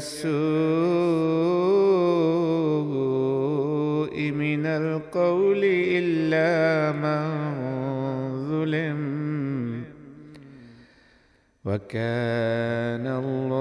[0.00, 0.36] بالسوء
[4.32, 7.24] من القول إلا من
[8.48, 9.00] ظلم
[11.64, 13.58] وكان الله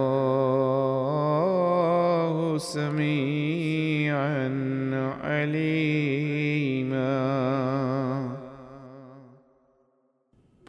[2.57, 4.47] سميعا
[5.23, 5.85] عليما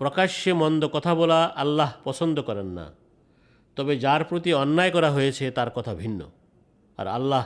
[0.01, 2.87] প্রকাশ্যে মন্দ কথা বলা আল্লাহ পছন্দ করেন না
[3.77, 6.21] তবে যার প্রতি অন্যায় করা হয়েছে তার কথা ভিন্ন
[6.99, 7.45] আর আল্লাহ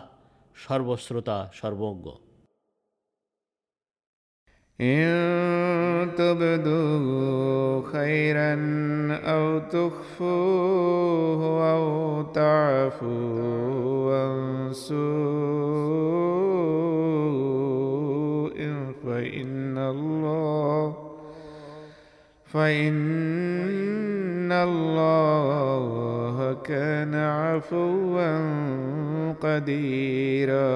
[0.57, 2.07] সর্বশ্রোতা সর্বজ্ঞ
[4.79, 8.55] إن تبدوا خيرا
[9.25, 15.01] أو تخفوه أو تعفوا عن سوء
[19.05, 20.97] فإن الله
[22.47, 22.93] فإن
[24.53, 25.94] الله
[26.63, 28.31] كان عفوا
[29.41, 30.71] قديرا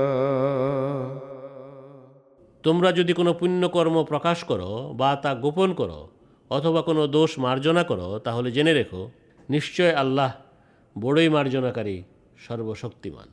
[2.65, 6.01] তোমরা যদি কোনো পুণ্যকর্ম প্রকাশ করো বা তা গোপন করো
[6.51, 9.03] অথবা কোনো দোষ মার্জনা করো তাহলে জেনে রেখো
[9.49, 10.31] নিশ্চয় আল্লাহ
[10.97, 11.97] বড়ই মার্জনাকারী
[12.39, 13.29] সর্বশক্তিমান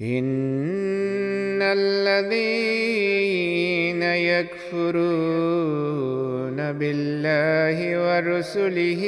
[0.00, 3.04] إن الذين
[4.02, 4.94] يكفرون
[6.72, 9.02] بالله ورسله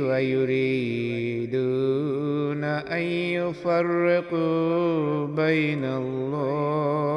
[0.00, 1.46] ويريدون
[2.64, 3.02] أن
[3.38, 7.16] يفرقوا بين الله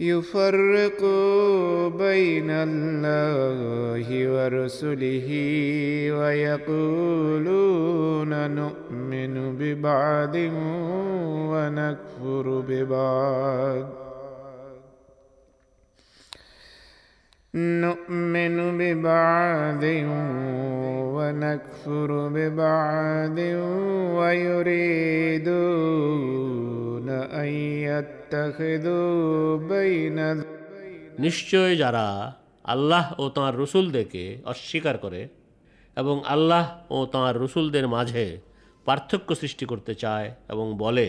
[0.00, 5.28] يفرقوا بين الله ورسله
[6.18, 7.70] ويقولون
[8.50, 10.36] نؤمن ببعض
[11.52, 13.99] ونكفر ببعض.
[17.53, 19.83] نؤمن ببعض
[21.15, 23.37] ونكفر ببعض
[25.77, 27.49] ويريدون أن
[27.87, 30.19] يتخذوا بين
[31.19, 32.07] নিশ্চয় যারা
[32.65, 35.21] আল্লাহ ও তাঁর রসুলদেরকে অস্বীকার করে
[35.97, 38.25] এবং আল্লাহ ও তাঁর রসুলদের মাঝে
[38.87, 41.07] পার্থক্য সৃষ্টি করতে চায় এবং বলে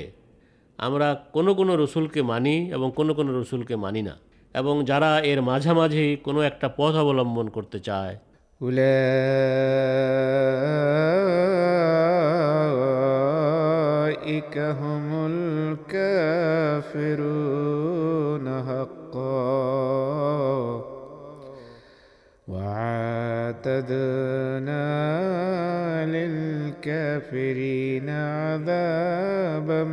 [0.79, 4.15] আমরা কোনো কোনো রসুলকে মানি এবং কোনো কোনো রসুলকে মানি না
[4.55, 8.17] এবং যারা এর মাঝামাঝি কোনো একটা পথ অবলম্বন করতে চায়
[13.27, 15.07] أولئك هم
[17.27, 19.07] الكافرون حقا
[23.87, 29.85] وعاتدنا للكافرين عذابا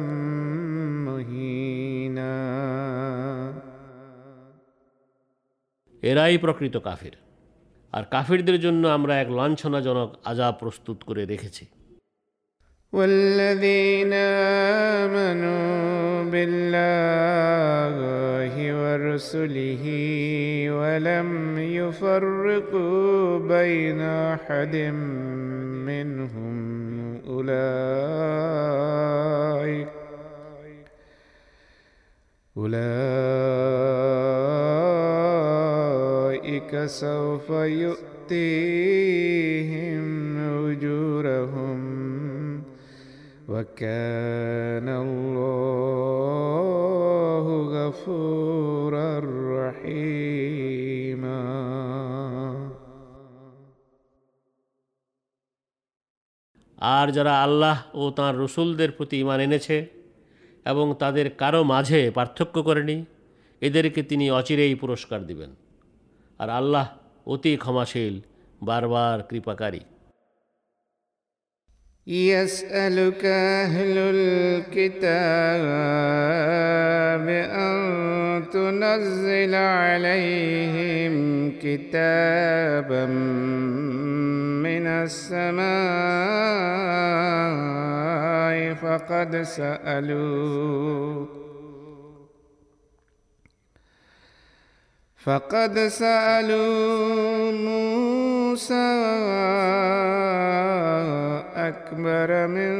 [6.07, 7.15] এরাই প্রকৃত কাফির
[7.93, 11.65] আর কাফিরদের জন্য আমরা এক লাঞ্ছনাজনক আজাব প্রস্তুত করে রেখেছি
[12.93, 14.13] والذين
[15.03, 15.71] آمنوا
[16.33, 17.95] بالله
[18.81, 19.83] ورسله
[20.79, 21.29] ولم
[21.79, 24.01] يفرقوا بين
[24.31, 24.75] أحد
[25.89, 26.55] منهم
[27.33, 28.83] أولئك
[32.55, 34.46] أولئك
[36.67, 37.49] سوف
[37.83, 38.33] يؤتيهم
[40.67, 41.79] أجورهم
[43.49, 45.85] وكان الله
[47.69, 49.11] غفورا
[49.59, 51.43] رحيما
[56.77, 59.77] আর যারা আল্লাহ ও তাঁর রসুলদের প্রতি ইমান এনেছে
[60.65, 62.97] এবং তাদের কারো মাঝে পার্থক্য করেনি
[63.61, 65.51] এদেরকে তিনি অচিরেই পুরস্কার দিবেন
[66.41, 66.85] আর আল্লাহ
[67.33, 68.15] অতি ক্ষমাশীল
[68.69, 69.83] বারবার কৃপাকারী
[72.07, 75.33] يسألك أهل الكتاب
[77.65, 77.79] أن
[78.49, 81.13] تنزل عليهم
[81.61, 83.05] كتابا
[84.65, 85.63] من السماء
[88.73, 91.25] فقد سألوا
[95.28, 98.74] فقد سألوا موسى
[101.56, 102.72] أكبر من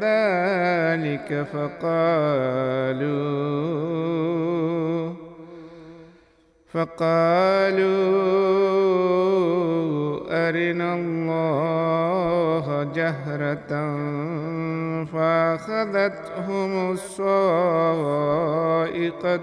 [0.00, 3.16] ذلك فقالوا
[6.72, 7.96] فقالوا
[10.48, 13.72] أرنا الله جهرة
[15.04, 17.26] فأخذتهم الصائقة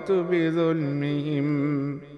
[0.10, 2.13] بظلمهم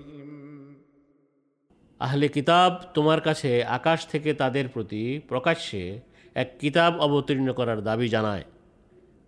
[2.00, 6.00] আহলে কিতাব তোমার কাছে আকাশ থেকে তাদের প্রতি প্রকাশ্যে
[6.36, 8.44] এক কিতাব অবতীর্ণ করার দাবি জানায়।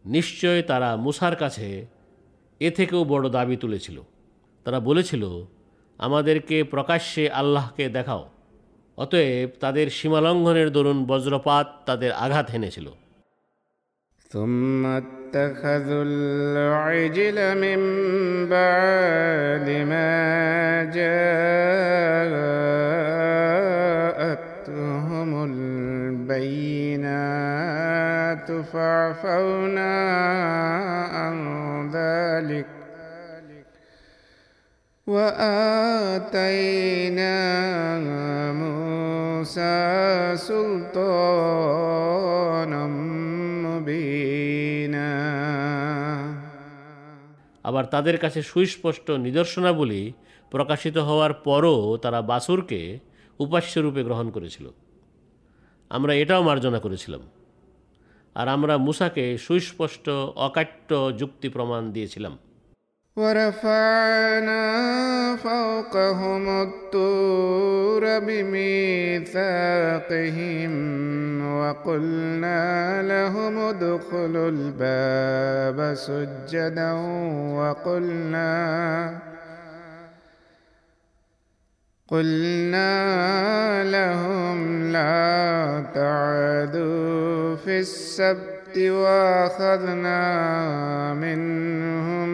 [0.06, 1.86] নিশ্চয় তারা মুসার কাছে
[2.60, 4.02] এ থেকেও বড় দাবি তুলেছিল।
[4.64, 5.46] তারা বলেছিল,
[5.98, 8.30] আমাদেরকে প্রকাশ্যে আল্লাহকে দেখাও।
[8.98, 12.92] অতএব তাদের সীমালঙ্ঘনের দরুন বজ্রপাত তাদের আঘাত হেনেছিল।
[15.28, 17.80] اتخذوا العجل من
[18.50, 20.84] بعد ما
[24.18, 25.30] جاءتهم
[26.30, 27.08] البينات
[28.74, 29.96] فعفونا
[31.06, 31.38] عن
[31.94, 32.66] ذلك
[35.08, 36.58] وآتينا
[38.52, 41.68] موسى سلطانا
[47.68, 50.04] আবার তাদের কাছে সুস্পষ্ট নিদর্শনাবলী
[50.52, 53.00] প্রকাশিত হওয়ার পরও তারা বাসুরকে
[53.40, 54.66] উপাস্যরূপে গ্রহণ করেছিল।
[55.90, 57.22] আমরা এটাও মার্জনা করেছিলাম।
[58.36, 62.34] আর আমরা মুসাকে সুস্পষ্ট অকাট্য যুক্তি প্রমাণ দিয়েছিলাম।
[63.18, 64.62] ورفعنا
[65.36, 69.44] فوقهم الطور بميثاقهم
[71.58, 76.92] وقلنا لهم ادخلوا الباب سجدا
[77.58, 79.20] وقلنا
[82.08, 90.21] قلنا لهم لا تعدوا في السبت واخذنا
[91.15, 92.29] منهم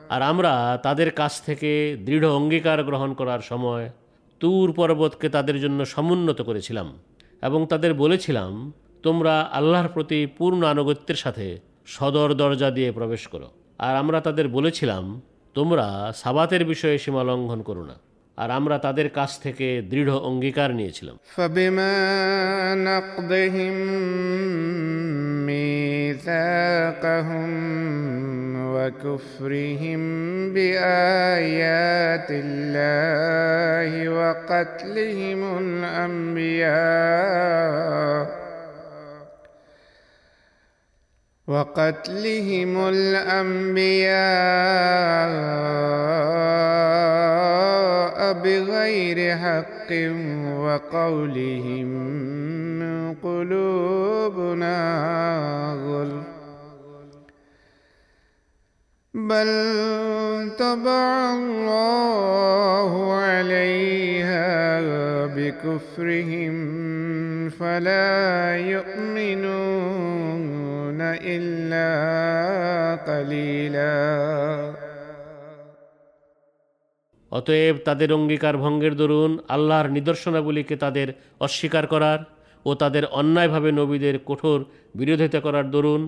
[0.09, 1.71] আর আমরা তাদের কাছ থেকে
[2.05, 3.85] দৃঢ় অঙ্গীকার গ্রহণ করার সময়
[4.41, 6.87] তুর পর্বতকে তাদের জন্য সমুন্নত করেছিলাম
[7.43, 8.51] এবং তাদের বলেছিলাম
[9.03, 11.47] তোমরা আল্লাহর প্রতি পূর্ণ আনুগত্যের সাথে
[11.85, 13.47] সদর দরজা দিয়ে প্রবেশ করো
[13.79, 15.03] আর আমরা তাদের বলেছিলাম
[15.55, 17.95] তোমরা সাবাতের বিষয়ে সীমা লঙ্ঘন করো না
[18.37, 21.95] আর আমরা তাদের কাছ থেকে দৃঢ় অঙ্গীকার নিয়েছিলাম فبما
[22.89, 23.75] نقضهم
[26.15, 27.51] ميثاقهم
[28.75, 30.01] وكفرهم
[30.53, 35.39] بآيات الله وقتلهم
[37.25, 38.25] الأنبياء
[41.46, 44.20] وقتلهم الأنبياء
[48.32, 49.90] بغير حق
[50.60, 51.90] وقولهم
[53.22, 54.76] قلوبنا
[55.86, 56.40] غلف
[59.14, 59.50] بل
[60.58, 64.80] طبع الله عليها
[65.26, 66.56] بكفرهم
[67.50, 70.39] فلا يؤمنون.
[71.19, 71.89] إلا
[73.07, 73.95] قليلا
[77.31, 81.07] অতএব তাদের অঙ্গীকার ভঙ্গের দরুন আল্লাহর নিদর্শনাবলীকে তাদের
[81.39, 82.19] অস্বীকার করার
[82.65, 84.59] ও তাদের অন্যায়ভাবে নবীদের কঠোর
[84.95, 86.01] বিরোধিতা করার দরুন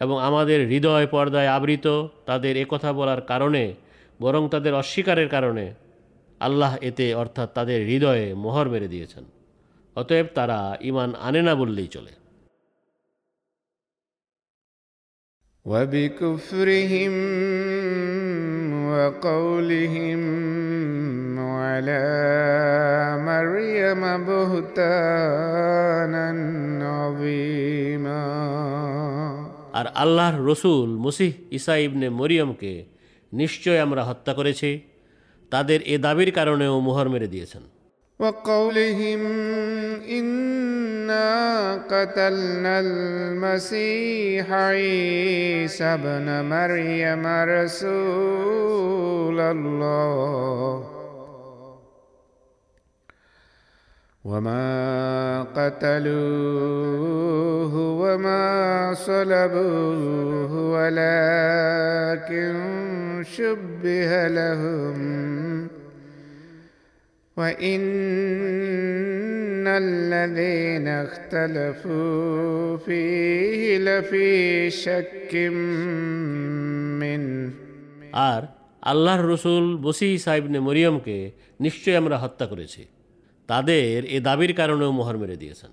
[0.00, 1.86] এবং আমাদের হৃদয় পর্দায় আবৃত
[2.26, 3.64] তাদের একথা বলার কারণে
[4.20, 5.64] বরং তাদের অস্বীকারের কারণে
[6.40, 9.24] আল্লাহ এতে অর্থাৎ তাদের হৃদয়ে মোহর মেরে দিয়েছেন
[9.96, 12.12] অতএব তারা ইমান আনে না বললেই চলে
[15.66, 17.12] وبكفرهم
[18.92, 20.20] وقولهم
[21.38, 22.04] على
[23.22, 26.28] مريم بهتانا
[26.94, 28.22] عظيما
[29.78, 32.84] আর আল্লাহর রসুল মসিহ ইসা ইবনে মরিয়মকে
[33.32, 34.80] নিশ্চয় আমরা হত্যা করেছি
[35.52, 37.75] তাদের এ দাবির কারণেও মোহর মেরে দিয়েছেন
[38.19, 39.21] وقولهم
[40.09, 47.79] إنا قتلنا المسيح عيسى ابن مريم رسول
[49.39, 50.93] الله.
[54.25, 56.13] وما قتلوه
[57.75, 62.53] وما صلبوه ولكن
[63.23, 64.97] شبه لهم.
[67.36, 67.82] وإن
[69.66, 75.32] الذين اختلفوا فيه لفي شك
[77.00, 77.50] منه
[78.30, 78.42] আর
[78.82, 81.16] আল্লাহর রসুল বসি সাহেবনে মরিয়মকে
[81.60, 82.82] নিশ্চয়ই আমরা হত্যা করেছি
[83.48, 85.70] তাদের এ দাবির কারণেও মোহর মেরে দিয়েছেন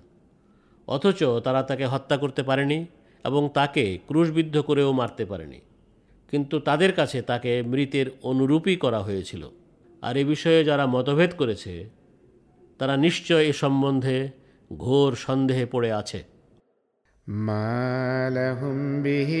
[0.88, 2.78] অথচ তারা তাকে হত্যা করতে পারেনি
[3.24, 5.60] এবং তাকে ক্রুশবিদ্ধ করেও মারতে পারেনি
[6.32, 9.42] কিন্তু তাদের কাছে তাকে মৃতের অনুরূপই করা হয়েছিল
[10.02, 11.74] আর এ বিষয়ে যারা মতভেদ করেছে
[12.80, 14.18] তারা নিশ্চয় এ সম্বন্ধে
[14.70, 16.20] ঘোর সন্দেহে পড়ে আছে
[17.26, 19.32] ما لهم به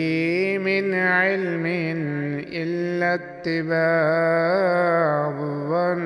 [0.58, 1.66] من علم
[2.52, 3.80] إلا اتباع
[5.40, 6.02] الظن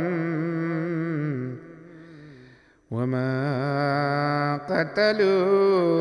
[2.91, 3.35] وما
[4.71, 5.97] قتلوه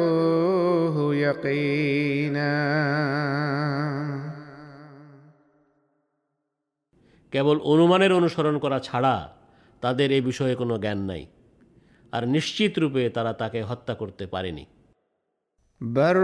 [1.16, 2.54] يقينا
[7.33, 9.33] কেবল অনুমানের অনুসরণ করা ছাড়া
[9.81, 11.27] তাদের এ বিষয়ে কোনো জ্ঞান নাই।
[12.13, 14.67] আর নিশ্চিত রূপে তারা তাকে হত্যা করতে পারেনি।
[15.81, 16.19] بل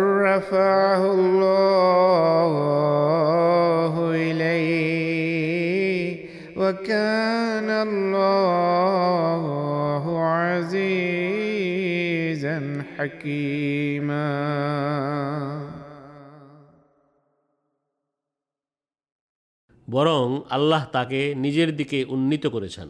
[19.93, 22.87] বরং আল্লাহ তাকে নিজের দিকে উন্নীত করেছেন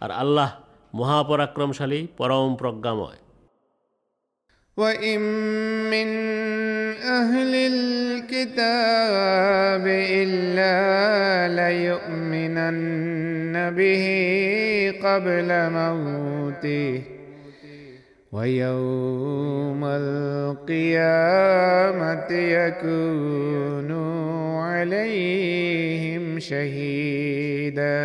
[0.00, 0.50] আর আল্লাহ
[0.94, 3.18] মহাপরাক্রমশালী পরম প্রজ্ঞাময়
[4.76, 5.20] وإن
[5.90, 6.08] من
[7.18, 9.84] أهل الكتاب
[10.22, 10.76] إلا
[11.60, 14.04] ليؤمنن به
[15.02, 17.11] قبل موته
[18.32, 21.50] ويوم القيامة
[22.30, 23.90] يكون
[24.62, 27.98] عليهم شهيدا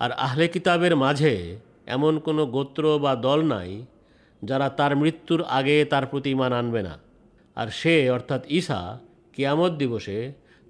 [0.00, 1.34] আর আহলে কিতাবের মাঝে
[1.86, 3.70] এমন কোনো গোত্র বা দল নাই
[4.42, 6.94] যারা তার মৃত্যুর আগে তার প্রতি ইমান আনবে না
[7.56, 8.80] আর সে অর্থাৎ ঈসা
[9.34, 10.18] কিয়ামত দিবসে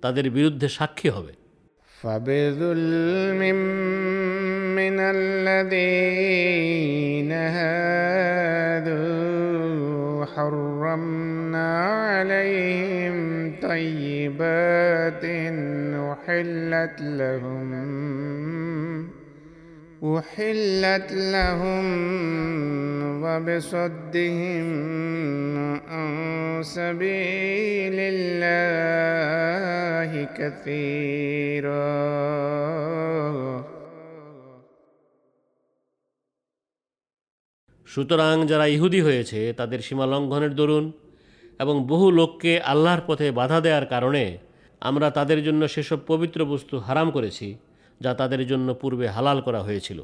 [0.03, 1.35] তাদের বিরুদ্ধে সাক্ষী হবে
[1.95, 3.41] فبظلم
[4.76, 6.52] من الذين
[7.32, 9.00] هادوا
[10.26, 15.26] حرمنا عليهم طيبات
[16.14, 17.70] أحلت لهم
[20.04, 21.86] أحلت لهم
[23.24, 24.70] وبصدهم
[25.88, 29.10] عن سبيل الله
[30.38, 31.70] كثيرا.
[37.89, 40.85] সুতরাং যারা ইহুদি হয়েছে তাদের সীমা লঙ্ঘনের দরুন
[41.61, 44.25] এবং বহু লোককে আল্লাহর পথে বাধা দেওয়ার কারণে
[44.83, 47.49] আমরা তাদের জন্য সেসব পবিত্র বস্তু হারাম করেছি
[48.01, 50.01] যা তাদের জন্য পূর্বে হালাল করা হয়েছিল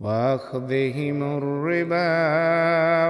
[0.00, 2.12] واخذهم الربا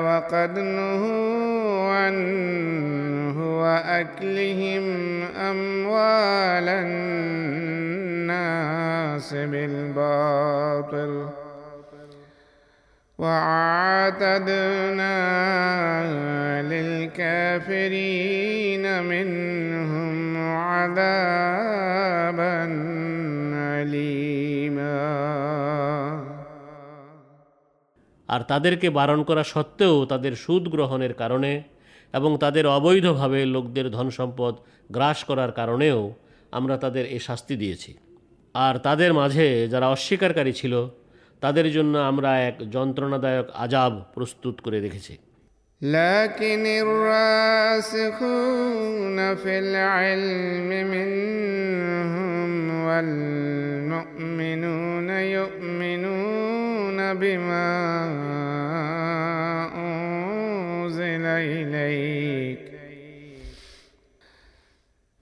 [0.06, 4.84] وقد نهوا عنه واكلهم
[5.50, 6.68] اموال
[8.06, 11.12] الناس بالباطل
[13.20, 15.16] واعتدنا
[16.62, 18.04] للكافرين
[19.02, 20.96] منهم عذابا
[23.74, 24.96] أليما
[28.28, 31.52] আর তাদেরকে বারণ করা সত্ত্বেও তাদের সুদ গ্রহণের কারণে
[32.14, 34.54] এবং তাদের অবৈধভাবে লোকদের ধন সম্পদ
[34.90, 36.00] গ্রাস করার কারণেও
[36.52, 37.92] আমরা তাদের এ শাস্তি দিয়েছি
[38.54, 40.74] আর তাদের মাঝে যারা অস্বীকারী ছিল
[41.42, 45.14] তাদের জন্য আমরা এক যন্ত্রণাদায়ক আজাব প্রস্তুত করে রেখেছি
[45.82, 46.66] لكن
[47.86, 52.50] الراسخون في العلم منهم
[52.86, 57.70] والمؤمنون يؤمنون بما
[59.76, 61.24] أنزل
[61.56, 62.64] إليك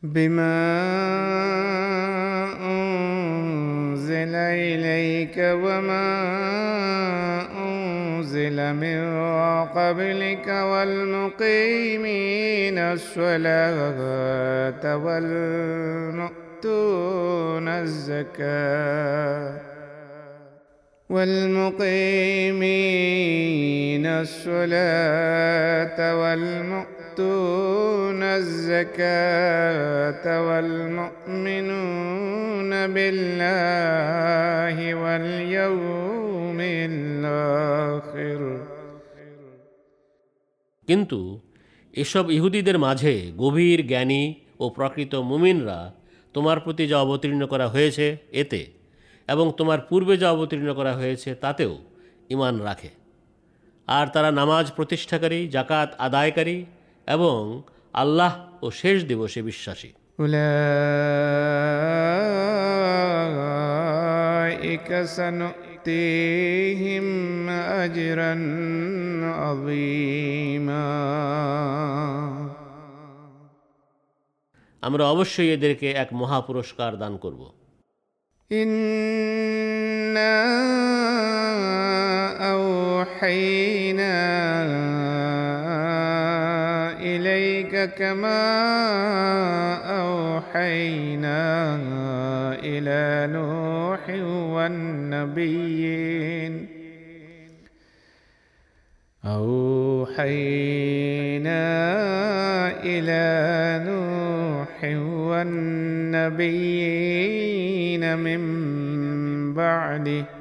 [0.03, 0.57] بما
[1.97, 2.08] أنزل
[4.54, 6.10] إليك وما
[7.66, 9.00] أنزل من
[9.76, 11.98] قبلك والمقيمين
[12.78, 14.18] الصلاة
[14.98, 16.30] والمؤتون
[17.68, 19.54] الزكاة
[22.80, 26.99] والمقيمين الصلاة والمؤتون
[28.35, 31.13] الزكاة والمؤمنون
[32.89, 38.41] بالله واليوم الآخر
[40.89, 41.21] কিন্তু
[41.95, 44.23] এসব ইহুদিদের মাঝে গভীর জ্ঞানী
[44.61, 45.79] ও প্রকৃত মুমিনরা
[46.35, 48.61] তোমার প্রতি যা অবতীর্ণ করা হয়েছে এতে
[49.29, 51.73] এবং তোমার পূর্বে যা অবতীর্ণ করা হয়েছে তাতেও
[52.31, 52.91] ইমান রাখে
[53.89, 56.57] আর তারা নামাজ প্রতিষ্ঠাকারী জাকাত আদায়কারী
[57.09, 57.41] এবং
[57.95, 59.91] আল্লাহ ও শেষ দিবসে বিশ্বাসী
[64.75, 64.89] أولئك
[65.19, 67.07] سنؤتيهم
[67.79, 68.33] أجرا
[69.35, 70.85] عظيما
[74.83, 77.43] আমরা অবশ্যই এদেরকে এক মহা পুরস্কার দান করব
[78.51, 80.37] إنا
[82.55, 84.17] أوحينا
[87.86, 88.46] كما
[90.02, 91.76] أوحينا
[92.64, 94.10] إلى نوح
[94.56, 95.90] والنبيين.
[99.26, 100.40] أوحينا
[102.84, 103.26] إلى
[103.90, 104.84] نوح
[105.30, 106.60] والنبيين
[108.18, 108.44] من
[109.54, 110.39] بعده.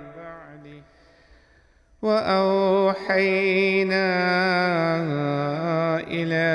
[2.02, 3.58] وأوحينا
[6.10, 6.48] إلى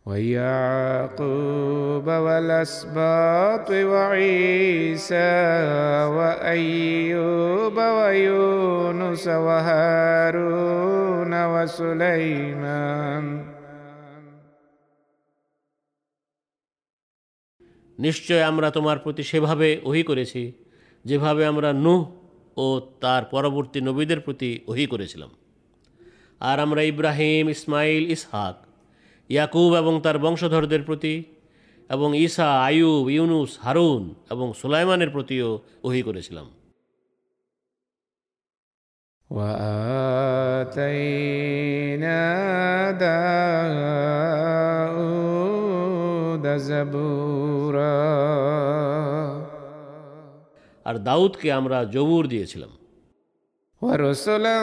[0.06, 5.16] ويعقوب والأسباط وعيسى
[6.08, 13.44] وأيوب ويونس وهارون وسليمان
[17.98, 20.52] নিশ্চয় আমরা তোমার প্রতি সেভাবে ওহি করেছি
[21.04, 22.10] যেভাবে আমরা নুহ
[22.56, 25.30] ও তার পরবর্তী নবীদের প্রতি ওহি করেছিলাম
[26.40, 28.61] আর আমরা ইব্রাহিম ইসমাইল ইসহাক
[29.29, 31.23] ইয়াকুব এবং তার বংশধরদের প্রতি
[31.89, 36.51] এবং ঈসা আয়ুব ইউনুস হারুন এবং সুলাইমানের প্রতিও ওহি করেছিলাম।
[50.85, 52.82] আর দাউদকে আমরা জবুর দিয়েছিলাম।
[53.82, 54.58] ورسلا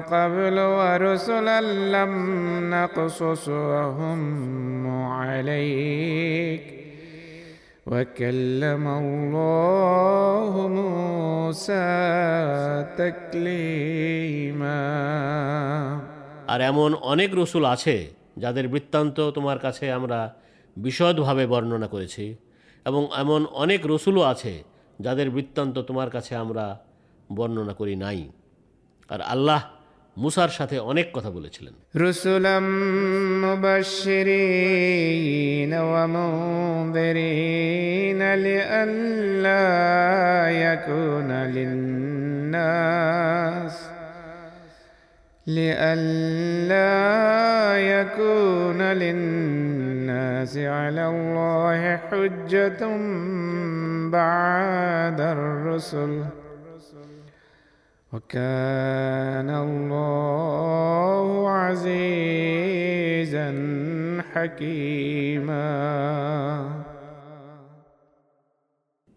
[0.05, 1.61] قبل ورسلا
[1.95, 2.13] لم
[2.69, 4.19] نقصصهم
[5.11, 6.65] عليك
[7.87, 11.87] وكلم الله موسى
[12.97, 14.81] تكليما
[16.47, 17.95] আর এমন অনেক রসুল আছে
[18.37, 20.19] যাদের বৃত্তান্ত তোমার কাছে আমরা
[20.77, 22.25] বিশদভাবে বর্ণনা করেছি
[22.86, 24.62] এবং এমন অনেক রসুলও আছে
[25.00, 26.78] যাদের বৃত্তান্ত তোমার কাছে আমরা
[27.32, 28.32] বর্ণনা করি নাই।
[29.08, 29.62] আর আল্লাহ
[30.16, 32.64] মুসার সাথে অনেক কথা বলেছিলেন। রসুলাম
[33.40, 35.74] মুবাশশিরিন
[45.47, 46.97] لئلا
[47.77, 52.81] يكون للناس على الله حجة
[54.09, 56.23] بعد الرسل
[58.11, 63.47] وكان الله عزيزا
[64.33, 65.71] حكيما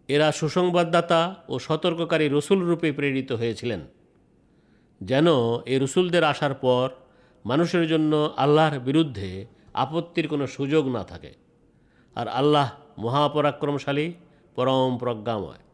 [0.09, 1.21] এরা সুসংবাদদাতা
[1.53, 3.81] ও সতর্ককারী রসুল রূপে প্রেরিত হয়েছিলেন
[5.01, 5.27] যেন
[5.67, 6.89] এ রসুলদের আসার পর
[7.45, 11.33] মানুষের জন্য আল্লাহর বিরুদ্ধে আপত্তির কোনো সুযোগ না থাকে
[12.17, 14.13] আর আল্লাহ মহাপরাক্রমশালী
[14.57, 15.65] পরম প্রজ্ঞাময়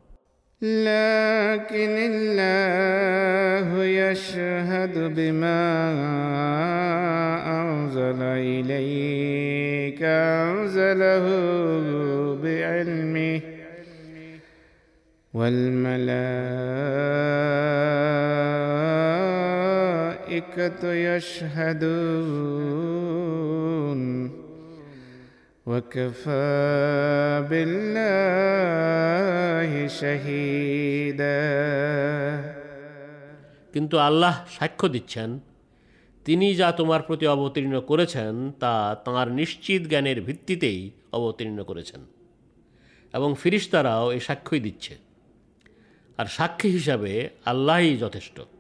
[0.63, 3.69] لكن الله
[4.03, 5.63] يشهد بما
[7.61, 8.21] أنزل
[8.53, 10.03] إليك
[10.43, 11.27] أنزله
[12.43, 13.41] بعلمه
[15.35, 17.94] والملائكة
[23.43, 24.31] يشهدون
[25.67, 27.81] وكفى بالله
[30.01, 31.41] شهيدا
[33.75, 35.39] কিন্তু আল্লাহ সাক্ষ্য দিচ্ছেন
[36.27, 42.01] তিনি যা তোমার প্রতি অবতীর্ণ করেছেন তা তাঁর নিশ্চিত জ্ঞানের ভিত্তিতেই অবতীর্ণ করেছেন
[43.15, 44.95] এবং ফিরিস্তারাও এই সাক্ষ্যই দিচ্ছে
[46.19, 48.54] আর সাক্ষী হিসাবে আল্লাহই যথেষ্ট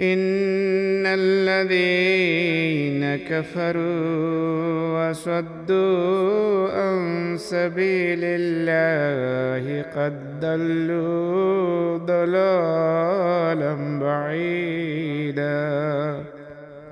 [0.00, 6.98] إن الذين كفروا وصدوا عن
[7.40, 15.56] سبيل الله قد ضلوا ضلالا بعيدا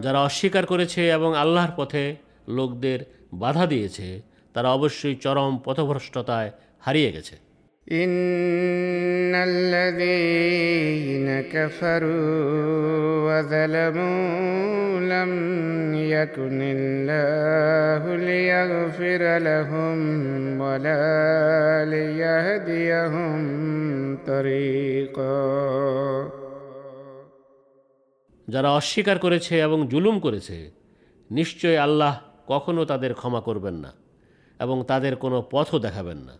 [0.00, 2.04] যারা অস্বীকার করেছে এবং আল্লাহর পথে
[2.48, 3.00] লোকদের
[3.34, 4.06] বাধা দিয়েছে
[4.54, 7.34] তারা অবশ্যই চরম পথভ্রষ্টতায় হারিয়ে গেছে
[7.92, 12.24] إن الذين كفروا
[13.26, 15.32] وظلموا لم
[15.94, 19.98] يكن الله ليغفر لهم
[20.60, 23.40] ولا ليهديهم
[24.26, 25.34] طريقا
[28.48, 30.56] যারা অস্বীকার করেছে এবং জুলুম করেছে
[31.30, 32.12] নিশ্চয় আল্লাহ
[32.46, 33.90] কখনো তাদের ক্ষমা করবেন না
[34.60, 36.34] এবং তাদের কোনো পথও দেখাবেন না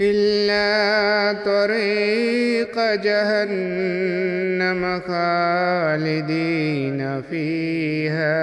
[0.00, 8.38] إلا طريق جهنم خالدين فيها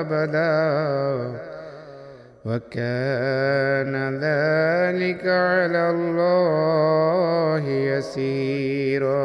[0.00, 0.58] أبدا
[2.46, 9.18] وكان ذلك على الله يسيرا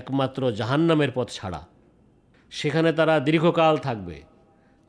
[0.00, 1.60] একমাত্র জাহান্নামের পথ ছাড়া
[2.52, 4.16] সেখানে তারা দীর্ঘকাল থাকবে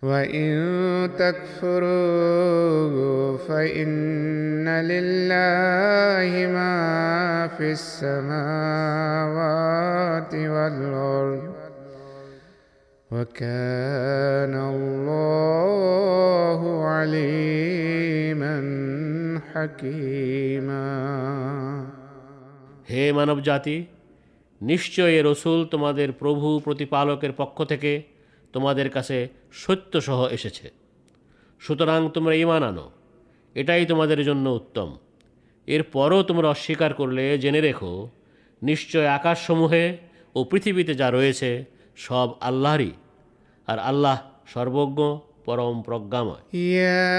[0.02, 1.78] وإن تكفروا
[3.38, 8.38] فإن لله ما في السماوات
[10.36, 11.57] والأرض
[13.11, 18.55] وكان الله عليما
[19.53, 20.87] حكيما
[22.91, 23.77] হে মানব জাতি
[24.61, 27.93] নিশ্চয় এ রসুল তোমাদের প্রভু প্রতিপালকের পক্ষ থেকে
[28.55, 29.19] তোমাদের কাছে
[29.53, 30.67] সত্যসহ এসেছে
[31.61, 32.87] সুতরাং তোমরা ইমান আনো
[33.57, 34.89] এটাই তোমাদের জন্য উত্তম
[35.69, 37.93] এরপরও তোমরা অস্বীকার করলে জেনে রেখো
[38.63, 39.85] নিশ্চয় আকাশসমূহে
[40.35, 41.51] ও পৃথিবীতে যা রয়েছে
[42.07, 42.93] সব আল্লাহরই
[43.69, 44.17] আর আল্লাহ
[44.53, 44.99] সর্বজ্ঞ
[45.47, 46.43] পরম প্রজ্ঞাময়
[46.79, 47.13] يا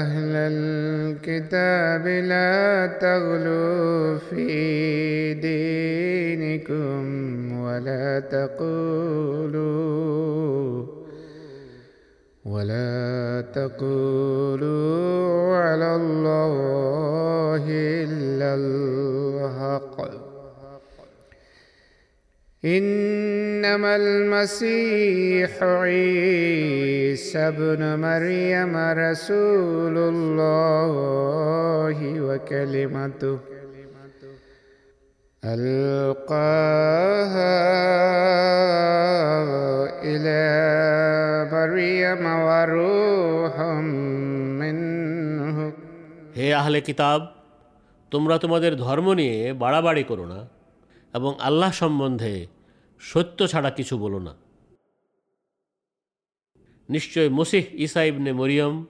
[0.00, 2.56] أهل الكتاب لا
[3.04, 4.46] تغلوا في
[5.48, 7.02] دينكم
[7.66, 9.76] ولا تقولوا
[12.44, 13.00] ولا
[13.58, 17.64] تقولوا على الله
[18.04, 19.96] إلا الحق
[22.64, 25.50] إنما المسيح
[25.82, 33.38] عيسى ابن مريم رسول الله وكلمته
[35.42, 36.56] ألقاها
[40.02, 40.42] إلى
[41.52, 43.54] مريم وروح
[44.60, 45.56] منه
[46.38, 47.20] হে আহলে কিতাব
[48.12, 50.40] তোমরা তোমাদের ধর্ম নিয়ে বাড়াবাড়ি করো না
[51.14, 52.46] এবং আল্লাহ সম্বন্ধে
[53.00, 54.34] সত্য ছাড়া কিছু বলো না
[56.88, 58.86] নিশ্চয় মসিহ ইসা ইবনে মরিয়ম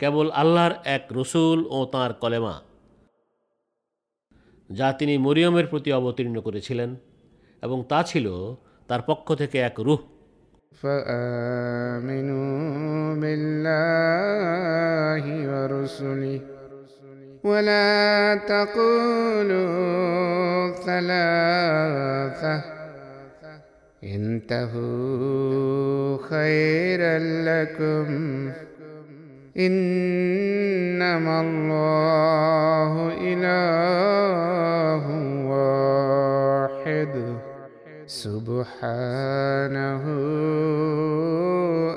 [0.00, 2.62] কেবল আল্লাহর এক রসুল ও তাঁর কলেমা
[4.70, 6.96] যা তিনি মরিয়মের প্রতি অবতীর্ণ করেছিলেন
[7.62, 8.54] এবং তা ছিল
[8.88, 9.98] তার পক্ষ থেকে এক রুহ
[10.82, 14.70] فآمنوا بالله
[15.50, 16.40] ورسله
[17.43, 18.71] ولا تقولوا
[20.71, 22.61] ثلاثة.
[24.03, 28.51] انتهوا خيرا لكم.
[29.57, 35.03] إنما الله إله
[35.47, 37.37] واحد.
[38.07, 40.03] سبحانه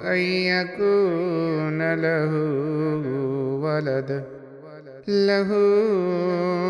[0.05, 2.31] أن يكون له
[3.63, 4.36] ولد.
[5.08, 5.50] له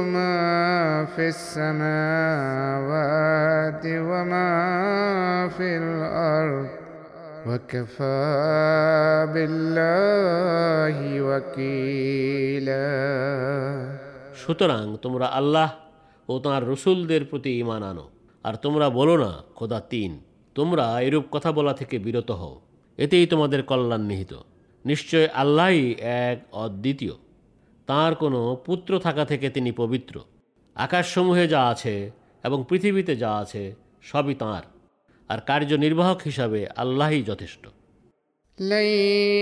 [0.05, 2.73] ما في السماوات
[3.85, 4.51] وما
[5.49, 6.67] في الأرض
[7.47, 8.27] وكفى
[9.33, 12.87] بالله وكيلا
[14.41, 15.69] সুতরাং তোমরা আল্লাহ
[16.29, 18.05] ও তাঁর রসুলদের প্রতি ঈমান আনো
[18.45, 20.11] আর তোমরা বলো না খোদা তিন
[20.55, 22.55] তোমরা এরূপ কথা বলা থেকে বিরত হও
[22.99, 24.33] এতেই তোমাদের কল্যাণ নিহিত
[24.85, 25.81] নিশ্চয় আল্লাহই
[26.23, 27.15] এক অদ্বিতীয়
[27.87, 30.15] তাঁর কোনো পুত্র থাকা থেকে তিনি পবিত্র
[30.75, 32.11] আকাশসমূহে যা আছে
[32.43, 33.63] এবং পৃথিবীতে যা আছে
[34.01, 34.63] সবই তাঁর
[35.29, 37.63] আর কার্যনির্বাহক হিসাবে আল্লাহই যথেষ্ট
[38.57, 38.87] لن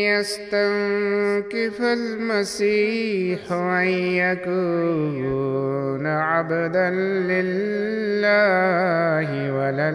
[0.07, 3.87] يستنكف المسيح أن
[4.23, 6.89] يكون عبدا
[7.31, 9.89] لله ولا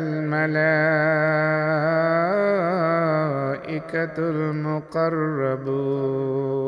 [3.54, 4.18] الملائكة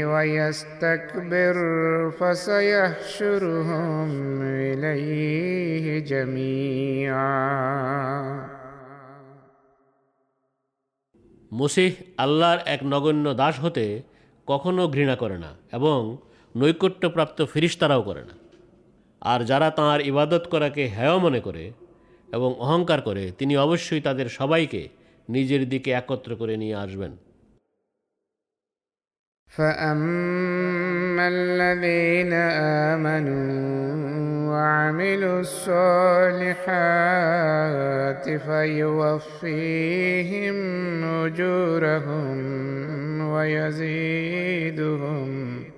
[0.04, 1.54] ويستكبر
[2.10, 4.08] فسيحشرهم
[4.42, 7.40] اليه جميعا
[11.52, 14.02] মসিহ আল্লাহর এক নগণ্য দাস হতে
[14.48, 16.18] কখনো ঘৃণা করে না এবং
[16.54, 18.32] নৈকট্যপ্রাপ্ত ফিরিস্তারাও করে না
[19.22, 21.72] আর যারা তাঁর ইবাদত করাকে হেয় মনে করে
[22.32, 24.88] এবং অহংকার করে তিনি অবশ্যই তাদের সবাইকে
[25.28, 27.16] নিজের দিকে একত্র করে নিয়ে আসবেন
[29.52, 32.32] فأما الذين
[32.92, 35.40] آمنوا وعملوا
[36.90, 40.56] الصالحات فيوفيهم
[41.24, 42.38] أجورهم
[43.28, 45.73] ويزيدهم ويزيدهم من فضله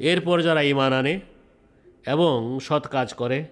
[0.00, 1.20] এরপর যারা ইমান আনে
[2.06, 3.44] এবং সৎ কাজ করে,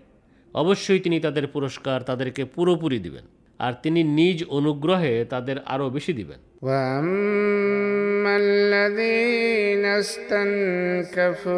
[0.54, 6.39] অবশ্যই তিনি তাদের পুরস্কার তাদেরকে পুরোপুরি দিবেন। আর তিনি নিজ অনুগ্রহে তাদের আরও বেশি দিবেন
[6.61, 11.55] واما الذين استنكفوا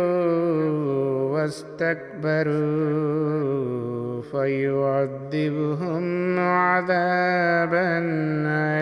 [2.77, 6.05] واستكبروا فيعذبهم
[6.39, 7.89] عذابا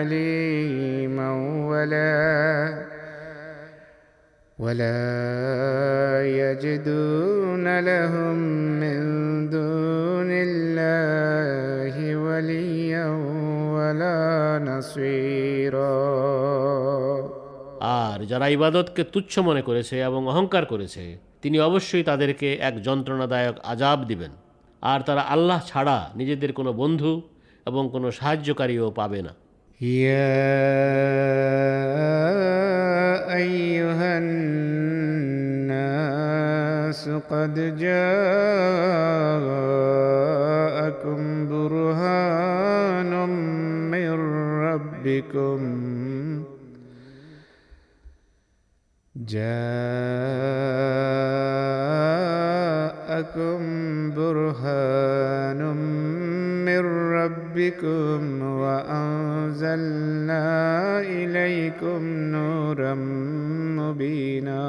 [0.02, 1.30] اليما
[1.70, 2.86] ولا
[4.58, 5.02] ولا
[6.42, 8.36] يجدون لهم
[8.80, 9.00] من
[9.50, 11.59] دون الله
[12.30, 13.06] وليا
[13.74, 14.18] ولا
[14.60, 15.96] نصيرا
[18.00, 21.04] আর যারা ইবাদতকে তুচ্ছ মনে করেছে এবং অহংকার করেছে
[21.42, 24.32] তিনি অবশ্যই তাদেরকে এক যন্ত্রণাদায়ক আজাব দিবেন
[24.82, 27.12] আর তারা আল্লাহ ছাড়া নিজেদের কোনো বন্ধু
[27.66, 29.32] এবং কোনো সাহায্যকারীও পাবে না
[29.80, 30.34] يا
[33.34, 34.18] أيها
[35.66, 36.26] الناس
[37.30, 38.56] قد جاءكم
[41.90, 43.12] برهان
[43.90, 44.12] من
[44.66, 45.60] ربكم
[52.36, 53.60] جاءكم
[54.16, 55.60] برهان
[56.68, 56.82] من
[57.18, 58.20] ربكم
[58.62, 60.44] وأنزلنا
[61.00, 62.02] إليكم
[62.34, 62.94] نورا
[63.78, 64.62] مبينا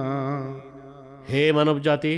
[1.32, 2.13] হে মানবজাতি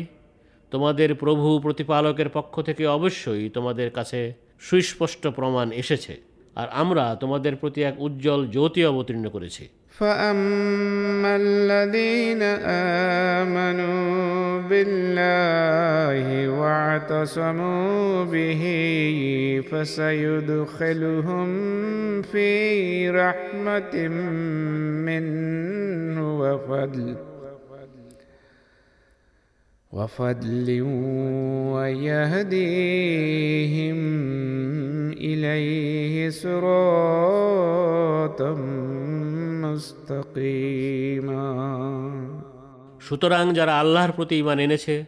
[0.73, 4.19] তোমাদের প্রভু প্রতিপালকের পক্ষ থেকে অবশ্যই তোমাদের কাছে
[4.59, 6.13] সুস্পষ্ট প্রমাণ এসেছে
[6.55, 12.41] আর আমরা তোমাদের প্রতি এক উজ্জ্বল জ্যোতি অবতীর্ণ করেছি فأما الذين
[13.35, 18.63] آمنوا بالله واعتصموا به
[19.69, 21.47] فسيدخلهم
[22.23, 22.49] في
[23.11, 23.95] رحمة
[25.07, 27.15] منه وفضل
[29.93, 30.81] وفضل
[31.73, 33.97] ويهديهم
[35.11, 38.53] إليه صراطا
[39.65, 41.49] مستقيما
[42.99, 45.05] সুতরাং যারা আল্লাহর প্রতি ইমান এনেছে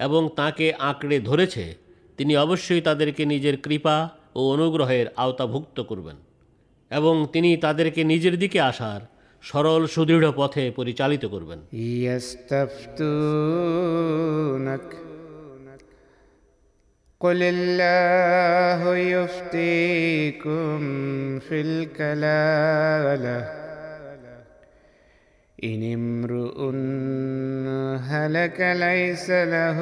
[0.00, 1.74] এবং তাকে আঁকড়ে ধরেছে
[2.18, 6.16] তিনি অবশ্যই তাদেরকে নিজের কৃপা ও অনুগ্রহের আওতাভুক্ত করবেন
[6.90, 11.60] এবং তিনি তাদেরকে নিজের দিকে আসার সরল সুদৃঢ় পথে পরিচালিত করবেন
[13.52, 14.88] يستفتونك
[17.20, 18.80] قل الله
[19.14, 20.78] يفتيكم
[21.46, 23.38] في الكلالة
[25.63, 26.69] إن امرؤ
[28.01, 29.79] هلك ليس له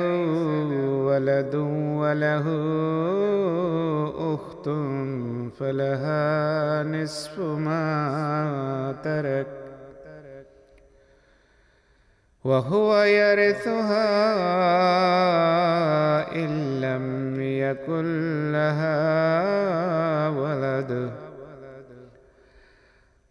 [1.03, 1.55] ولد
[1.99, 2.45] وله
[4.33, 4.69] أخت
[5.59, 9.47] فلها نصف ما ترك
[12.43, 14.05] وهو يرثها
[16.35, 18.99] إن لم يكن لها
[20.29, 21.11] ولد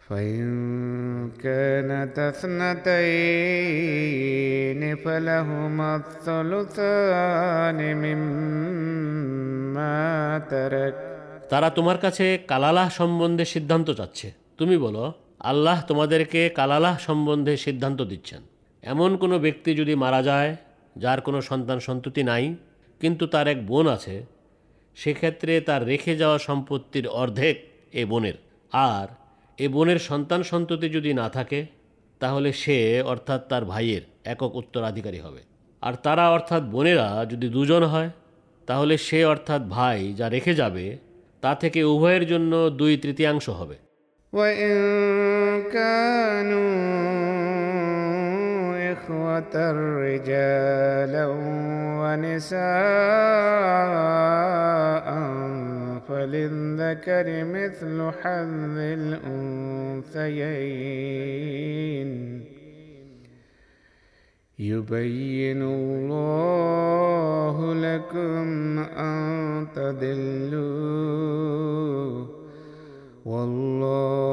[0.08, 0.93] فإن
[1.39, 2.87] كانت اثنتين
[4.97, 10.93] فلهما الثلثان مما ترك
[11.49, 18.41] তারা তোমার কাছে কালালাহ সম্বন্ধে সিদ্ধান্ত চাচ্ছে তুমি বলো আল্লাহ তোমাদেরকে কালালাহ সম্বন্ধে সিদ্ধান্ত দিচ্ছেন
[18.83, 20.55] এমন কোনো ব্যক্তি যদি মারা যায়
[20.95, 22.55] যার কোনো সন্তান সন্ততি নাই
[23.01, 24.25] কিন্তু তার এক বোন আছে
[24.97, 28.33] সেক্ষেত্রে তার রেখে যাওয়া সম্পত্তির অর্ধেক এ বোনের
[28.89, 29.22] আর
[29.59, 31.65] এ বোনের সন্তান সন্ততি যদি না থাকে
[32.21, 35.39] তাহলে সে অর্থাৎ তার ভাইয়ের একক উত্তরাধিকারী হবে
[35.83, 38.09] আর তারা অর্থাৎ বোনেরা যদি দুজন হয়
[38.67, 40.97] তাহলে সে অর্থাৎ ভাই যা রেখে যাবে
[41.43, 43.77] তা থেকে উভয়ের জন্য দুই তৃতীয়াংশ হবে
[44.33, 44.73] وإن
[45.69, 46.69] كانوا
[48.93, 51.25] إخوة رجالا
[52.01, 52.59] ونساء
[56.23, 58.77] فللذكر مثل حظ
[61.09, 62.43] الأنثيين
[64.59, 70.59] يبين الله لكم أن تضلوا
[73.25, 74.29] والله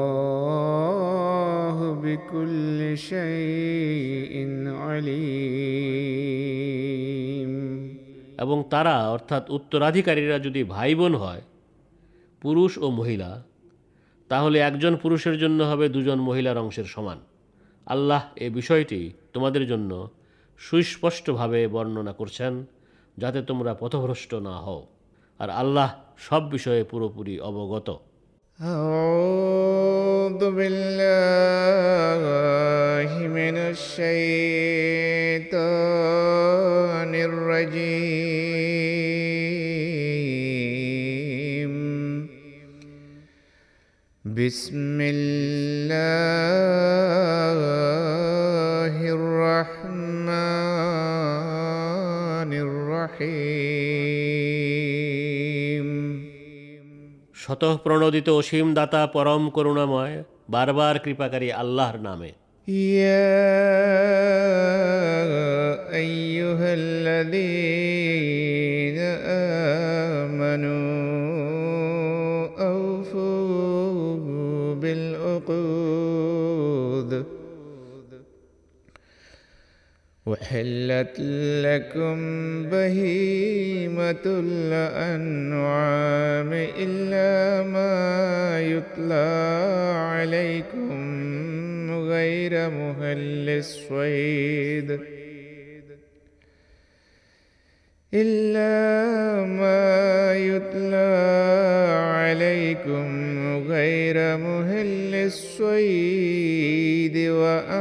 [2.03, 5.57] بكل شيء عليم
[8.37, 11.41] এবং তারা অর্থাৎ উত্তরাধিকারীরা যদি ভাই বোন হয়
[12.41, 13.29] পুরুষ ও মহিলা
[14.29, 17.19] তাহলে একজন পুরুষের জন্য হবে দুজন মহিলার অংশের সমান
[17.87, 18.99] আল্লাহ এ বিষয়টি
[19.33, 19.91] তোমাদের জন্য
[20.61, 22.53] সুস্পষ্টভাবে বর্ণনা করছেন
[23.17, 24.81] যাতে তোমরা পথভ্রষ্ট না হও
[25.39, 27.89] আর আল্লাহ সব বিষয়ে পুরোপুরি অবগত
[28.59, 32.21] أعوذ بالله
[33.29, 33.55] من
[35.67, 38.90] الشيطان الرجيم
[44.31, 46.47] بسم الله
[50.37, 50.37] الرحمن
[52.67, 53.87] الرحيم
[57.43, 60.15] স্বতঃপ্রণোদিত অসীম দাতা পরম করুণাময়
[60.53, 62.31] বারবার কৃপাকারী আল্লাহর নামে
[62.67, 63.47] يا
[65.95, 67.37] أيها الذين
[70.27, 70.87] آمنوا
[72.59, 73.10] أوفوا
[75.40, 77.24] بالعقود
[80.26, 81.20] وحلت
[81.66, 82.16] لكم
[82.70, 85.72] بهيمة الأنعام
[86.78, 89.24] إلا ما يتلى
[89.96, 90.92] عليكم
[91.90, 95.00] غير مهل الصيد
[98.14, 101.12] إلا ما يتلى
[102.12, 103.06] عليكم
[103.68, 107.72] غير مهل الصيد وأنتم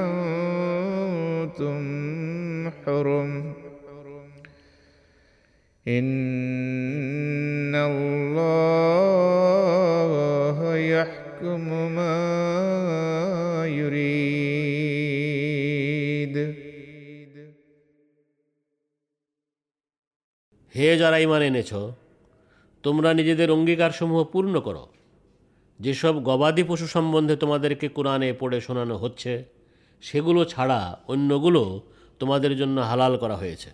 [2.85, 3.53] حرم.
[5.87, 9.30] إن الله
[20.75, 21.73] হে যারা ইমান এনেছ,
[22.83, 24.87] তোমরা নিজেদের অঙ্গীকারসমূহ পূর্ণ করো।
[25.79, 29.45] যেসব গবাদি পশু সম্বন্ধে তোমাদেরকে কোরআনে পড়ে শোনানো হচ্ছে,
[30.01, 31.81] সেগুলো ছাড়া অন্যগুলো
[32.19, 33.69] তোমাদের জন্য হালাল করা হয়েছে।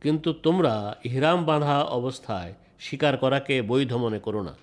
[0.00, 4.56] কিন্তু তোমরা ইহরাম বাঁধা অবস্থায় স্বীকার করাকে বৈধ মনে করো না।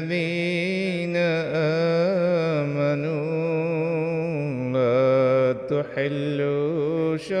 [0.00, 1.16] الذين
[2.56, 3.20] آمنوا
[4.72, 7.40] لا تحلوا شعائر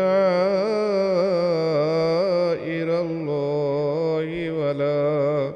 [3.00, 5.52] الله ولا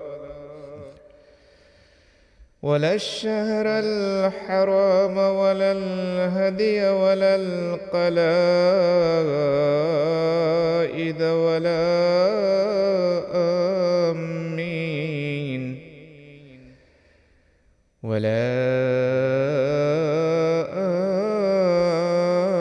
[2.62, 8.02] ولا الشهر الحرام ولا الهدي ولا القلائد
[11.22, 11.84] ولا
[13.34, 13.73] آمين
[18.04, 18.28] ولا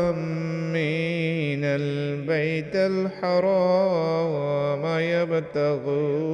[0.10, 1.64] آمين.
[1.64, 6.34] البيت الحرام يبتغون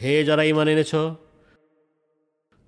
[0.00, 0.92] হে যারা ইমান এনেছ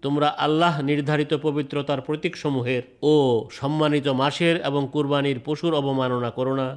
[0.02, 3.14] তোমরা আল্লাহ নির্ধারিত পবিত্রতার প্রতীকসমূহের ও
[3.50, 6.68] সম্মানিত মাসের এবং কুরবানির পশুর অবমাননা করো না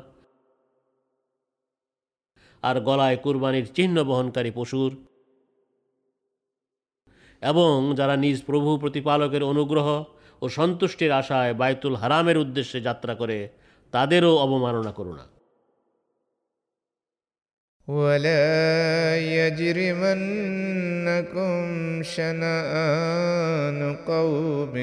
[2.63, 4.91] আর গলায় কুরবানির চিহ্ন বহনকারী পশুর
[7.41, 9.87] এবং যারা নিজ প্রভু প্রতিপালকের অনুগ্রহ
[10.41, 13.49] ও সন্তুষ্টির আশায় বায়তুল হারামের উদ্দেশ্যে যাত্রা করে
[13.93, 15.25] তাদেরও অবমাননা করো না
[17.87, 20.03] ولا يجرمنكم
[22.05, 24.75] شنآن قوم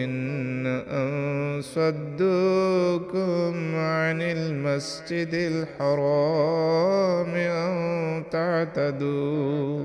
[0.93, 9.85] أن صدوكم عن المسجد الحرام أن تعتدوا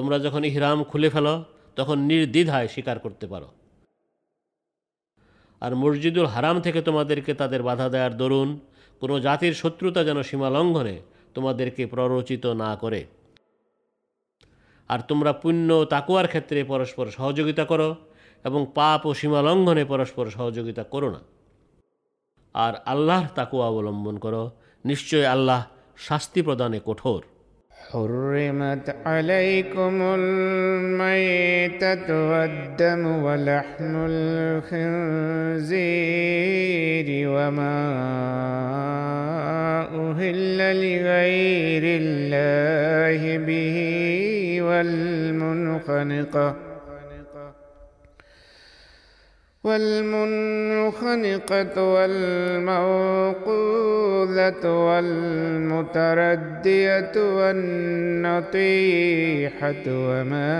[0.00, 1.44] তোমরা যখন ইহরাম খুলে ফেলো,
[1.76, 3.48] তখন নির্দ্বিধায় স্বীকার করতে পারো।
[5.60, 8.60] আর মসজিদুল হারাম থেকে তোমাদেরকে তাদের বাধা দেওয়ার দরুন,
[9.00, 11.00] কোনো জাতির শত্রুতা যেন সীমা লঙ্ঘনে
[11.34, 13.04] তোমাদেরকে প্ররোচিত না করে।
[14.88, 17.96] আর তোমরা পুণ্য তাকুয়ার ক্ষেত্রে পরস্পর সহযোগিতা করো
[18.44, 21.20] এবং পাপ ও সীমা লঙ্ঘনে পরস্পর সহযোগিতা করো না।
[22.54, 24.50] আর আল্লাহর তাকুয়া অবলম্বন করো।
[24.84, 27.22] নিশ্চয় আল্লাহ শাস্তি প্রদানে কঠোর।
[27.88, 35.78] حرمت عليكم الميتة والدم ولحم الخنزير
[37.28, 37.80] وما
[40.10, 43.76] أهل لغير الله به
[44.62, 46.69] والمنخنقة
[49.63, 53.25] والمنخنقة والموقوذة
[54.87, 58.63] والمتردية والنطيحة
[59.87, 60.51] وما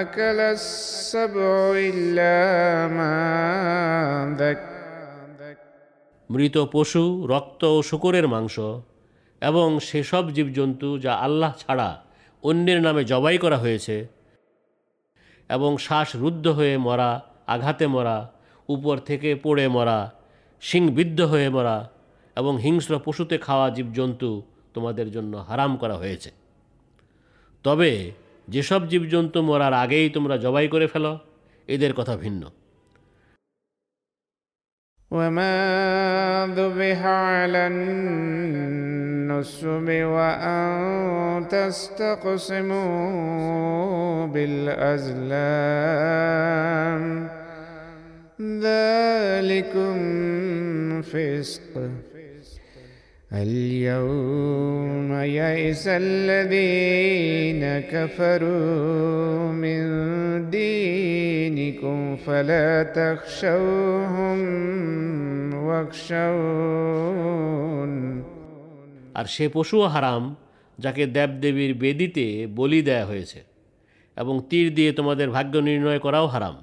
[0.00, 2.34] أكل السبع إلا
[2.88, 4.58] ما ذك
[6.30, 8.60] মৃত পশু রক্ত ও শুকরের মাংস
[9.42, 12.02] এবং সেসব জীবজন্তু যা আল্লাহ ছাড়া
[12.42, 14.06] অন্যের নামে জবাই করা হয়েছে
[15.49, 18.31] এবং শ্বাসরুদ্ধ হয়ে মরা, আঘাতে মরা,
[18.69, 20.11] উপর থেকে পড়ে মরা
[20.61, 21.89] সিংবিদ্ধ হয়ে মরা
[22.35, 24.41] এবং হিংস্র পশুতে খাওয়া জীবজন্তু
[24.73, 26.31] তোমাদের জন্য হারাম করা হয়েছে।
[27.63, 28.11] তবে
[28.47, 31.19] যেসব জীবজন্তু মরার আগেই তোমরা জবাই করে ফেলো,
[31.67, 32.51] এদের কথা ভিন্ন।
[35.11, 38.69] وما ذبح على النصب
[39.89, 42.79] وأن تستقسموا
[44.27, 45.69] بالأزلام
[48.41, 49.95] ذلكم
[51.01, 51.89] فسق
[53.32, 59.80] اليوم يئس الذين كفروا من
[60.50, 64.38] دينكم فلا تخشوهم
[65.64, 67.04] واخشون
[69.14, 70.22] আর সে পশুও হারাম
[70.78, 72.26] যাকে দেবদেবীর বেদিতে
[72.56, 73.40] বলি দেয়া হয়েছে
[74.16, 76.56] এবং তীর দিয়ে তোমাদের ভাগ্য নির্ণয় করাও হারাম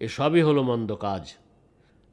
[0.00, 1.24] এসবই হলো মন্দ কাজ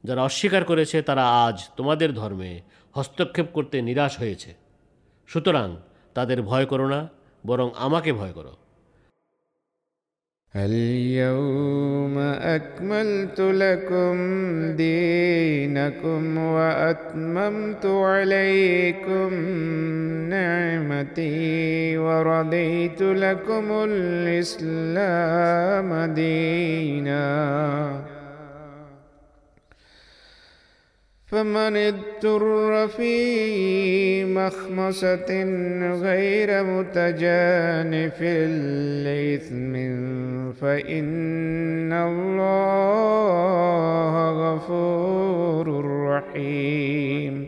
[0.04, 2.52] যারা অস্বীকার করেছে তারা আজ তোমাদের ধর্মে
[2.94, 4.50] হস্তক্ষেপ করতে নিরাশ হয়েছে
[5.28, 5.68] সুতরাং
[6.16, 7.00] তাদের ভয় করো না
[7.44, 8.54] বরং আমাকে ভয় করো
[10.54, 12.18] اليوم
[12.56, 14.16] أكملت لكم
[14.74, 19.34] دينكم وأتممت عليكم
[20.28, 25.34] نعمتي ورضيت لكم الإسلام
[26.14, 27.26] دينا
[31.30, 35.44] فمن اضطر في مخمصة
[36.02, 38.22] غير متجانف
[39.06, 39.72] لإثم
[40.52, 45.66] فإن الله غفور
[46.08, 47.46] رحيم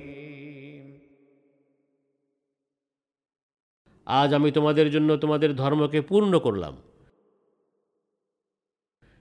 [4.06, 6.76] আজ আমি তোমাদের জন্য তোমাদের ধর্মকে পূর্ণ করলাম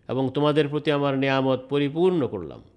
[0.10, 2.70] এবং তোমাদের প্রতি আমার নেয়ামত পরিপূর্ণ করলাম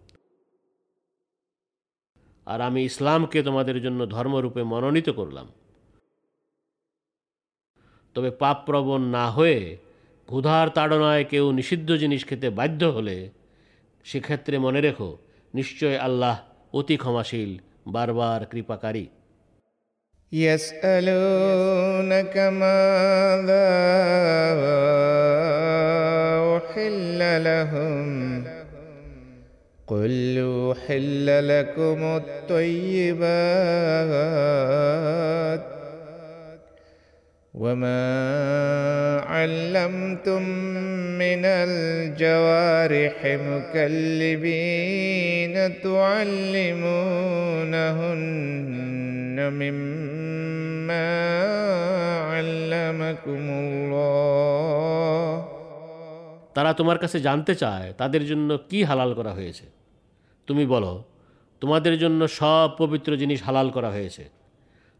[2.46, 5.46] আর আমি ইসলামকে তোমাদের জন্য ধর্মরূপে মনোনীত করলাম
[8.16, 9.76] তবে পাপপ্রবণ না হয়ে
[10.28, 13.30] ক্ষুধার তাড়নায় কেউ নিষিদ্ধ জিনিস খেতে বাধ্য হলে
[14.06, 15.18] সেক্ষেত্রে মনে রেখো
[15.54, 16.42] নিশ্চয় আল্লাহ
[16.74, 19.08] অতি ক্ষমাশীল বারবার কৃপাকারী
[20.32, 23.68] يسألونك ماذا
[26.56, 28.53] أحل لهم
[29.87, 33.25] قل أحل لكم الطيبات
[37.53, 40.41] وما علمتم
[41.19, 44.75] من الجوارح مكلبين
[45.81, 46.95] تعلمونهن
[49.53, 51.05] مما
[52.33, 54.75] علمكم الله
[56.55, 59.65] তারা তোমার কাছে জানতে চায় তাদের জন্য কি হালাল করা হয়েছে।
[60.47, 60.93] তুমি বলো,
[61.61, 64.23] তোমাদের জন্য সব পবিত্র জিনিস হালাল করা হয়েছে।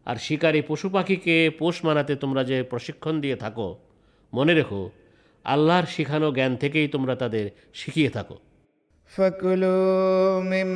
[0.06, 3.68] আর শিকারী পশু পাখিকে পোষ মানাতে তোমরা যে প্রশিক্ষণ দিয়ে থাকো,
[4.32, 4.90] মনে রেখো,
[5.44, 8.36] আল্লাহর শিখানো জ্ঞান থেকেই তোমরা তাদের শিখিয়ে থাকো।
[9.06, 10.66] فكلوا مما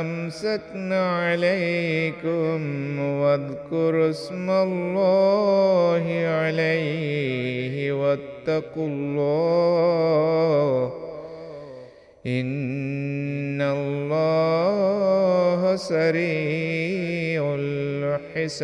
[0.00, 10.92] أمسكنا عليكم واذكروا اسم الله عليه واتقوا الله.
[12.26, 18.54] إن الله سريع الحساب.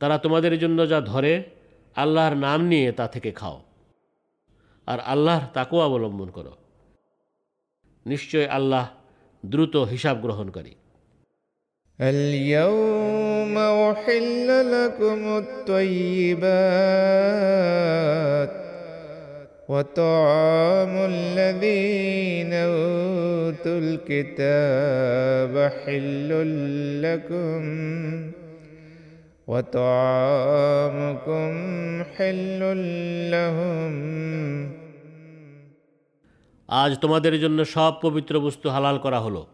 [0.00, 1.32] তারা তোমাদের জন্য যা ধরে
[1.96, 3.56] আল্লাহর নাম নিয়ে তা থেকে খাও
[4.88, 6.52] আর আল্লাহর তাকেও অবলম্বন করো
[8.06, 8.84] নিশ্চয় আল্লাহ
[9.44, 10.74] দ্রুত হিসাব গ্রহণকারী
[11.98, 13.54] اليوم
[13.90, 16.94] أحل لكم الطيبات
[19.68, 26.30] وطعام الذين أوتوا الكتاب حل
[27.02, 27.60] لكم
[29.48, 31.48] وطعامكم
[32.04, 32.60] حل
[33.30, 33.94] لهم
[36.68, 39.46] আজ তোমাদের জন্য সব পবিত্র বস্তু হালাল করা হলো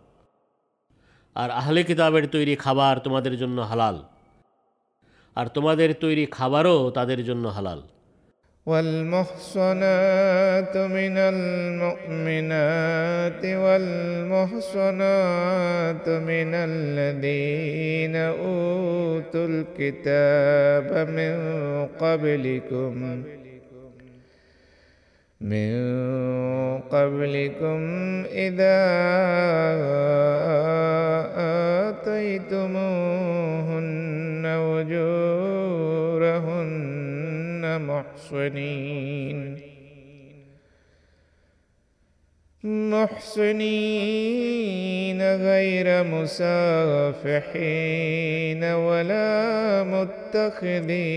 [1.36, 4.02] আর আহলে কিতাবের তৈরি খাবার তোমাদের জন্য হালাল
[5.36, 7.82] আর তোমাদের তৈরি খাবারও তাদের জন্য হালাল
[8.65, 9.67] والمحصنات
[10.77, 12.65] من المؤمنات
[13.45, 14.89] والمحصنات
[16.09, 21.35] من الذين أوتوا الكتاب من
[21.99, 23.23] قبلكم
[25.41, 25.75] من
[26.79, 27.79] قبلكم
[28.31, 28.81] إذا
[31.89, 33.25] آتيتموهن
[34.45, 36.14] أجورهن
[37.82, 39.38] محصنين
[44.20, 47.50] محصنين غير مسافحين
[48.64, 49.30] ولا
[49.84, 51.10] متخذي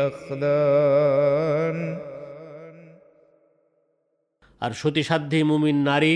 [0.00, 1.78] أخدان
[4.62, 6.14] আর সতীসাধ্যী মুমিন নারী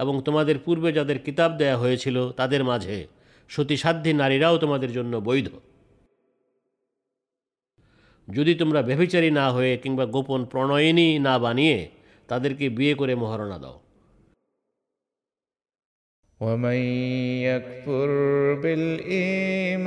[0.00, 2.96] এবং তোমাদের পূর্বে যাদের কিতাব দেয়া হয়েছিল তাদের মাঝে
[3.50, 5.48] সতীসাধ্যী নারীরাও তোমাদের জন্য বৈধ
[8.28, 11.78] যদি তোমরা ব্যভিচারী না হয়ে কিংবা গোপন প্রণয়িনী না বানিয়ে
[12.28, 13.76] তাদেরকে বিয়ে করে মহারণা দাও
[16.40, 16.80] ومن
[17.42, 18.10] يكفر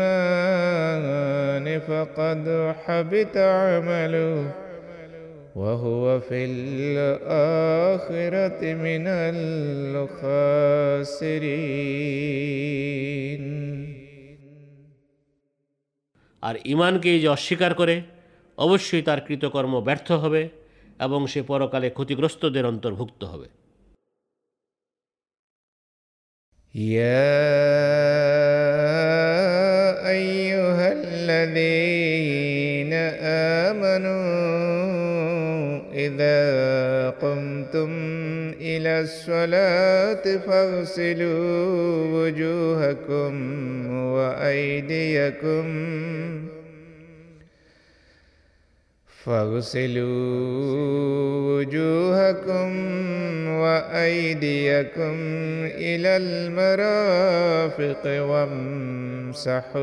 [0.02, 0.20] بالإيمان
[1.80, 2.43] فقد
[2.84, 4.36] حبط عمله
[5.56, 7.93] وهو في الآخرة
[8.76, 9.06] من
[12.52, 13.43] الخاسرين
[16.43, 17.95] আর ইমানকে যে অস্বীকার করে
[18.58, 20.49] অবশ্যই তার কৃতকর্ম ব্যর্থ হবে
[20.99, 23.47] এবং সে পরকালে ক্ষতিগ্রস্তদের অন্তর্ভুক্ত হবে
[26.76, 27.28] يا
[30.10, 32.93] أيها الذين
[33.64, 34.32] آمنوا
[35.95, 37.91] إذا قمتم
[38.62, 41.66] إلى الصلاة فاغسلوا
[42.16, 43.34] وجوهكم
[44.06, 45.66] وأيديكم
[49.27, 50.07] فاغسلوا
[51.49, 52.70] وجوهكم
[53.49, 55.14] وأيديكم
[55.64, 59.77] إلى المرافق وامسحوا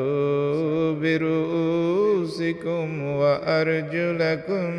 [0.93, 4.71] برؤوسكم وأرجلكم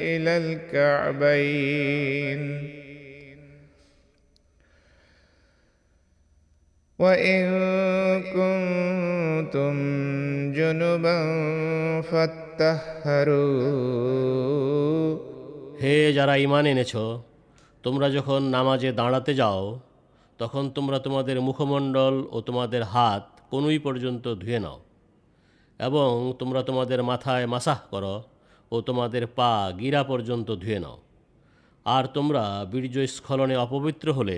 [0.00, 0.36] إلى
[0.72, 2.40] الكعبين.
[6.99, 7.41] وإن
[8.29, 9.73] كنتم
[10.53, 11.17] جنبا
[12.01, 13.51] فاتهروا
[15.81, 16.93] হে যারা ইমান এনেছ
[17.83, 19.61] তোমরা যখন নামাজে দাঁড়াতে যাও
[20.39, 24.77] তখন তোমরা তোমাদের মুখমণ্ডল ও তোমাদের হাত কোনুই পর্যন্ত ধুয়ে নাও
[25.79, 28.15] এবং তোমরা তোমাদের মাথায় মাসাহ করো
[28.71, 30.97] ও তোমাদের পা গিরা পর্যন্ত ধুয়ে নাও
[31.85, 34.37] আর তোমরা বীর্যস্খলনে অপবিত্র হলে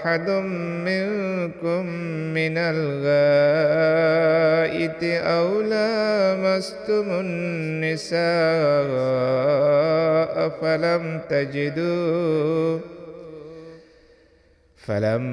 [0.00, 0.30] أحد
[0.88, 1.84] منكم
[2.34, 3.62] من الغائط
[5.26, 8.20] أو لامستم النساء
[10.48, 12.78] فلم تجدوا
[14.76, 15.24] فلم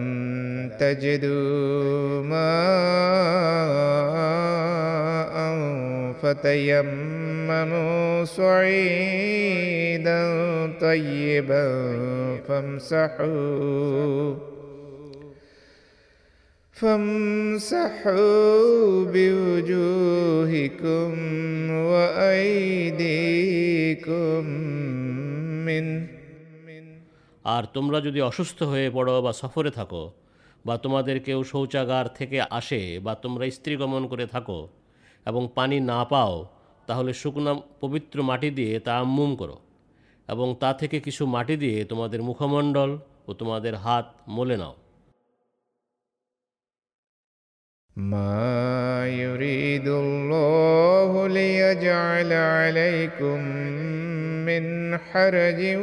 [0.79, 2.47] تجدوا ماء
[6.21, 10.21] فتيمموا صعيدا
[10.81, 11.67] طيبا
[12.47, 14.35] فامسحوا
[16.76, 18.34] فامسحوا
[19.14, 21.10] بوجوهكم
[22.92, 23.62] وأيديكم
[25.66, 26.02] منه
[27.44, 30.02] আর তোমরা যদি অসুস্থ হয়ে পড়ো বা সফরে থাকো
[30.64, 34.58] বা তোমাদের কেউ শৌচাগার থেকে আসে বা তোমরা স্ত্রী গমন করে থাকো
[35.26, 36.34] এবং পানি না পাও
[36.88, 39.56] তাহলে শুকনা পবিত্র মাটি দিয়ে তা আম্মুম করো
[40.28, 42.90] এবং তা থেকে কিছু মাটি দিয়ে তোমাদের মুখমণ্ডল
[43.28, 44.74] ও তোমাদের হাত মলে নাও
[47.97, 53.39] ما يريد الله ليجعل عليكم
[54.45, 55.75] من حرج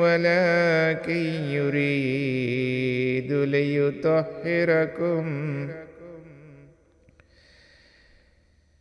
[0.00, 5.24] ولكن يريد ليطهركم.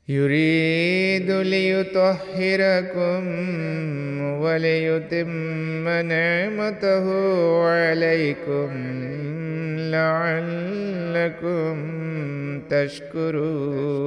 [0.09, 3.23] يريد ليطهركم
[4.43, 5.31] وليتم
[5.89, 7.07] نعمته
[7.67, 8.71] عليكم
[9.91, 11.75] لعلكم
[12.71, 14.05] تشكرون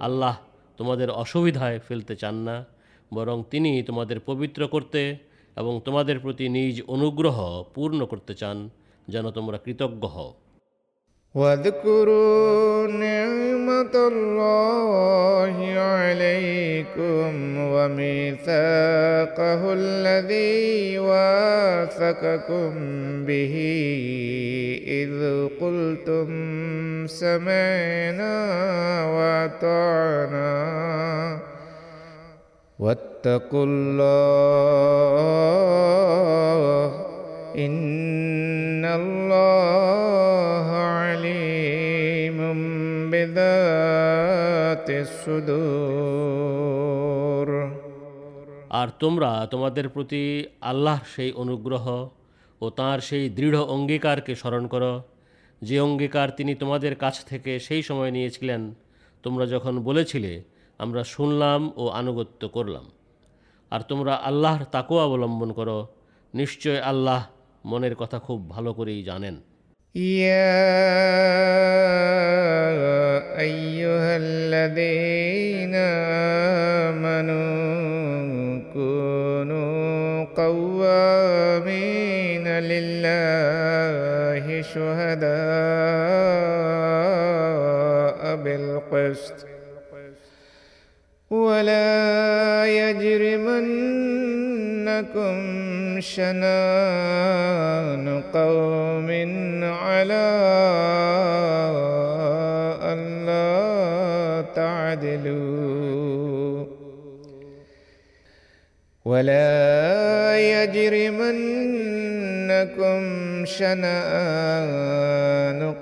[0.00, 0.34] আল্লাহ
[0.78, 2.56] তোমাদের অসুবিধায় ফেলতে চান না
[3.12, 5.00] বরং তিনি তোমাদের পবিত্র করতে
[5.56, 7.36] এবং তোমাদের প্রতি নিজ অনুগ্রহ
[7.74, 8.56] পূর্ণ করতে চান
[9.08, 10.30] যেন তোমরা কৃতজ্ঞ হও
[11.35, 18.53] واذكروا نعمة الله عليكم وميثاقه
[19.73, 22.71] الذي واثقكم
[23.25, 23.55] به
[24.87, 26.27] إذ قلتم
[27.07, 28.35] سمعنا
[29.05, 30.55] وأطعنا
[32.79, 34.55] واتقوا الله
[37.57, 40.34] إن الله
[43.34, 46.30] بذات الصدور
[48.70, 50.22] আর তোমরা তোমাদের প্রতি
[50.62, 51.84] আল্লাহর সেই অনুগ্রহ
[52.60, 54.92] ও তাঁর সেই দৃঢ় অঙ্গীকারকে স্মরণ করো
[55.62, 58.62] যে অঙ্গীকার তিনি তোমাদের কাছ থেকে সেই সময় নিয়েছিলেন
[59.24, 60.32] তোমরা যখন বলেছিলে
[60.80, 62.84] আমরা শুনলাম ও আনুগত্য করলাম
[63.72, 65.78] আর তোমরা আল্লাহর তাকু অবলম্বন করো
[66.34, 67.20] নিশ্চয় আল্লাহ
[67.64, 69.34] মনের কথা খুব ভালো করেই জানেন
[69.95, 70.35] يا
[73.39, 75.75] أيها الذين
[76.91, 85.25] آمنوا كونوا قوامين لله شهداء
[88.35, 89.45] بالقسط.
[91.29, 92.65] ولا
[94.85, 97.43] يجرمنكم شنان
[98.33, 99.09] قوم
[99.63, 100.27] على
[102.93, 105.85] ألا تعدلوا.
[109.05, 111.45] ولا يجرمنكم
[113.45, 114.55] شنآن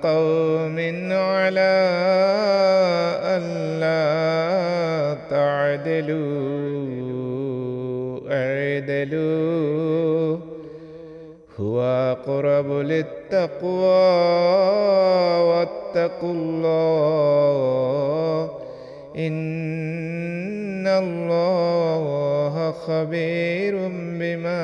[0.02, 0.78] قوم
[1.12, 1.76] على
[3.36, 4.04] ألا
[5.30, 6.63] تعدلوا.
[9.03, 10.37] اعدلوا
[11.59, 11.81] هو
[12.15, 14.09] أقرب للتقوى
[15.49, 17.59] واتقوا الله
[19.17, 22.03] إن الله
[22.85, 23.73] خبير
[24.19, 24.63] بما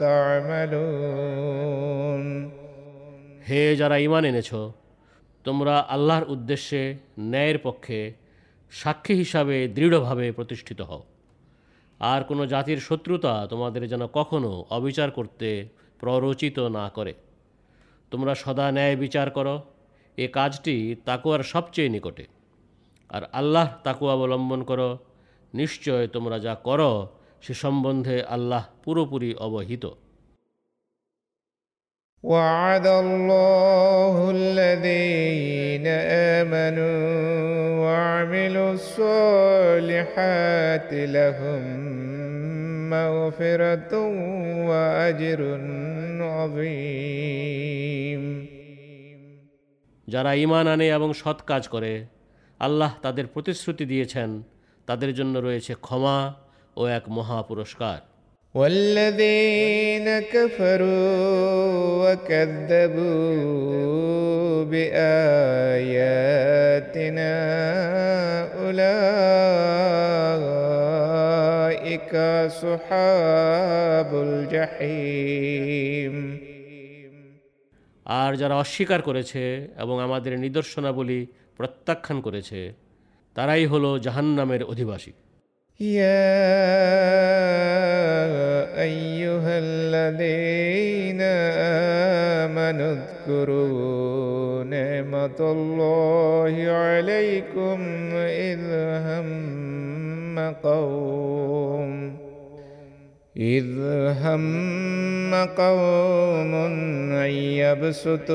[0.00, 1.48] تعملون
[3.48, 4.50] হে যারা ইমান এনেছ
[5.44, 6.82] তোমরা আল্লাহর উদ্দেশ্যে
[7.30, 8.00] ন্যায়ের পক্ষে
[8.72, 11.02] সাক্ষী হিসাবে দৃঢ়ভাবে প্রতিষ্ঠিত হও
[12.11, 15.49] আর কোনো জাতির শত্রুতা তোমাদের যেন কখনো অবিচার করতে
[15.99, 17.13] প্ররোচিত না করে।
[18.11, 19.55] তোমরা সদা ন্যায় বিচার করো,
[20.17, 20.75] এ কাজটি
[21.05, 22.25] তাকুয়ার সবচেয়ে নিকটে।
[23.09, 24.89] আর আল্লাহ তাকু অবলম্বন করো,
[25.53, 26.91] নিশ্চয় তোমরা যা করো
[27.41, 29.85] সে সম্বন্ধে আল্লাহ পুরোপুরি অবহিত।
[32.24, 35.86] وعد الله الذين
[36.36, 37.00] آمنوا
[37.80, 40.12] وعملوا الصالحات
[40.92, 41.62] لهم
[42.90, 43.92] مغفرة
[44.68, 45.40] وأجر
[46.34, 48.22] عظيم
[50.08, 51.92] যারা ঈমান আনে এবং সৎ কাজ করে
[52.60, 54.30] আল্লাহ তাদের প্রতিশ্রুতি দিয়েছেন
[54.88, 56.18] তাদের জন্য রয়েছে ক্ষমা
[56.76, 57.98] ও এক মহা পুরস্কার
[58.54, 61.32] والذين كفروا
[62.02, 63.48] وكذبوا
[65.68, 67.32] بآياتنا
[70.78, 72.12] أولئك
[72.62, 76.14] صحاب الجحيم
[78.06, 79.42] আর যারা অস্বীকার করেছে
[79.76, 81.20] এবং আমাদের নিদর্শনাবলী
[81.56, 82.60] প্রত্যাখ্যান করেছে
[83.36, 85.12] তারাই হলো জাহান্নামের অধিবাসী
[85.79, 86.33] يا
[88.81, 91.21] أيها الذين
[92.41, 97.79] آمنوا اذكروا نعمة الله عليكم
[98.15, 98.59] إذ
[99.07, 101.52] هم قوم
[103.37, 103.65] إذ
[104.21, 106.53] هم قوم
[107.13, 108.33] أن يبسطوا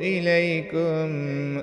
[0.00, 1.08] إليكم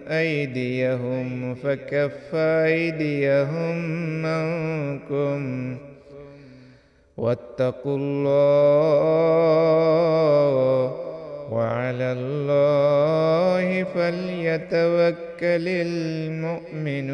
[0.07, 5.77] أيديهم فكف أيديهم عنكم
[7.17, 9.41] واتقوا الله
[11.51, 17.11] وعلى الله فليتوكل المؤمنون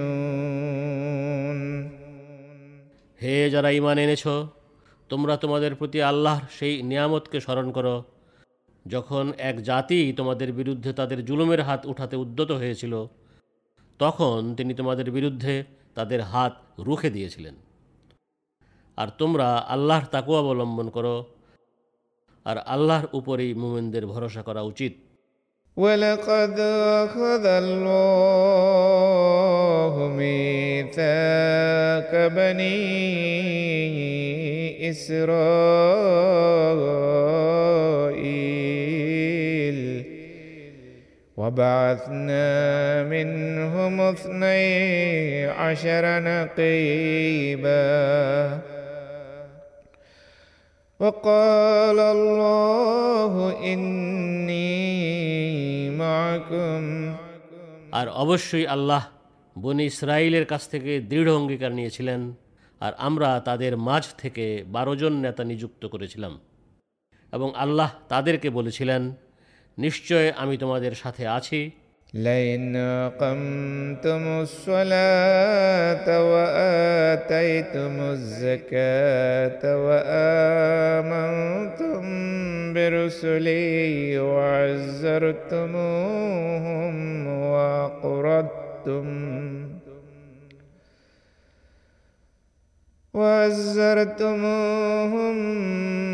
[3.22, 4.28] হে যারা ঈমান এনেছ,
[5.10, 8.04] তোমরা তোমাদের প্রতি আল্লাহর সেই নিয়ামতকে স্মরণ করো।
[8.88, 13.06] যখন এক জাতি তোমাদের বিরুদ্ধে তাদের জুলুমের হাত উঠাতে উদ্যত হয়েছিল,
[14.00, 15.64] তখন তিনি তোমাদের বিরুদ্ধে
[15.96, 17.56] তাদের হাত রুখে দিয়েছিলেন।
[18.98, 21.26] আর তোমরা আল্লাহর তাকু অবলম্বন করো,
[22.46, 24.94] আর আল্লাহর উপরেই মুমিনদের ভরসা করা উচিত।
[25.78, 26.60] ولقد
[27.06, 28.88] أخذ الله
[30.18, 30.98] ميثاق
[32.28, 32.80] بني
[34.90, 35.58] إسرائيل
[41.38, 47.78] وبعثنا منهم اثني عشر نقيبا
[51.01, 54.71] وقال الله إني
[55.93, 56.83] معكم
[57.93, 59.03] আর অবশ্যই আল্লাহ
[59.57, 62.21] বনি ইসরায়েলের কাছ থেকে দৃঢ় অঙ্গীকার নিয়েছিলেন
[62.81, 66.33] আর আমরা তাদের মাঝ থেকে বারো জন নেতা নিযুক্ত করেছিলাম
[67.33, 69.03] এবং আল্লাহ তাদেরকে বলেছিলেন
[69.79, 71.61] নিশ্চয় আমি তোমাদের সাথে আছি
[72.14, 81.58] لئن أقمتم الصلاة وآتيتم الزكاة وآمنتم
[82.74, 85.68] برسلي وعزرتموهم
[87.28, 89.08] وأقرضتم
[93.18, 94.58] وعزرتموهم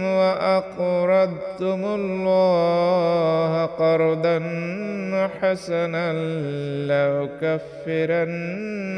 [0.03, 4.39] وأقرضتم الله قرضا
[5.41, 6.13] حسنا
[6.87, 8.33] لأكفرن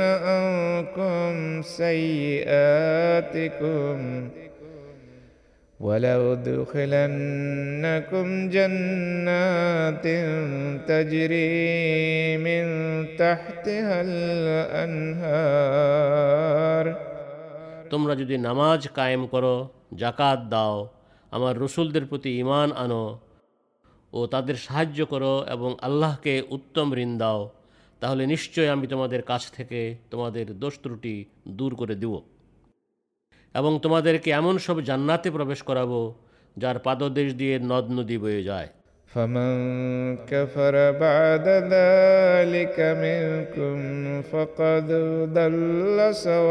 [0.01, 2.69] عنكم سيئاتكم
[5.79, 6.65] ولأدخلنكم
[8.49, 10.07] جنات
[10.87, 12.65] تجري من
[13.17, 15.55] تحتها الأنهار
[17.91, 19.55] তোমরা যদি নামাজ কায়েম করো
[20.01, 20.77] জাকাত দাও,
[21.31, 23.03] আমার রসুলদের প্রতি ঈমান আনো
[24.13, 27.39] ও তাদের সাহায্য করো এবং আল্লাহকে উত্তম ঋণ দাও,
[28.01, 29.79] তাহলে নিশ্চয় আমি তোমাদের কাছ থেকে
[30.11, 31.15] তোমাদের দোষ ত্রুটি
[31.47, 32.13] দূর করে দেব
[33.55, 35.99] এবং তোমাদেরকে এমন সব জান্নাতে প্রবেশ করাবো,
[36.57, 38.69] যার পাদদেশ দিয়ে নদ নদী বয়ে যায়।
[39.14, 39.52] فمن
[40.16, 43.76] كفر بعد ذلك منكم
[44.22, 44.88] فقد
[45.34, 46.50] ضل سواء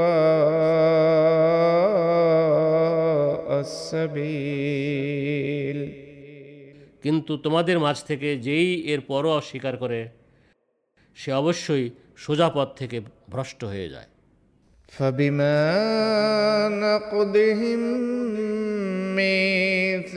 [3.60, 5.00] السبيل
[7.04, 10.00] কিন্তু তোমাদের মাঝ থেকে যেই এর পরও অস্বীকার করে
[11.18, 11.86] সে অবশ্যই
[12.18, 12.98] সোজা পথ থেকে
[13.30, 14.10] ভ্রষ্ট হয়ে যায়
[14.99, 17.81] فبما نقضهم
[19.17, 20.17] ميثاقهم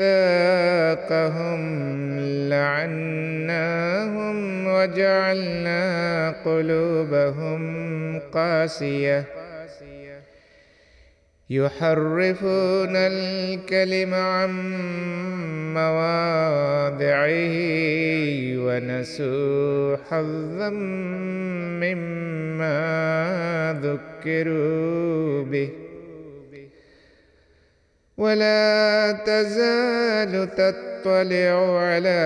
[2.49, 9.46] لعناهم وجعلنا قلوبهم قاسية.
[11.49, 14.51] يحرفون الكلم عن
[15.73, 17.55] مواضعه
[18.65, 20.69] ونسوا حظا
[21.79, 22.77] مما
[23.83, 25.69] ذكروا به.
[28.17, 32.19] ولا تزال تتبع نطلع على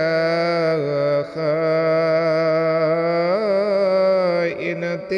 [4.54, 5.12] خائنة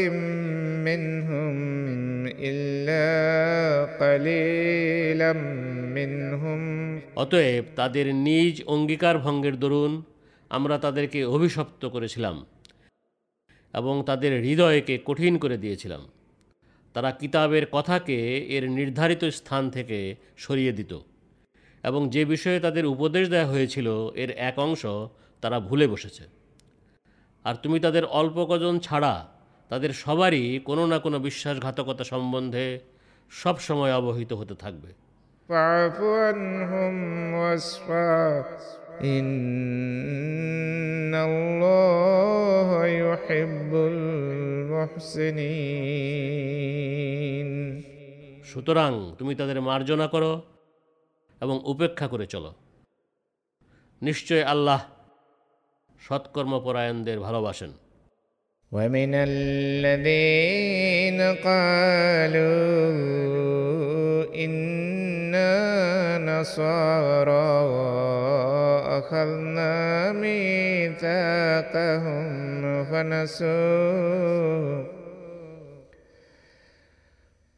[0.84, 1.56] منهم
[2.45, 3.07] إلا
[4.01, 5.31] قليلا
[5.95, 6.61] منهم
[7.15, 9.93] অতএব তাদের নিজ অঙ্গীকার ভঙ্গের দরুন
[10.51, 12.35] আমরা তাদেরকে অভিশপ্ত করেছিলাম
[13.73, 16.01] এবং তাদের হৃদয়কে কঠিন করে দিয়েছিলাম
[16.95, 18.17] তারা কিতাবের কথাকে
[18.49, 19.97] এর নির্ধারিত স্থান থেকে
[20.37, 20.91] সরিয়ে দিত
[21.83, 24.83] এবং যে বিষয়ে তাদের উপদেশ দেওয়া হয়েছিল এর এক অংশ
[25.43, 26.23] তারা ভুলে বসেছে
[27.45, 29.13] আর তুমি তাদের অল্প কজন ছাড়া
[29.68, 32.80] তাদের সবারই কোনো না কোনো বিশ্বাসঘাতকতা সম্বন্ধে
[33.30, 34.92] সবসময় অবহিত হতে থাকবে।
[48.44, 50.42] সুতরাং তুমি তাদের মার্জনা করো
[51.40, 52.54] এবং উপেক্ষা করে চলো।
[54.02, 54.84] নিশ্চয় আল্লাহ
[56.00, 57.72] সৎকর্মপরায়ণদের ভালোবাসেন।
[58.74, 62.74] ومن الذين قالوا
[64.34, 65.54] إنا
[66.18, 67.54] نصارى
[68.98, 72.24] أخذنا ميثاقهم
[72.84, 74.84] فنسوا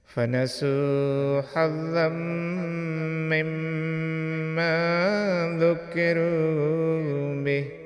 [0.05, 2.09] فنسوا حظا
[3.33, 4.77] مما
[5.61, 7.86] ذكروا به.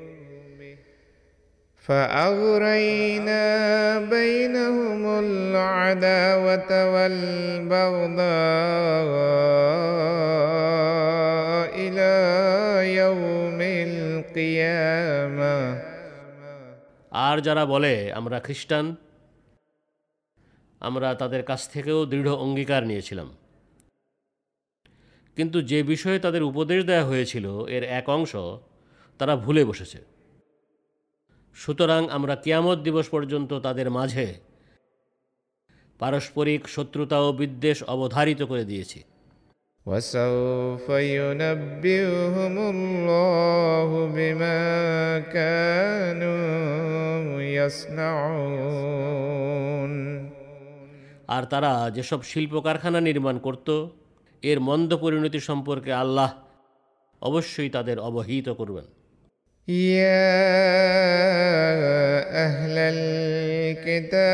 [1.86, 3.44] فأغرينا
[4.00, 8.26] بينهم العداوة والبغضاء
[11.76, 12.14] إلى
[12.96, 15.56] يوم القيامة
[17.12, 18.86] আর যারা বলে আমরা খ্রিস্টান
[20.82, 23.30] আমরা তাদের কাছ থেকেও দৃঢ় অঙ্গীকার নিয়েছিলাম
[25.38, 28.34] কিন্তু যে বিষয়ে তাদের উপদেশ দেওয়া হয়েছিল এর এক অংশ
[29.20, 30.00] তারা ভুলে বসেছে
[31.58, 34.28] সুতরাং আমরা কিয়ামত দিবস পর্যন্ত তাদের মাঝে
[36.00, 39.00] পারস্পরিক শত্রুতা ও বিদ্বেষ অবধারিত করে দিয়েছি
[39.86, 44.60] وسوف ينبئهم الله بما
[45.30, 46.46] كانوا
[47.56, 48.96] يصنعون
[51.28, 53.68] আর তারা যেসব শিল্প কারখানা নির্মাণ করত
[54.44, 56.30] এর মন্দ পরিণতি সম্পর্কে আল্লাহ
[57.22, 58.86] অবশ্যই তাদের অবহিত করবেন
[59.71, 60.27] يا
[62.45, 62.75] أهل
[63.79, 64.31] الكتاب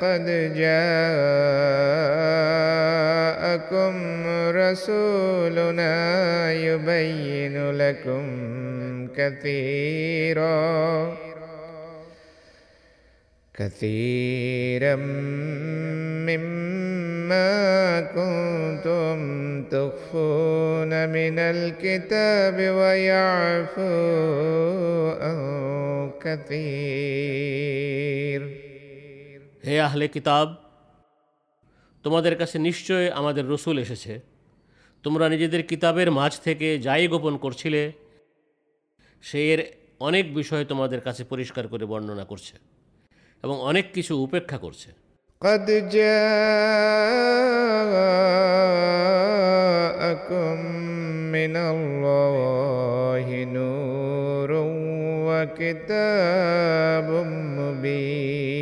[0.00, 1.02] قد جاءكم
[4.56, 5.96] رسولنا
[6.52, 8.26] يبين لكم
[9.16, 10.52] كثيرا
[13.61, 14.95] كثيرا
[16.27, 17.51] مما
[18.13, 19.17] كنتم
[19.65, 23.93] تخفون من الكتاب ويعفو
[25.21, 25.39] عن
[26.21, 27.47] كثير
[29.67, 30.47] হে আহলে কিতাব
[32.05, 34.13] তোমাদের কাছে নিশ্চয় আমাদের রসুল এসেছে
[35.03, 37.81] তোমরা নিজেদের কিতাবের মাঝ থেকে যাই গোপন করছিলে
[39.23, 39.59] সে এর
[39.99, 42.55] অনেক বিষয় তোমাদের কাছে পরিষ্কার করে বর্ণনা করছে
[43.43, 44.89] এবং অনেক কিছু উপেক্ষা করছে
[45.41, 45.65] قد
[49.57, 50.55] جاءكم
[51.31, 54.49] من الله نور
[55.27, 57.07] وكتاب
[57.57, 58.57] مبين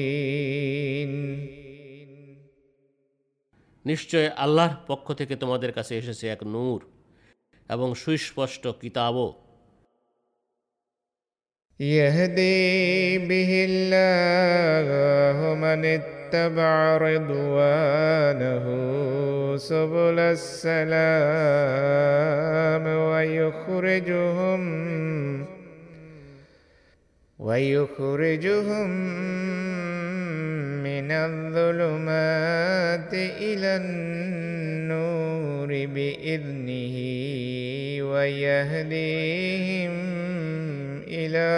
[3.85, 6.79] নিশ্চয় আল্লাহর পক্ষ থেকে তোমাদের কাছে এসেছে এক নূর
[7.69, 9.27] এবং সুস্পষ্ট কিতাবও
[11.80, 18.64] يهدي به الله من اتبع رضوانه
[19.56, 20.90] سبل السلام
[22.86, 24.60] ويخرجهم
[27.38, 28.90] ويخرجهم
[30.84, 36.96] من الظلمات إلى النور بإذنه
[38.12, 39.90] ويهديهم
[41.09, 41.49] إلى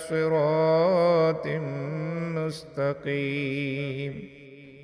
[0.00, 1.44] صراط
[2.36, 4.14] مستقيم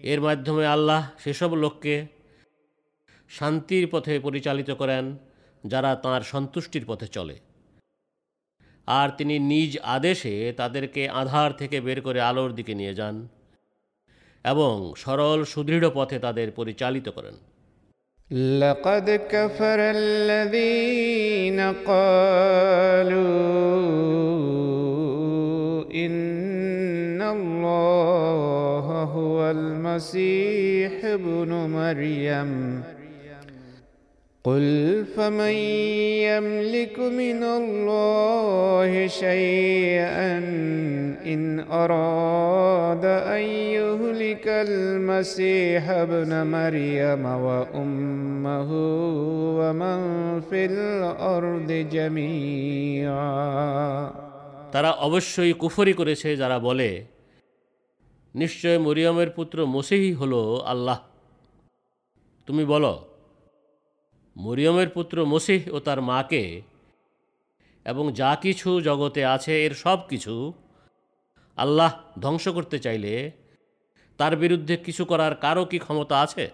[0.04, 1.94] এর মাধ্যমে আল্লাহ সেসব লোককে
[3.30, 5.04] শান্তির পথে পরিচালিত করেন
[5.64, 7.36] যারা তাঁর সন্তুষ্টির পথে চলে
[8.88, 13.16] আর তিনি নিজ আদেশে তাদেরকে আধার থেকে বের করে আলোর দিকে নিয়ে যান
[14.44, 17.36] এবং সরল সুদৃঢ় পথে তাদের পরিচালিত করেন
[18.32, 22.05] لقد كفر الذين قالوا
[25.95, 32.84] إن الله هو المسيح ابن مريم.
[34.44, 34.64] قل
[35.16, 35.54] فمن
[36.24, 40.38] يملك من الله شيئا
[41.26, 43.44] إن أراد أن
[43.76, 48.70] يهلك المسيح ابن مريم وأمه
[49.61, 50.00] ومن
[50.40, 53.30] في الأرض جميعا
[54.72, 56.90] তারা অবশ্যই কুফরি করেছে যারা বলে
[58.34, 60.34] নিশ্চয় মরিয়মের পুত্র মসিহি হল
[60.72, 60.98] আল্লাহ
[62.48, 62.92] তুমি বলো
[64.36, 66.44] মরিয়মের পুত্র মসিহ ও তার মাকে
[67.86, 70.34] এবং যা কিছু জগতে আছে এর সব কিছু
[71.58, 71.90] আল্লাহ
[72.20, 73.12] ধ্বংস করতে চাইলে
[74.18, 76.46] তার বিরুদ্ধে কিছু করার কারও কি ক্ষমতা আছে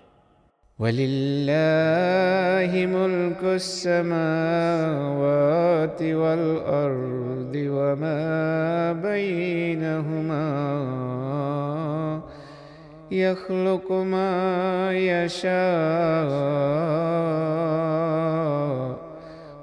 [0.79, 4.81] ولله ملك السماوات
[6.15, 8.23] والأرض وما
[9.01, 10.47] بينهما
[13.13, 14.33] يخلق ما
[14.93, 16.31] يشاء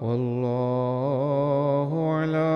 [0.01, 2.53] والله على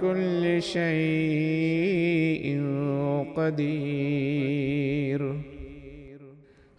[0.00, 2.44] كل شيء
[3.36, 5.20] قدير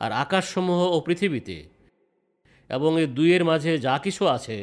[0.01, 1.57] আর আকাশসমূহ ও পৃথিবীতে
[2.69, 4.57] এবং এই দুইয়ের মাঝে যা কিছু আছে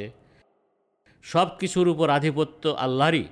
[1.25, 3.27] সব কিছুর উপর আধিপত্য আল্লাহরই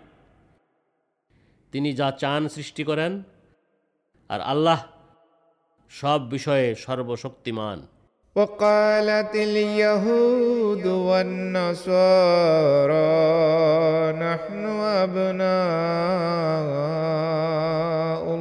[1.72, 3.12] তিনি যা চান সৃষ্টি করেন
[4.30, 4.78] আর আল্লাহ
[5.90, 7.78] সব বিষয়ে সর্বশক্তিমান
[8.36, 11.72] وقالت اليهود والنصارى
[14.26, 14.62] نحن
[15.04, 15.54] أبناء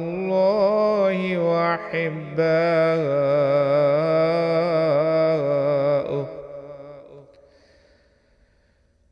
[0.00, 1.18] الله
[4.96, 6.26] وأحباؤه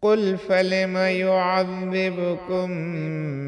[0.02, 2.68] قل فلم يعذبكم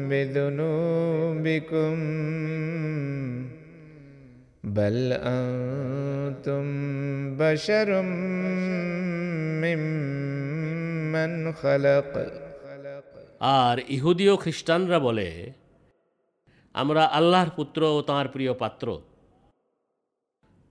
[0.09, 1.95] بذنوبكم
[4.63, 6.63] بل أنتم
[7.37, 7.87] بشر
[9.61, 12.13] ممن خلق
[13.57, 15.27] আর ইহুদি ও খ্রিস্টানরা বলে
[16.75, 18.87] আমরা আল্লাহর পুত্র ও তাঁর প্রিয় পাত্র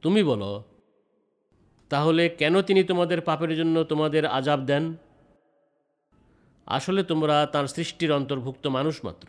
[0.03, 0.53] তুমি বলো
[1.91, 4.85] তাহলে কেন তিনি তোমাদের পাপের জন্য তোমাদের আজাব দেন
[6.66, 9.29] আসলে তোমরা তার সৃষ্টির অন্তর্ভুক্ত মানুষ মাত্র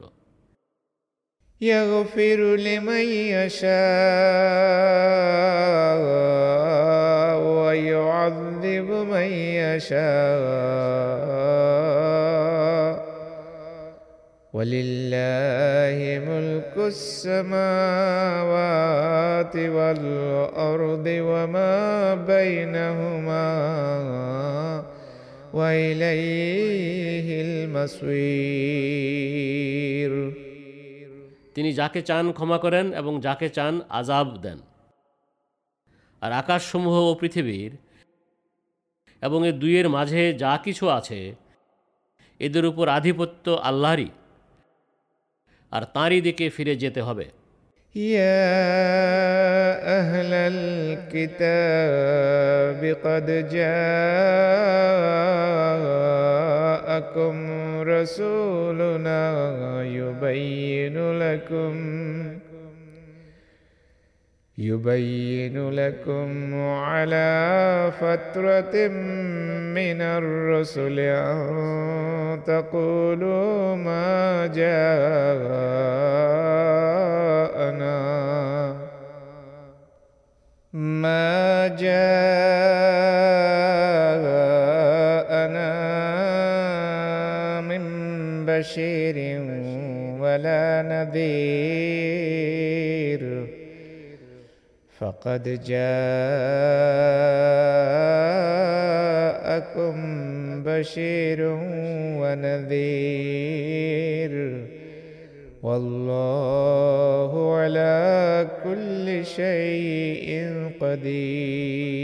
[1.63, 3.73] يغفر لمن يشاء
[7.39, 9.29] ويعذب من
[9.63, 10.03] يشاء.
[14.53, 15.99] ولله
[16.29, 17.57] ملك السماوات
[19.57, 23.53] والأرض وما بينهما
[25.53, 28.43] وإليه المصير.
[31.55, 34.59] তিনি যাকে চান ক্ষমা করেন এবং যাকে চান আজাব দেন।
[36.21, 37.77] আর আকাশসমূহ ও পৃথিবীর
[39.23, 41.35] এবং এ দুইয়ের মাঝে যা কিছু আছে,
[42.39, 44.09] এদের উপর আধিপত্য আল্লাহরই।
[45.71, 47.31] আর তাঁরই দিকে ফিরে যেতে হবে।
[47.95, 48.24] يا
[50.01, 50.32] أهل
[51.12, 51.76] الكتاب
[53.05, 53.76] قد جاءكم
[57.80, 59.22] رسولنا
[59.82, 61.74] يبين لكم
[64.59, 68.89] يبين لكم على فترة
[69.73, 74.73] من الرسل أن تقولوا ما جاءنا
[80.73, 82.03] ما جاءنا
[87.61, 87.83] من
[88.47, 89.17] بشير
[90.21, 91.73] ولا نذير.
[95.02, 95.43] فقد
[99.38, 99.95] جاءكم
[100.64, 101.39] بشير
[102.22, 104.34] ونذير
[105.64, 107.95] والله على
[108.64, 110.30] كل شيء
[110.82, 111.98] قدير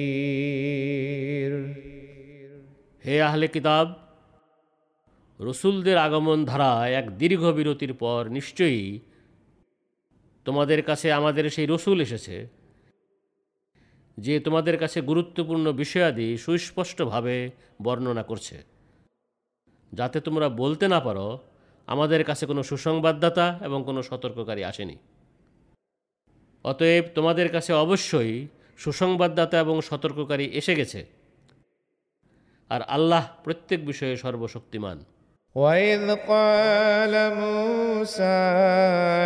[3.04, 3.88] হে আহলে কিতাব
[5.40, 9.00] রসুলদের আগমন ধারা এক দীর্ঘ বিরতির পর নিশ্চয়ই
[10.46, 12.48] তোমাদের কাছে আমাদের সেই রসুল এসেছে
[14.19, 17.51] যে তোমাদের কাছে গুরুত্বপূর্ণ বিষয়াদি সুস্পষ্টভাবে
[17.83, 18.65] বর্ণনা করছে।
[19.93, 21.39] যাতে তোমরা বলতে না পারো,
[21.87, 24.97] আমাদের কাছে কোনো সুসংবাদদাতা এবং কোনো সতর্ককারী আসেনি।
[26.65, 28.47] অতএব তোমাদের কাছে অবশ্যই
[28.79, 31.07] সুসংবাদদাতা এবং সতর্ককারী এসে গেছে।
[32.69, 35.05] আর আল্লাহ প্রত্যেক বিষয়ে সর্বশক্তিমান।
[35.55, 38.55] وإذ قال موسى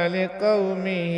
[0.08, 1.16] لقومه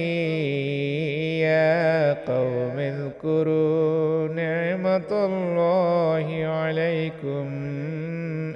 [1.44, 7.46] يا قوم اذكروا نعمة الله عليكم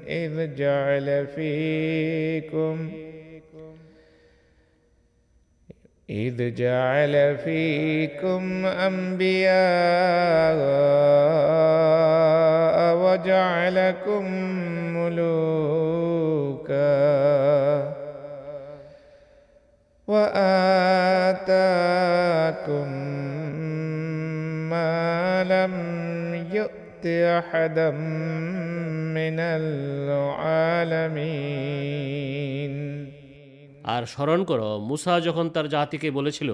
[0.09, 2.91] إذ جعل فيكم
[6.11, 9.59] إذ جعل فيكم أنبياء
[12.97, 14.25] وجعلكم
[16.68, 17.94] ملوكا
[21.34, 21.68] وآتاكم
[24.70, 24.94] ما
[25.46, 25.74] لم
[26.52, 27.06] يؤت
[27.39, 27.89] أحدا
[29.18, 31.14] من العالمين
[33.94, 36.50] আর স্মরণ করো মুসা যখন তার জাতিকে বলেছিল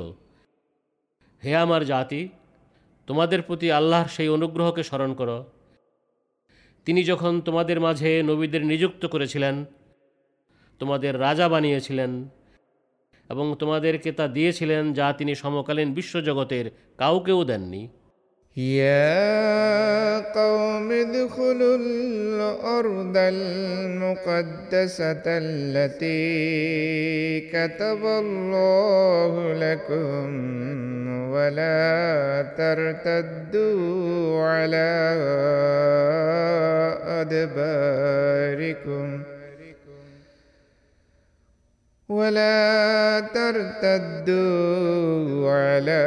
[1.44, 2.22] হে আমার জাতি
[3.08, 5.38] তোমাদের প্রতি আল্লাহর সেই অনুগ্রহকে স্মরণ করো
[6.88, 9.56] তিনি যখন তোমাদের মাঝে নবীদের নিযুক্ত করেছিলেন
[10.82, 12.26] তোমাদের রাজা বানিয়েছিলেন
[13.30, 17.90] এবং তোমাদেরকে তা দিয়েছিলেন যা তিনি সমকালীন বিশ্বজগতের কাউকেও দেননি
[18.58, 26.30] يا قوم ادخلوا الأرض المقدسة التي
[27.50, 30.30] كتب الله لكم
[31.30, 35.16] ولا ترتدوا على
[37.22, 39.24] أدباركم
[42.10, 44.70] ولا ترتدوا
[45.52, 46.02] على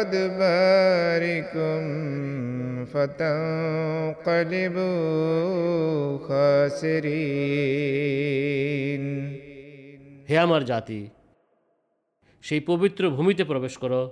[0.00, 1.80] أدباركم
[4.38, 7.38] فتنقلبوا خاسرين
[10.28, 11.00] হে আমার জাতি
[12.44, 14.02] সেই পবিত্র ভূমিতে প্রবেশ করো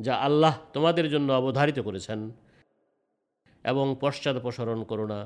[0.00, 2.20] যা আল্লাহ তোমাদের জন্য অবধারিত করেছেন
[3.64, 5.20] এবং পশ্চাদপসরণ করো না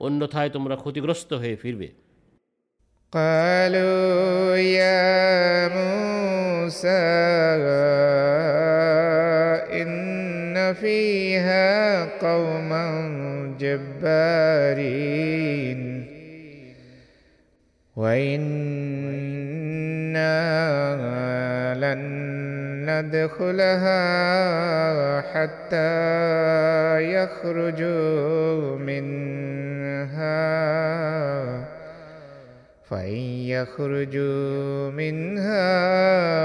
[0.00, 1.88] অন্যথায় তোমরা ক্ষতিগ্রস্ত হয়ে ফিরবে
[3.12, 5.08] قالوا يا
[5.78, 7.06] موسى
[9.82, 11.68] إن فيها
[12.26, 12.84] قوما
[13.60, 15.80] جبارين
[19.60, 20.36] وإنا
[21.74, 22.02] لن
[22.90, 24.00] ندخلها
[25.20, 25.94] حتى
[27.14, 29.73] يخرجوا منها
[32.84, 35.68] فإن يخرجوا منها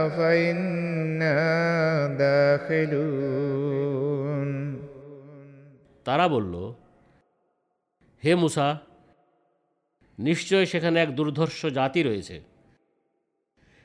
[0.09, 1.38] فإنا
[2.17, 3.36] داخلون
[6.05, 6.53] তারা বলল
[8.23, 8.67] হে মুসা
[10.19, 12.38] নিশ্চয় সেখানে এক দুর্ধর্ষ জাতি রয়েছে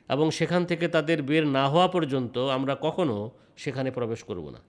[0.08, 3.16] এবং সেখান থেকে তাদের বের না হওয়া পর্যন্ত আমরা কখনো
[3.56, 4.60] সেখানে প্রবেশ করব না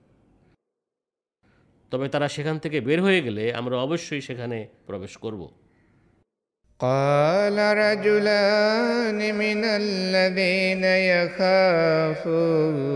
[1.91, 5.41] তবে তারা সেখান থেকে বের হয়ে গেলে আমরা অবশ্যই সেখানে প্রবেশ করব
[6.80, 10.84] قال رجلان من الذين
[12.41, 12.91] يخافون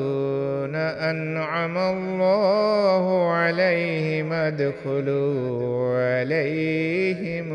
[1.12, 7.50] أنعم الله عليهم ادخلوا عليهم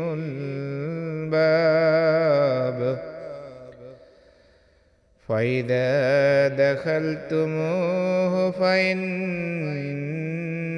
[1.73, 2.79] الباب
[5.29, 5.91] فإذا
[6.63, 8.33] دخلتموه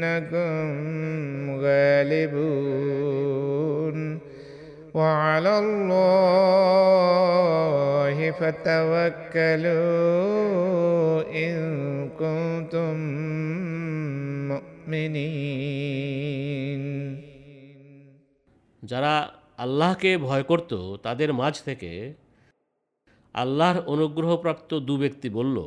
[0.07, 3.17] فإنكم غالبون
[4.93, 6.95] وعلى الله
[8.31, 9.73] فتوكلوا
[11.35, 11.53] إن
[12.11, 12.93] كنتم
[14.51, 15.63] مؤمنين
[18.83, 19.13] যারা
[19.57, 20.71] আল্লাহকে ভয় করত
[21.03, 21.91] তাদের মাঝ থেকে
[23.35, 25.57] আল্লাহর অনুগ্রহপ্রাপ্ত দু ব্যক্তি বলল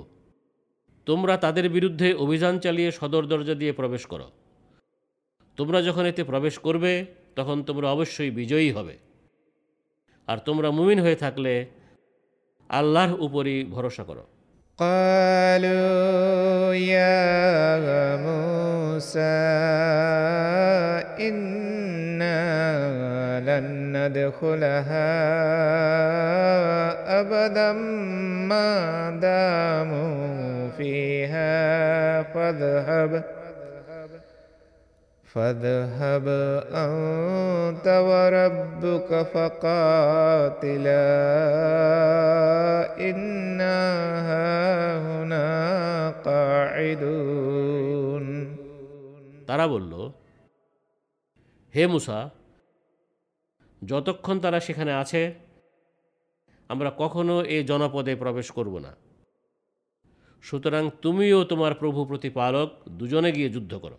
[1.06, 4.28] তোমরা তাদের বিরুদ্ধে অভিযান চালিয়ে সদর দরজা দিয়ে প্রবেশ করো
[5.58, 6.92] তোমরা যখন এতে প্রবেশ করবে
[7.36, 8.94] তখন তোমরা অবশ্যই বিজয়ী হবে
[10.28, 11.52] আর তোমরা মুমিন হয়ে থাকলে
[12.70, 14.24] আল্লাহর উপরই ভরসা করো
[14.78, 17.16] قالوا يا
[18.18, 19.36] موسى
[21.18, 22.40] إنا
[23.40, 23.66] لن
[23.96, 25.12] ندخلها
[27.20, 27.72] أبدا
[28.50, 28.70] ما
[29.18, 31.52] داموا فيها
[32.22, 33.24] فاذهب
[35.30, 36.26] فاذهب
[36.76, 41.06] أنت وربك فقاتلا
[43.00, 43.78] إنا
[44.28, 45.46] هاهنا
[46.28, 48.26] قاعدون
[49.48, 49.92] তারা বলল
[51.74, 52.18] হে মুসা
[53.82, 55.22] যতক্ষণ তারা সেখানে আছে
[56.70, 58.92] আমরা কখনো এ জনপদে প্রবেশ করব না
[60.44, 63.98] সুতরাং তুমিও তোমার প্রভু প্রতিপালক দুজনে গিয়ে যুদ্ধ করো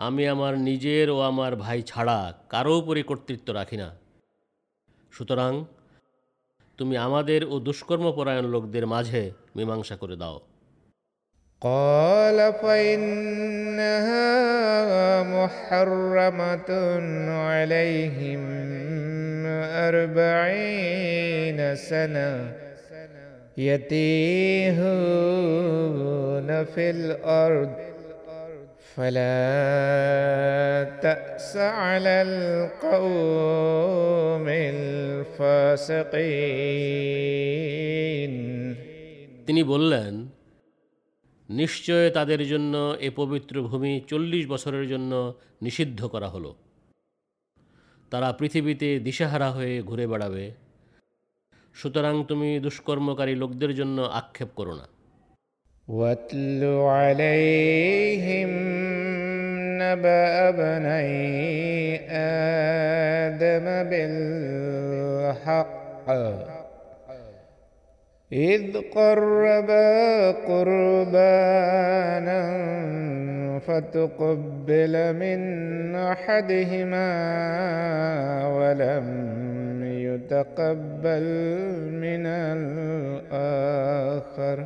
[0.00, 3.88] আমি আমার নিজের ও আমার ভাই ছাড়া কারো উপরে কর্তৃত্ব রাখি না
[5.12, 5.52] সুতরাং
[6.78, 9.22] তুমি আমাদের ও দুষ্কর্মপরায়ণ লোকদের মাঝে
[9.56, 10.38] মীমাংসা করে দাও
[11.62, 14.28] قال فإنها
[15.36, 16.70] محرمة
[17.46, 18.42] عليهم
[19.88, 22.30] أربعين سنة
[25.26, 27.89] يتيهون في الأرض
[28.90, 29.38] فلا
[31.02, 33.16] تأس على القوم
[37.26, 38.32] الفاسقين
[39.46, 40.12] তিনি বললেন
[41.48, 45.12] নিশ্চয় তাদের জন্য এ পবিত্র ভূমি চল্লিশ বছরের জন্য
[45.62, 46.50] নিষিদ্ধ করা হলো
[48.12, 50.44] তারা পৃথিবীতে দিশাহারা হয়ে ঘুরে বেড়াবে
[51.74, 54.86] সুতরাং তুমি দুষ্কর্মকারী লোকদের জন্য আক্ষেপ করো না
[55.87, 58.49] واتل عليهم
[59.81, 61.99] نبأ ابني
[63.29, 65.81] آدم بالحق.
[68.33, 71.81] إذ قربا قربانا
[73.59, 75.41] فتقبل من
[75.95, 77.11] أحدهما
[78.47, 79.07] ولم
[79.83, 81.25] يتقبل
[81.91, 82.25] من
[83.35, 84.57] الآخر.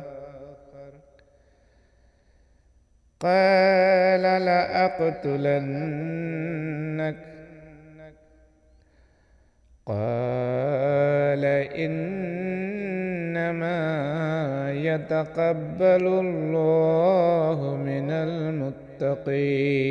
[3.21, 4.23] قال
[5.81, 7.17] لأقتلنك
[9.87, 11.43] قال
[11.85, 13.79] إنما
[14.73, 18.07] يتقبل الله من
[19.41, 19.81] المتقين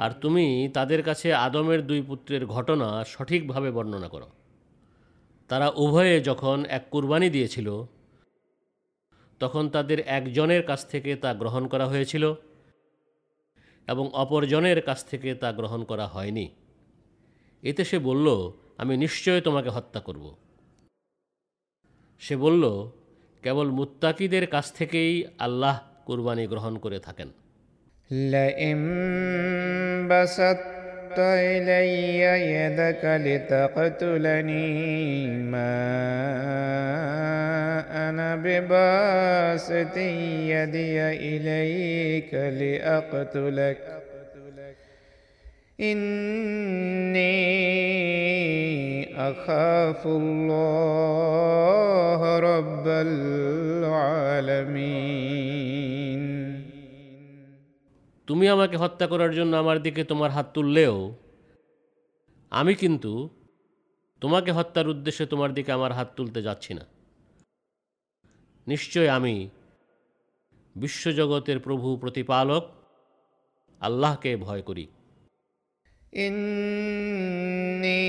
[0.00, 4.28] আর তুমি তাদের কাছে আদমের দুই পুত্রের ঘটনা সঠিকভাবে বর্ণনা করো
[5.50, 7.68] তারা উভয়ে যখন এক কুরবানি দিয়েছিল
[9.40, 12.24] তখন তাদের একজনের কাছ থেকে তা গ্রহণ করা হয়েছিল
[13.88, 16.46] এবং অপরজনের কাছ থেকে তা গ্রহণ করা হয়নি
[17.62, 18.26] এতে সে বলল
[18.78, 20.24] আমি নিশ্চয় তোমাকে হত্যা করব
[22.22, 22.64] সে বলল
[23.42, 25.76] কেবল মুত্তাকিদের কাছ থেকেই আল্লাহ
[26.06, 27.28] কুরবানি গ্রহণ করে থাকেন
[28.10, 28.78] لئن
[30.08, 30.79] بسطت
[31.19, 32.19] إلي
[32.51, 34.63] يدك لتقتلني.
[35.27, 36.09] ما
[38.09, 43.77] أنا بباسط يدي إليك لأقتلك.
[45.81, 47.31] إني
[49.29, 51.09] أخاف الله
[52.39, 54.21] رب العالمين.
[58.27, 60.95] তুমি আমাকে হত্যা করার জন্য আমার দিকে তোমার হাত তুললেও,
[62.51, 63.29] আমি কিন্তু
[64.21, 66.85] তোমাকে হত্যার উদ্দেশ্যে তোমার দিকে আমার হাত তুলতে যাচ্ছি না।
[68.67, 69.35] নিশ্চয় আমি
[70.75, 72.63] বিশ্বজগতের প্রভু প্রতিপালক,
[73.81, 74.85] আল্লাহকে ভয় করি।
[76.13, 78.03] ইন্নি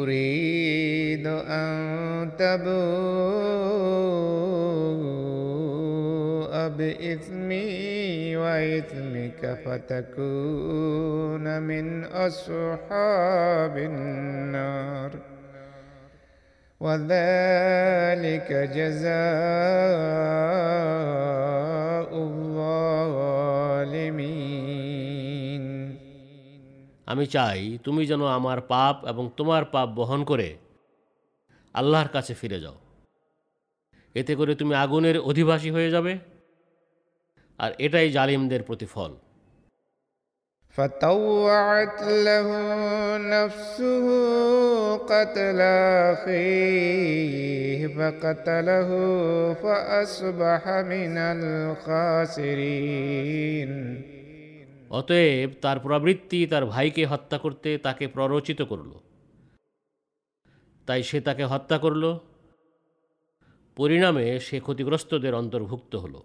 [0.00, 1.26] উরিদ
[6.77, 15.11] بإثمي وإثمك فتكون من أصحاب النار
[16.81, 19.13] وذلك جزاء
[22.23, 23.63] الظالمين
[27.07, 30.49] আমি চাই তুমি যেন আমার পাপ এবং তোমার পাপ বহন করে
[31.75, 32.77] আল্লাহর কাছে ফিরে যাও
[34.15, 36.13] এতে করে তুমি আগুনের অধিবাসী হয়ে যাবে
[37.59, 39.11] আর এটাই জালিমদের প্রতিফল
[40.75, 42.47] فطوعت له
[43.35, 44.05] نفسه
[45.03, 45.59] قتل
[46.11, 47.33] أخيه
[47.89, 48.89] فقتله
[49.53, 52.93] فأصبح من الخاسرين
[54.91, 58.91] অতএব তার প্রবৃত্তি তার ভাইকে হত্যা করতে তাকে প্ররোচিত করল
[60.87, 62.03] তাই সে তাকে হত্যা করল
[63.77, 66.19] পরিণামে সে ক্ষতিগ্রস্তদের অন্তর্ভুক্ত হলো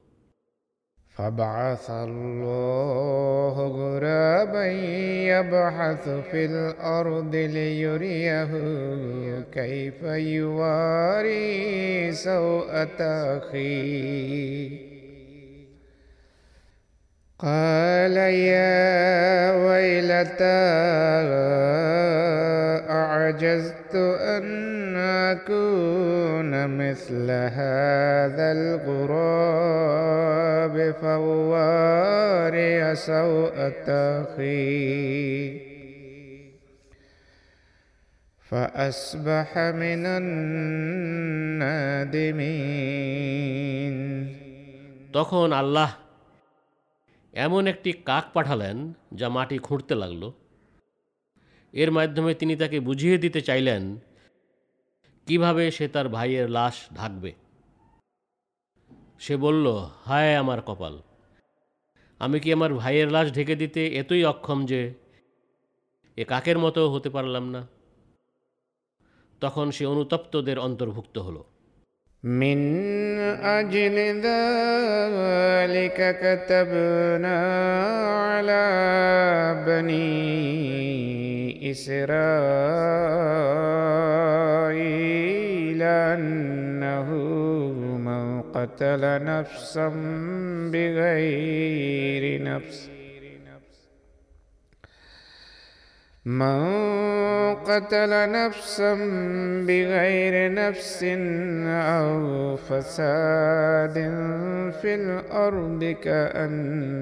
[1.15, 4.65] فبعث الله غرابا
[5.30, 8.49] يبحث في الأرض ليريه
[9.52, 11.52] كيف يواري
[12.11, 13.02] سوءة
[13.38, 14.93] أخيه
[17.43, 20.66] قال يا ويلتى
[22.90, 23.94] أعجزت
[24.35, 24.97] أن
[25.36, 29.94] أكون مثل هذا الغراب
[31.01, 33.89] فواري سوءة
[34.22, 35.68] أخي
[38.51, 40.06] فأصبح من
[42.59, 44.39] النادمين
[45.12, 46.01] তখন আল্লাহ
[47.34, 48.77] এমন একটি কাক পাঠালেন
[49.14, 50.23] যা মাটি খুঁড়তে লাগল।
[51.73, 53.84] এর মাধ্যমে তিনি তাকে বুঝিয়ে দিতে চাইলেন,
[55.27, 57.31] কীভাবে সে তার ভাইয়ের লাশ ঢাকবে?
[59.19, 59.65] সে বলল,
[60.05, 60.95] হায় আমার কপাল,
[62.22, 64.81] আমি কি আমার ভাইয়ের লাশ ঢেকে দিতে এতই অক্ষম যে
[66.18, 67.61] এ কাকের মতো হতে পারলাম না?
[69.41, 71.43] তখন সে অনুতপ্তদের অন্তর্ভুক্ত হলো।
[72.23, 77.39] من أجل ذلك كتبنا
[78.15, 78.63] على
[79.67, 80.11] بني
[81.71, 82.13] إسرائيل
[85.83, 87.09] أنه
[87.97, 89.87] من قتل نفسا
[90.71, 92.89] بغير نفس.
[96.25, 98.93] من قتل نفسا
[99.67, 101.03] بغير نفس
[101.67, 103.93] أو فساد
[104.81, 106.95] في الأرض كأنما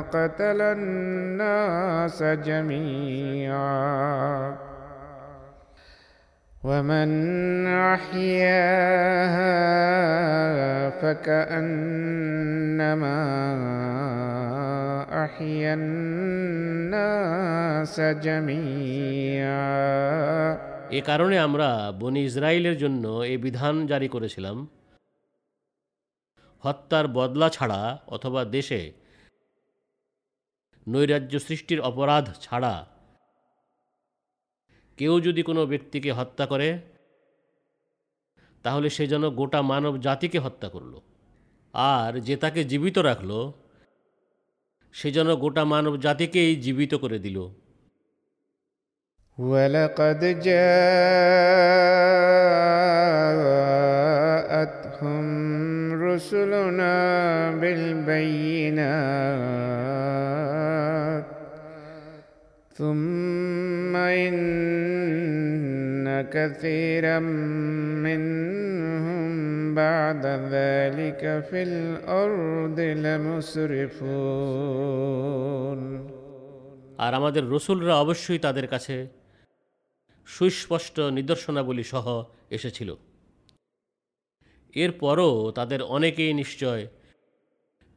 [0.00, 3.48] قتل الناس جميعا.
[6.63, 7.09] ومن
[7.93, 9.55] أحياها
[11.01, 12.23] فكأنما
[15.25, 17.15] أحيا الناس
[18.25, 19.73] جميعا
[20.91, 21.69] এ কারণে আমরা
[22.01, 24.57] বনি ইসরায়েলের জন্য এ বিধান জারি করেছিলাম
[26.63, 28.81] হত্যার বদলা ছাড়া অথবা দেশে
[30.87, 32.73] নৈরাজ্য সৃষ্টির অপরাধ ছাড়া
[34.97, 36.69] কেউ যদি কোনো ব্যক্তিকে হত্যা করে
[38.65, 40.93] তাহলে সে যেন গোটা মানব জাতিকে হত্যা করল
[41.73, 43.31] আর যে তাকে জীবিত রাখল
[44.95, 47.37] সে যেন গোটা মানব জাতিকেই জীবিত করে দিল
[49.37, 50.21] ولقد
[54.23, 55.25] جاءتهم
[56.03, 56.95] رسلنا
[60.33, 61.25] بالبينات
[62.75, 64.35] ثم إن
[66.27, 67.19] كثيرا
[67.99, 69.31] منهم
[69.75, 74.43] بعد ذلك في الأرض لمسرفون
[76.97, 78.95] আর আমাদের রসুলরা অবশ্যই তাদের কাছে
[80.27, 82.07] সুস্পষ্ট নিদর্শনাবলী সহ
[82.51, 82.89] এসেছিল
[84.73, 86.83] এরপরও তাদের অনেকেই নিশ্চয়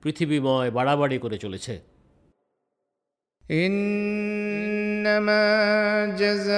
[0.03, 1.75] পৃথিবীময় বাড়াবাড়ি করে চলেছে
[5.02, 6.54] إنما جزاء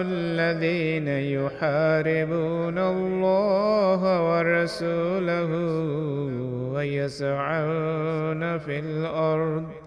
[0.00, 4.00] الذين يحاربون الله
[4.30, 5.50] ورسوله
[6.74, 9.83] ويسعون في الأرض.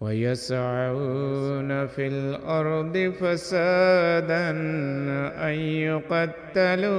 [0.00, 4.50] ويسعون في الأرض فسادا
[5.48, 6.90] أن يقتلوا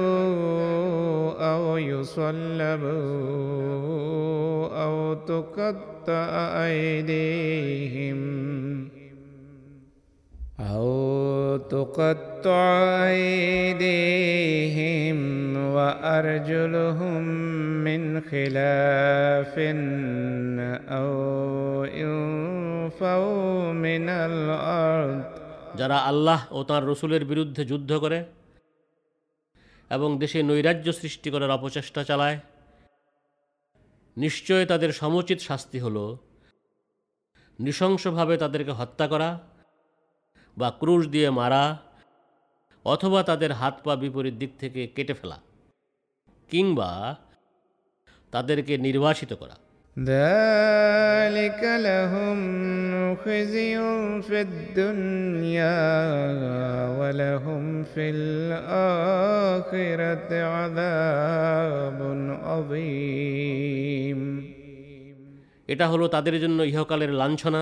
[1.54, 2.92] أو يصلبوا
[4.84, 8.22] أو تقطع أيديهم.
[10.61, 13.07] أو تقطع
[13.67, 15.17] أيديهم
[15.67, 17.21] وأرجلهم
[17.83, 19.53] من خلاف
[20.91, 21.13] أو
[21.95, 25.23] ينفوا من الأرض
[25.79, 28.19] যারা আল্লাহ ও তাঁর রসুলের বিরুদ্ধে যুদ্ধ করে
[29.91, 32.37] এবং দেশে নৈরাজ্য সৃষ্টি করার অপচেষ্টা চালায়
[34.17, 35.97] নিশ্চয় তাদের সমুচিত শাস্তি হল
[37.59, 39.29] নৃশংসভাবে তাদেরকে হত্যা করা
[40.57, 41.63] বা ক্রুশ দিয়ে মারা
[42.85, 45.37] অথবা তাদের হাত পা বিপরীত দিক থেকে কেটে ফেলা
[46.49, 46.89] কিংবা
[48.33, 49.57] তাদেরকে নির্বাসিত করা
[49.95, 52.37] ذلك لهم
[53.15, 53.75] خزي
[54.21, 55.81] في الدنيا
[56.89, 59.63] ولهم في الآخرة
[60.45, 61.99] عذاب
[62.43, 64.19] عظيم
[65.69, 67.61] এটা হলো তাদের জন্য ইহকালের লাঞ্ছনা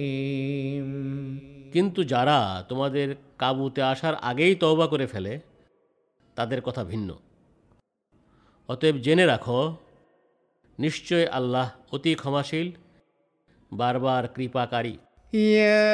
[1.72, 2.38] কিন্তু যারা
[2.68, 3.08] তোমাদের
[3.38, 5.32] কাবুতে আসার আগেই তওবা করে ফেলে
[6.36, 7.08] তাদের কথা ভিন্ন
[8.68, 9.60] অতএব জেনে রাখো
[10.78, 12.68] নিশ্চয় আল্লাহ অতি ক্ষমাশীল
[13.72, 14.94] বারবার কৃপাকারী
[15.58, 15.86] يا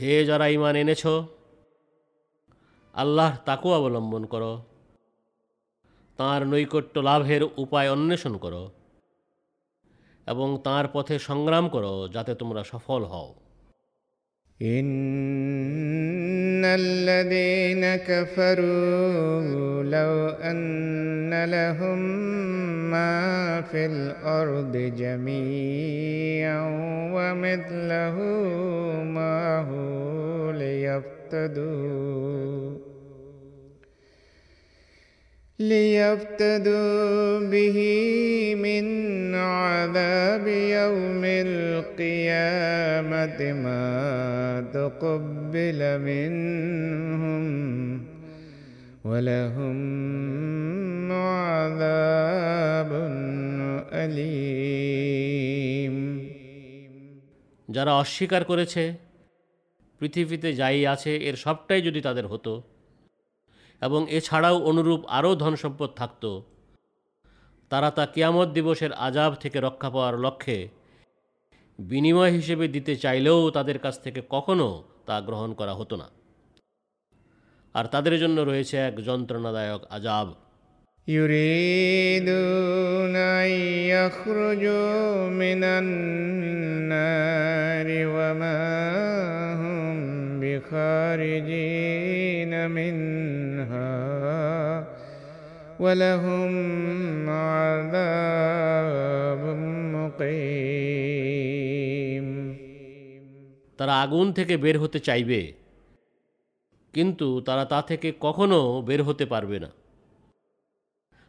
[0.00, 1.04] হে যারা ইমান এনেছ
[2.94, 4.52] আল্লাহর তাকু অবলম্বন করো
[6.18, 8.62] তাঁর নৈকট্য লাভের উপায় অন্বেষণ করো
[10.30, 13.34] এবং তাঁর পথে সংগ্রাম করো যাতে তোমরা সফল হও
[14.60, 21.98] إن الذين كفروا لو أن لهم
[22.90, 26.68] ما في الأرض جميعا
[27.12, 28.16] ومثله
[29.04, 29.70] معه
[30.52, 32.06] ليفتدوا
[35.60, 37.78] ليفتدوا به
[38.54, 47.44] من عذاب يوم القيامة ما تقبل منهم
[49.04, 49.76] ولهم
[51.12, 52.92] عذاب
[53.92, 54.46] أليم
[57.68, 58.94] যারা অস্বীকার করেছে
[60.00, 62.62] পৃথিবীতে যাই আছে এর সবটাই যদি তাদের হতো
[63.82, 66.42] এবং এছাড়াও অনুরূপ আরও ধন সম্পদ থাকত
[67.70, 70.68] তারা তা কিয়ামত দিবসের আজাব থেকে রক্ষা পাওয়ার লক্ষ্যে
[71.78, 76.08] বিনিময় হিসেবে দিতে চাইলেও তাদের কাছ থেকে কখনো তা গ্রহণ করা হতো না
[77.74, 80.34] আর তাদের জন্য রয়েছে এক যন্ত্রণাদায়ক আজাব
[81.86, 83.48] يريدون أن
[83.88, 94.88] يخرجوا من النار وما هم بخارجين منها
[95.80, 99.56] ولهم عذاب
[99.96, 101.36] مقيم
[103.78, 105.52] তারা আগুন থেকে বের হতে চাইবে
[106.94, 109.70] কিন্তু তারা তা থেকে কখনো বের হতে পারবে না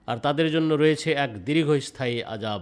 [0.08, 2.62] আর তাদের জন্য রয়েছে এক দীর্ঘস্থায়ী আজাব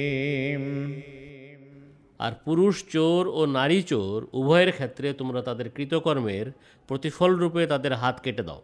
[2.21, 6.47] আর পুরুষ চোর ও নারী চোর উভয়ের ক্ষেত্রে তোমরা তাদের কৃতকর্মের
[6.87, 8.61] প্রতিফল রূপে তাদের হাত কেটে দাও।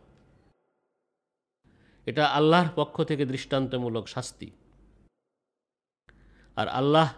[2.06, 4.52] এটা আল্লাহর পক্ষ থেকে দৃষ্টান্তমূলক শাস্তি।
[6.56, 7.14] আর আল্লাহ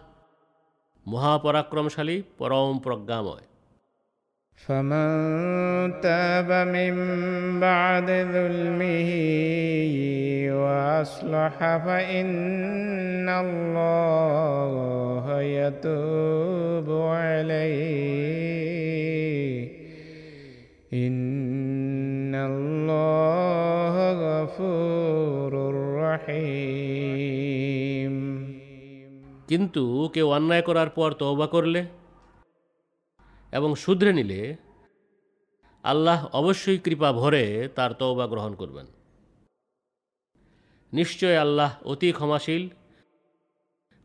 [1.06, 3.46] মহাপরাক্রমশালী, পরম প্রজ্ঞাময়।
[4.67, 6.93] فمن تاب من
[7.59, 9.09] بعد ظلمه
[10.53, 17.85] وأصلح فإن الله يتوب عليه
[20.93, 23.95] إن الله
[24.25, 25.53] غفور
[26.01, 27.35] رحيم
[29.47, 29.83] কিন্তু
[30.13, 31.81] কেউ অন্যায় করার পর তওবা করলে
[33.53, 34.41] এবং শুধরে নিলে
[35.83, 37.43] আল্লাহ অবশ্যই কৃপা ভরে
[37.75, 38.87] তার তওবা গ্রহণ করবেন
[40.93, 42.63] নিশ্চয় আল্লাহ অতি ক্ষমাশীল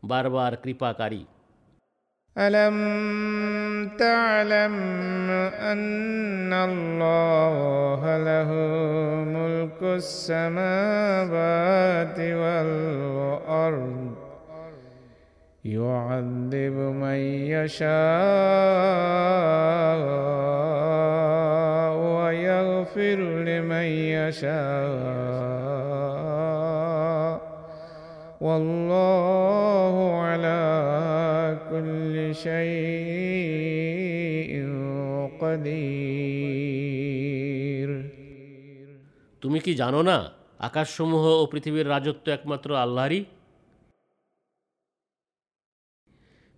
[0.03, 1.23] বারবার কৃপাকারী
[2.35, 2.77] ألم
[3.97, 4.75] تعلم
[5.71, 8.49] أن الله له
[9.27, 9.81] ملك
[10.81, 11.39] السماوات
[12.41, 14.15] والأرض
[15.65, 17.19] يعذب من
[17.53, 17.91] يشاء
[22.17, 23.87] ويغفر لمن
[24.17, 24.61] يشاء
[28.41, 30.61] والله على
[31.69, 34.51] كل شيء
[35.41, 36.21] قدير
[39.41, 40.17] তুমি কি জানো না
[40.67, 43.19] আকাশসমূহ ও পৃথিবীর রাজত্ব একমাত্র আল্লাহরই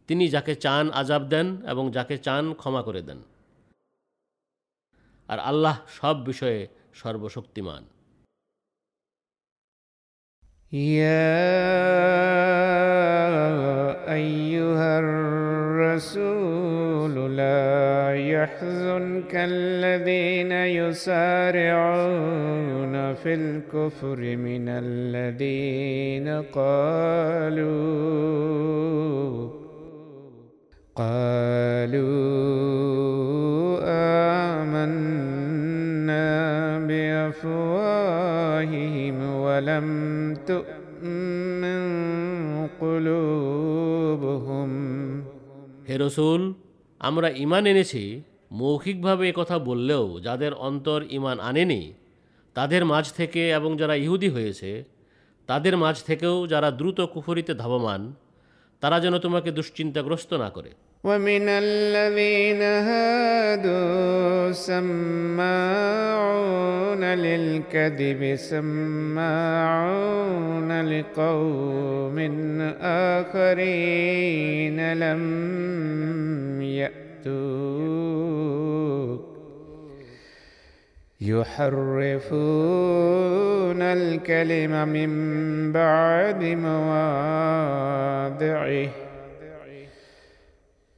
[0.09, 3.19] তিনি যাকে চান আজাব দেন এবং যাকে চান ক্ষমা করে দেন
[5.29, 6.59] আর আল্লাহ সব বিষয়ে
[7.01, 7.83] সর্বশক্তিমান
[10.73, 11.37] يا
[14.13, 22.13] أيها الرسول لا يحزنك الذين يسارعون
[23.13, 26.27] في الكفر من الذين
[26.59, 27.73] قالوا
[30.97, 32.13] قالوا
[34.53, 36.29] آمنا
[36.89, 38.35] بأفواههم
[39.35, 39.87] ولم
[40.47, 41.83] تؤمن
[42.81, 44.69] قلوبهم
[45.89, 46.41] হে রসুল
[47.01, 48.03] আমরা ইমান এনেছি
[48.51, 51.81] মৌখিকভাবে এ কথা বললেও যাদের অন্তর ইমান আনেনি
[52.55, 54.71] তাদের মাঝ থেকে এবং যারা ইহুদি হয়েছে
[55.49, 58.01] তাদের মাঝ থেকেও যারা দ্রুত কুফরিতে ধাবমান
[58.81, 60.71] তারা যেন তোমাকে দুশ্চিন্তাগ্রস্ত না করে
[61.04, 65.38] ومن الذين هادوا سماعون
[67.04, 70.02] للكذب سماعون
[70.82, 72.18] لقوم
[72.80, 76.98] آخرين لم يأتوك.
[81.20, 87.68] يحرفون الكلم من بعد مواضعه.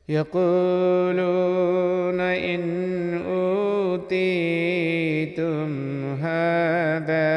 [0.10, 2.64] يقولون إن
[3.96, 5.70] أوتيتم
[6.16, 7.30] هذا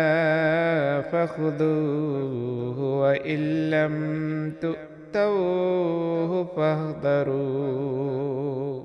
[1.02, 3.94] فخذوه وإن لم
[4.62, 8.84] تؤتوه فاحذروا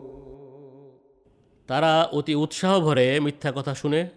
[1.69, 4.09] তারা অতি উৎসাহ ভরে মিথ্যা কথা শুনে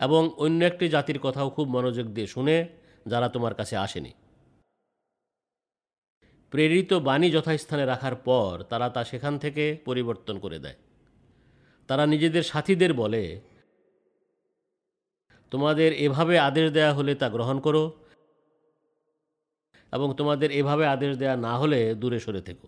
[0.00, 2.66] এবং অন্য একটি জাতির কথাও খুব মনোযোগ দিয়ে শুনে
[3.06, 4.19] যারা তোমার কাছে আসেনি
[6.51, 10.77] প্রেরিত বাণী যথাস্থানে রাখার পর তারা তা সেখান থেকে পরিবর্তন করে দেয়।
[11.87, 13.23] তারা নিজেদের সাথীদের বলে,
[15.51, 17.83] তোমাদের এভাবে আদেশ দেয়া হলে তা গ্রহণ করো
[19.93, 22.67] এবং তোমাদের এভাবে আদেশ দেয়া না হলে দূরে সরে থেকো।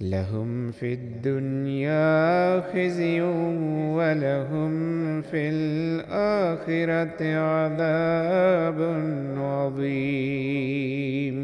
[0.00, 2.10] لهم في الدنيا
[2.62, 3.20] خزي
[3.98, 4.72] ولهم
[5.22, 7.20] في الآخرة
[7.50, 8.78] عذاب
[9.38, 11.36] عظيم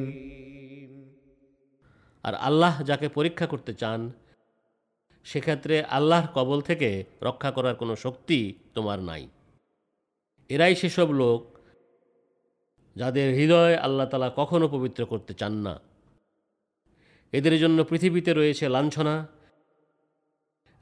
[2.24, 4.00] আর আল্লাহ যাকে পরীক্ষা করতে চান
[5.26, 6.90] সেক্ষেত্রে আল্লাহর কবল থেকে
[7.22, 8.38] রক্ষা করার কোনো শক্তি
[8.74, 9.22] তোমার নাই
[10.50, 11.40] এরাই সেসব লোক
[12.96, 15.74] যাদের হৃদয় আল্লাহ তালা কখনো পবিত্র করতে চান না
[17.32, 19.26] এদের জন্য পৃথিবীতে রয়েছে লাঞ্ছনা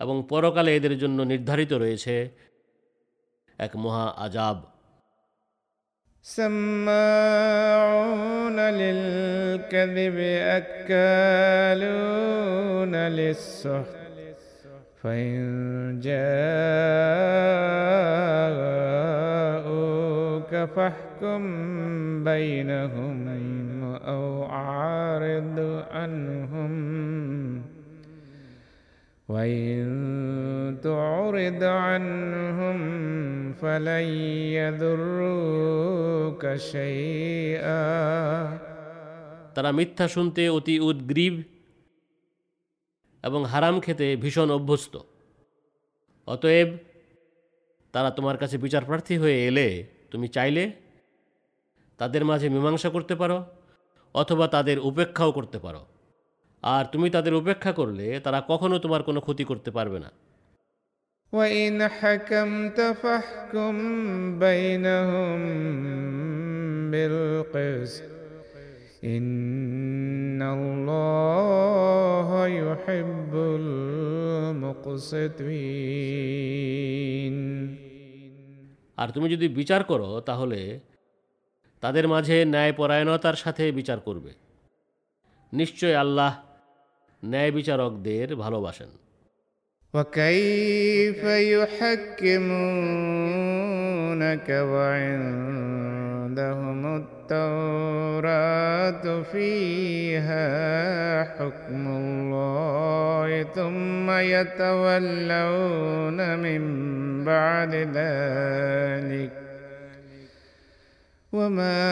[0.01, 2.31] এবং পরকালে এদের জন্য নির্ধারিত রয়েছে
[3.59, 4.77] এক মহা আজাব
[7.27, 10.19] سماعون للكذب
[10.59, 13.97] أكالون للسحت
[14.97, 16.01] فإن
[19.47, 19.70] جاءوك
[20.61, 21.43] فاحكم
[22.25, 23.29] بينهم
[23.95, 25.59] أو أعرض
[25.91, 26.73] عنهم
[29.29, 32.79] وإن تعرض عنهم
[33.53, 34.07] فلن
[34.59, 37.87] يضروك شيئا
[39.57, 41.35] তারা মিথ্যা শুনতে অতি উদ্গ্রীব
[43.25, 44.95] এবং হারাম খেতে ভীষণ অভ্যস্ত
[46.29, 46.69] অতএব
[47.95, 49.69] তারা তোমার কাছে বিচার প্রার্থী হয়ে এলে
[50.11, 50.65] তুমি চাইলে
[52.01, 53.39] তাদের মাঝে মীমাংসা করতে পারো
[54.15, 55.83] অথবা তাদের উপেক্ষাও করতে পারো
[56.63, 60.11] আর তুমি তাদের উপেক্ষা করলে তারা কখনো তোমার কোনো ক্ষতি করতে পারবে না
[61.33, 63.75] وإن حكمت فاحكم
[64.39, 65.41] بينهم
[66.91, 68.03] بالقسط
[69.07, 73.33] إن الله يحب
[76.77, 77.40] المقسطين
[79.01, 80.61] আর তুমি যদি বিচার করো তাহলে
[81.83, 84.31] তাদের মাঝে ন্যায়পরায়ণতার সাথে বিচার করবে
[85.53, 86.33] নিশ্চয় আল্লাহ
[87.23, 88.91] ন্যায় বিচারকদের ভালোবাসেন
[89.95, 91.23] وكيف
[91.55, 92.79] يحكمونك
[96.31, 97.85] وعندهم التوراة
[99.23, 100.47] فيها
[101.25, 105.59] حكم الله ثم يتولون
[106.39, 106.63] من
[107.25, 109.33] بعد ذلك
[111.33, 111.87] وما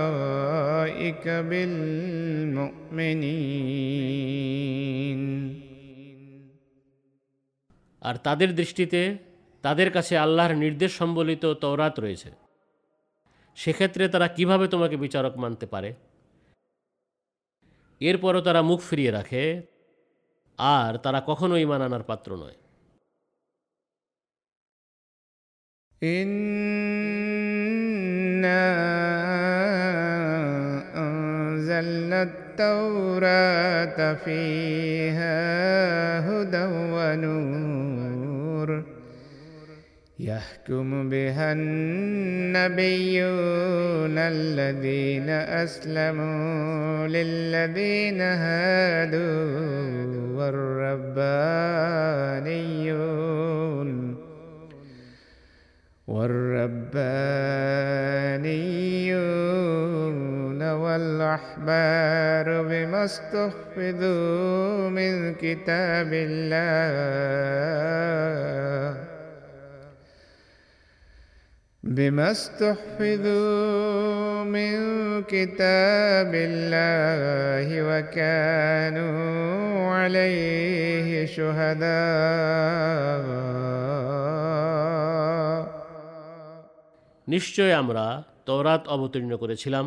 [0.00, 2.80] أولئك بالمؤمنين
[8.02, 9.00] আর তাদের দৃষ্টিতে
[9.64, 12.30] তাদের কাছে আল্লাহর নির্দেশ সম্বলিত তওরাত রয়েছে
[13.58, 15.94] সেক্ষেত্রে তারা কিভাবে তোমাকে বিচারক মানতে পারে
[18.00, 19.62] এরপরও তারা মুখ ফিরিয়ে রাখে
[20.58, 22.60] আর তারা কখনোই ইমান আনার পাত্র নয়
[26.02, 28.76] إنا
[30.96, 35.40] أنزلنا التوراة فيها
[36.20, 38.93] هدى ونور
[40.19, 42.57] يحكم بها النبيون
[44.17, 49.25] الذين أسلموا للذين هادوا
[50.37, 51.35] والربانيون
[56.07, 57.01] والربانيون
[60.71, 67.55] والأحبار بما استحفظوا من كتاب الله
[71.84, 73.64] بما استحفظوا
[74.46, 74.72] من
[75.24, 79.14] كتاب الله وكانوا
[79.90, 81.90] عليه شهداء
[87.28, 88.04] নিশ্চয় আমরা
[88.46, 89.86] তওরাত অবতীর্ণ করেছিলাম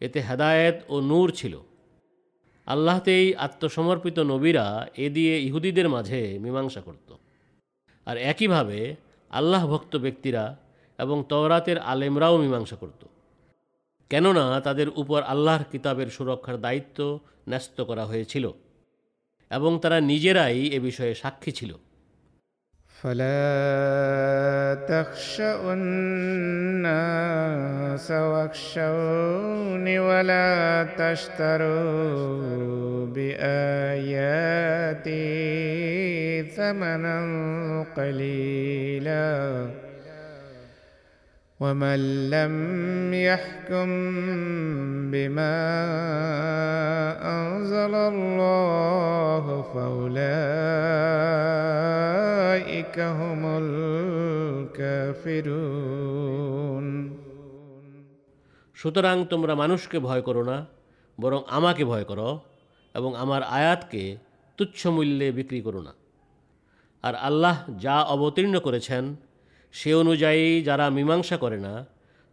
[0.00, 1.54] এতে হেদায়েত ও নূর ছিল
[2.66, 4.66] আল্লাহতেই আত্মসমর্পিত নবীরা
[4.96, 7.08] এ দিয়ে ইহুদিদের মাঝে মীমাংসা করত
[8.06, 8.78] আর একইভাবে
[9.30, 10.44] আল্লাহ ভক্ত ব্যক্তিরা
[10.98, 13.04] এবং তওরাতের আলেমরাও মীমাংসা করত
[14.10, 17.18] কেননা তাদের উপর আল্লাহর কিতাবের সুরক্ষার দায়িত্ব
[17.48, 18.52] ন্যস্ত করা হয়েছিল
[19.50, 21.76] এবং তারা নিজেরাই এ বিষয়ে সাক্ষী ছিল
[22.96, 25.74] فلا تخشوا
[26.72, 35.12] الناس واخشوني ولا تشتروا بآياتي
[36.42, 39.70] ثمنا قليلا
[41.60, 42.54] ومن لم
[43.14, 43.88] يحكم
[45.10, 45.54] بما
[47.34, 50.20] أنزل الله فأولئك
[53.20, 53.42] هم
[54.74, 57.12] الكافرون
[58.76, 60.66] সুতরাং তোমরা মানুষকে ভয় করো না
[61.18, 62.40] বরং আমাকে ভয় করো
[62.94, 64.16] এবং আমার আয়াতকে
[64.58, 65.92] তুচ্ছ মূল্যে বিক্রি করো না
[67.04, 69.25] আর আল্লাহ যা অবতীর্ণ করেছেন
[69.74, 71.74] সে অনুযায়ী যারা মীমাংসা করে না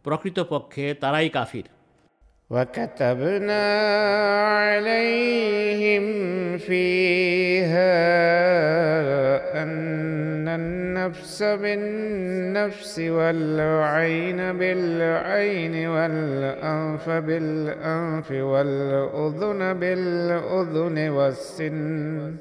[0.06, 1.68] প্রকৃতপক্ষে তারাই কাফির
[2.52, 3.66] وكتبنا
[4.60, 6.06] عليهم
[6.58, 7.96] فيها
[9.64, 22.36] أن النفس بالنفس والعين بالعين والأنف بالأنف والأذن بالأذن والسن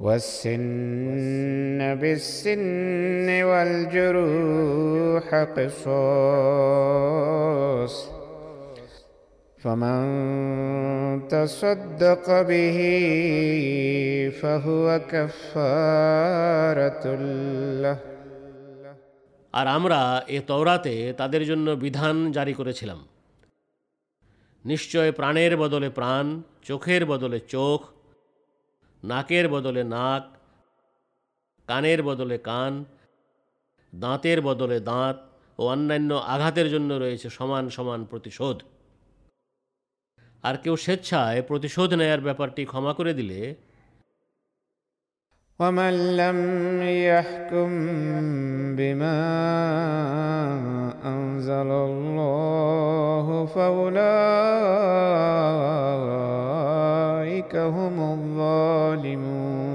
[0.00, 6.96] والسن بالسن والجروح قصاص
[9.58, 10.02] فمن
[11.28, 12.78] تصدق به
[14.42, 17.04] فهو كفارة
[17.82, 17.98] له
[19.54, 22.98] আর আমরা এ তওরাতে তাদের জন্য বিধান জারি করেছিলাম
[24.64, 26.26] নিশ্চয় প্রাণের বদলে প্রাণ
[26.62, 27.80] চোখের বদলে চোখ
[29.02, 30.24] নাকের বদলে নাক
[31.68, 32.72] কানের বদলে কান
[33.92, 35.16] দাঁতের বদলে দাঁত
[35.58, 38.56] ও অন্যান্য আঘাতের জন্য রয়েছে সমান সমান প্রতিশোধ
[40.44, 43.40] আর কেউ স্বেচ্ছায় প্রতিশোধ নেয়ার ব্যাপারটি ক্ষমা করে দিলে
[45.60, 46.38] ومن لم
[47.04, 47.70] يحكم
[48.76, 49.18] بما
[51.06, 54.86] أنزل الله فأولئك
[57.54, 59.66] هم الظالمون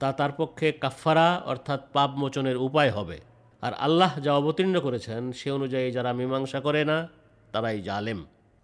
[0.00, 3.18] তা তার পক্ষে কাফফারা অর্থাৎ পাপ মোচনের উপায় হবে
[3.62, 6.96] আর আল্লাহ যা অবতীর্ণ করেছেন সে অনুযায়ী যারা মীমাংসা করে না
[7.52, 8.20] তারাই জালেম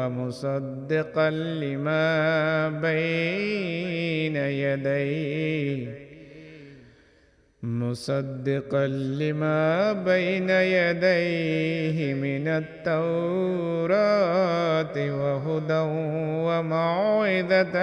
[0.00, 1.28] ومصدقا
[1.62, 2.06] لما
[2.80, 6.06] بين يديه
[7.62, 8.86] مصدقا
[9.20, 13.96] لما بين يديه من التوراة
[15.20, 15.82] وهدى
[16.46, 17.76] وموعظة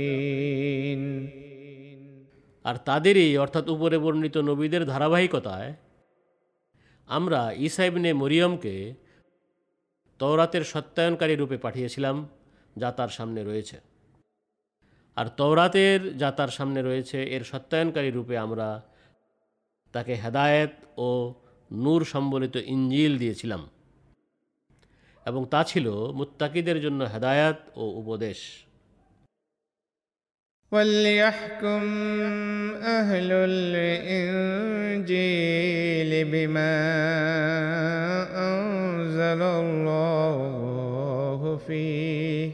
[0.00, 1.02] للمتقين
[2.64, 5.70] আর তাদেরই অর্থাৎ উপরে বর্ণিত নবীদের ধারাবাহিকতায়
[7.08, 8.74] আমরা ঈসা ইবনে মরিয়মকে
[10.20, 12.16] তওরাতের সত্যায়নকারী রূপে পাঠিয়েছিলাম
[12.76, 13.76] যা তার সামনে রয়েছে
[15.16, 18.68] আর তওরাতের যা তার সামনে রয়েছে এর সত্যায়নকারী রূপে আমরা
[19.94, 21.08] তাকে হেদায়েত ও
[21.70, 23.62] নূর সম্বলিত ইঞ্জিল দিয়েছিলাম
[25.26, 28.40] এবং তা ছিল মুত্তাকিদের জন্য হেদায়াত ও উপদেশ
[30.72, 31.82] وليحكم
[32.90, 33.30] أهل
[34.32, 34.90] الإنجيل
[36.24, 36.74] بما
[38.42, 38.83] أنزل
[39.60, 42.50] الله فيه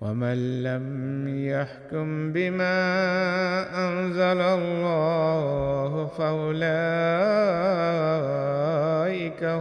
[0.00, 0.86] ومن لم
[1.44, 2.78] يحكم بما
[3.86, 6.60] أنزل الله فأولئك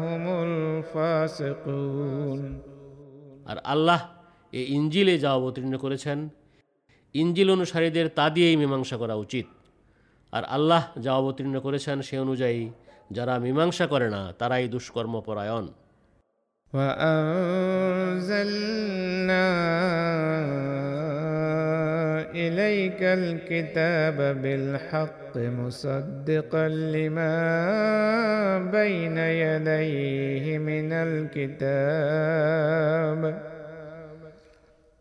[0.03, 2.41] هم الفاسقون
[3.51, 3.99] আর আল্লাহ
[4.53, 6.17] এ ইঞ্জিলে যা অবতীর্ণ করেছেন
[7.15, 9.45] ইঞ্জিল অনুসারীদের তা দিয়েই মীমাংসা করা উচিত
[10.33, 12.61] আর আল্লাহ যা অবতীর্ণ করেছেন সে অনুযায়ী
[13.11, 15.65] যারা মীমাংসা করে না তারাই দুষ্কর্মপরায়ণ
[18.09, 19.47] وأنزلنا
[22.35, 27.37] إليك الكتاب بالحق مصدقا لما
[28.71, 32.39] بين يديه من الكتاب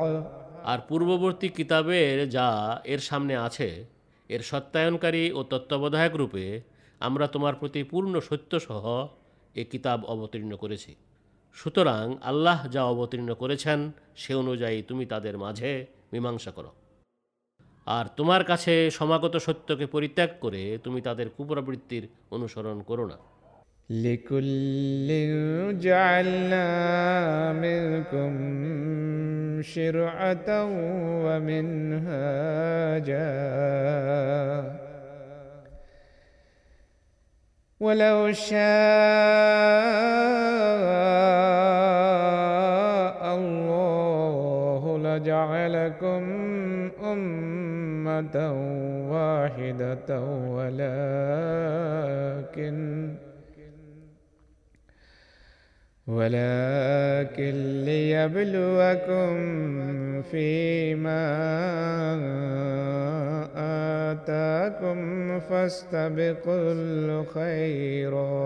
[0.64, 2.48] আর পূর্ববর্তী কিতাবের যা
[2.84, 3.68] এর সামনে আছে
[4.30, 6.44] এর সত্যায়নকারী ও তত্ত্বাবধায়ক রূপে
[7.00, 8.84] আমরা তোমার প্রতি পূর্ণ সত্যসহ
[9.54, 10.92] এ কিতাব অবতীর্ণ করেছি
[11.56, 13.78] সুতরাং আল্লাহ যা অবতীর্ণ করেছেন
[14.16, 15.70] সে অনুযায়ী তুমি তাদের মাঝে
[16.12, 16.70] মীমাংসা করো
[17.86, 23.16] আর তোমার কাছে সমাগত সত্যকে পরিত্যাগ করে তুমি তাদের কুপ্রবৃত্তির অনুসরণ করো না
[23.89, 25.07] لكل
[25.79, 26.67] جعلنا
[27.53, 28.31] منكم
[29.61, 30.65] شرعة
[31.25, 32.17] ومنهاجا.
[37.79, 38.57] ولو شاء
[43.35, 46.23] الله لجعلكم
[47.03, 48.35] أمة
[49.11, 50.19] واحدة
[50.57, 51.27] ولكن
[56.06, 57.54] ولكن
[57.84, 59.32] ليبلوكم
[60.22, 61.24] فيما
[64.10, 64.98] آتاكم
[65.40, 66.72] فاستبقوا
[67.12, 68.42] الخيرات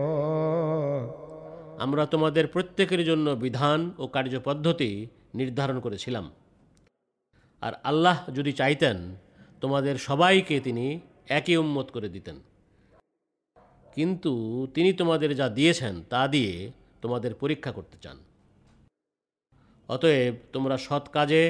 [1.80, 4.90] আমরা তোমাদের প্রত্যেকের জন্য বিধান ও কার্যপদ্ধতি
[5.34, 6.24] নির্ধারণ করেছিলাম
[7.62, 8.96] আর আল্লাহ যদি চাইতেন
[9.62, 10.86] তোমাদের সবাইকে তিনি
[11.28, 12.36] একই উম্মত করে দিতেন
[13.92, 14.32] কিন্তু
[14.74, 16.54] তিনি তোমাদের যা দিয়েছেন তা দিয়ে
[17.02, 18.16] তোমাদের পরীক্ষা করতে চান
[19.88, 21.42] অতএব তোমরা সৎ কাজে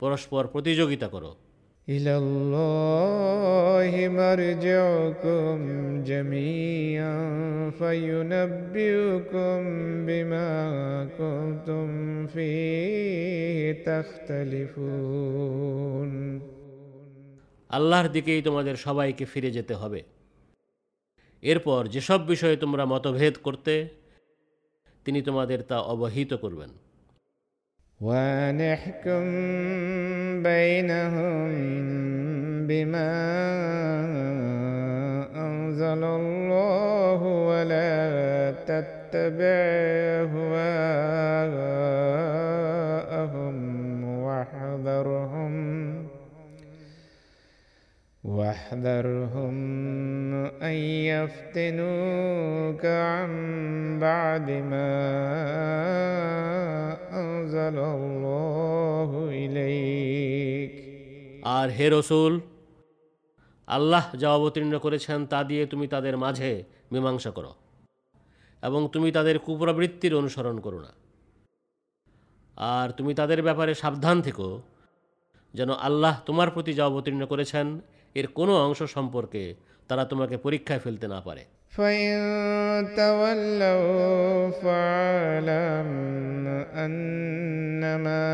[0.00, 1.32] পরস্পর প্রতিযোগিতা করো
[1.88, 5.56] إلى الله مرجعكم
[6.04, 7.16] جميعا
[7.70, 9.58] فينبئكم
[10.06, 10.50] بما
[11.18, 11.86] كنتم
[12.26, 15.30] فيه تختلفون
[17.70, 20.00] আল্লাহর দিকেই তোমাদের সবাইকে ফিরে যেতে হবে
[21.42, 23.74] এরপর যেসব বিষয়ে তোমরা মতভেদ করতে
[25.04, 26.70] তিনি তোমাদের তা অবহিত করবেন
[28.00, 29.24] ونحكم
[30.42, 31.48] بينهم
[32.68, 33.12] بما
[35.46, 37.20] أنزل الله
[37.50, 37.94] ولا
[38.68, 39.64] تتبع
[42.24, 45.52] أهواءهم واحذرهم
[48.24, 49.54] واحذرهم
[50.62, 50.76] أن
[51.14, 53.32] يفتنوك عن
[54.00, 54.92] بعد ما
[57.12, 59.10] أنزل الله
[59.40, 60.72] إليك
[61.56, 62.32] আর হে রসুল
[63.68, 66.50] আল্লাহ যা অবতীর্ণ করেছেন তা দিয়ে তুমি তাদের মাঝে
[66.92, 67.52] মীমাংসা করো
[68.62, 70.92] এবং তুমি তাদের কুপ্রবৃত্তির অনুসরণ করো না
[72.56, 74.48] আর তুমি তাদের ব্যাপারে সাবধান থেকো
[75.54, 77.66] যেন আল্লাহ তোমার প্রতি যা অবতীর্ণ করেছেন
[78.16, 79.42] এর কোনো অংশ সম্পর্কে
[79.88, 81.44] তারা তোমাকে পরীক্ষায় ফেলতে না পারে
[81.78, 82.14] فإن
[82.96, 85.90] تولوا فاعلم
[86.84, 88.26] أنما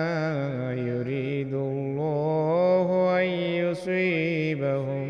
[0.90, 2.88] يريد الله
[3.20, 3.26] أن
[3.64, 5.06] يصيبهم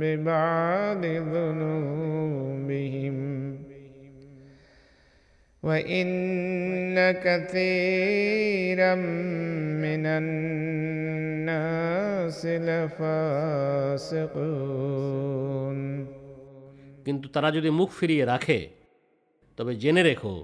[0.00, 1.02] ببعض
[1.32, 1.97] ذنوبهم
[5.68, 6.08] وإن
[7.26, 8.94] كثيرا
[9.84, 11.26] من الناس
[12.68, 14.24] لفاسقون
[17.06, 18.58] কিন্তু তারা যদি মুখ ফিরিয়ে রাখে
[19.58, 20.34] তবে জেনে রেখো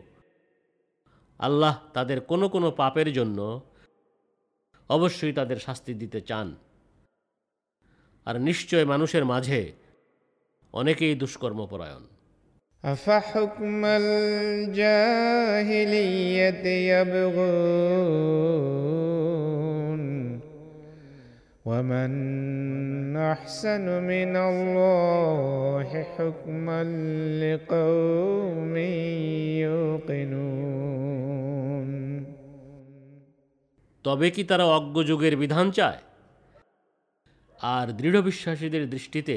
[1.41, 3.39] আল্লাহ তাদের কোনো কোনো পাপের জন্য
[4.91, 6.49] অবশ্যই তাদের শাস্তি দিতে চান
[8.27, 9.61] আর নিশ্চয় মানুষের মাঝে
[10.75, 12.03] অনেকেই দুষ্কর্মপরায়ণ
[12.85, 14.91] أفحكم الجاهلية
[16.93, 18.41] يبغون
[21.65, 26.85] ومن أحسن من الله حكما
[27.43, 28.77] لقوم
[29.61, 30.81] يوقنون
[34.05, 36.01] তবে কি তারা অজ্ঞ যুগের বিধান চায়
[37.61, 39.37] আর দৃঢ় বিশ্বাসীদের দৃষ্টিতে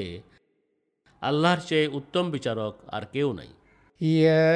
[1.22, 3.50] আল্লাহর চেয়ে উত্তম বিচারক আর কেউ নাই
[4.24, 4.52] يا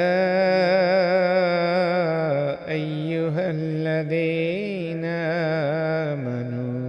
[2.79, 5.05] أيها الذين
[6.11, 6.79] آمنوا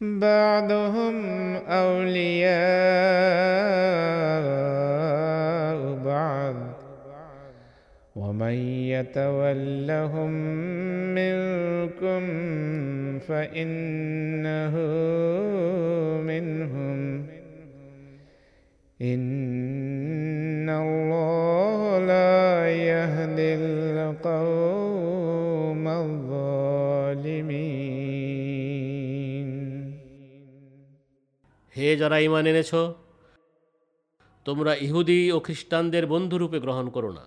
[0.00, 1.16] بعضهم
[1.56, 5.55] أولياء بعض
[8.16, 8.56] ومن
[8.88, 10.30] يتولهم
[11.18, 12.22] منكم
[13.18, 14.74] فإنه
[16.20, 17.26] منهم
[19.00, 25.04] إن الله لا يهدي القوم
[25.88, 26.52] الظالمين
[31.76, 32.72] হে যারা ইমান এনেছ
[34.46, 37.24] তোমরা ইহুদি ও খ্রিস্টানদের বন্ধুরূপে গ্রহণ করো না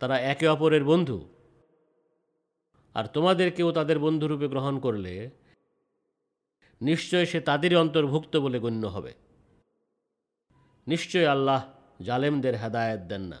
[0.00, 1.18] তারা একে অপরের বন্ধু
[2.94, 5.14] আর তোমাদেরকেও তাদের বন্ধুরূপে গ্রহণ করলে
[6.80, 9.12] নিশ্চয় সে তাদেরই অন্তর্ভুক্ত বলে গণ্য হবে
[10.86, 11.60] নিশ্চয় আল্লাহ
[12.02, 13.40] জালেমদের হেদায়েত দেন না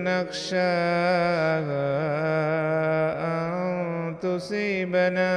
[0.00, 0.74] نخشى
[3.24, 3.44] أن
[4.18, 5.30] تصيبنا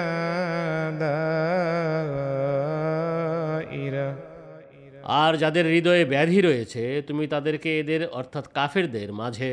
[3.68, 4.07] دائرة
[5.22, 9.52] আর যাদের হৃদয়ে ব্যাধি রয়েছে তুমি তাদেরকে এদের অর্থাৎ কাফেরদের মাঝে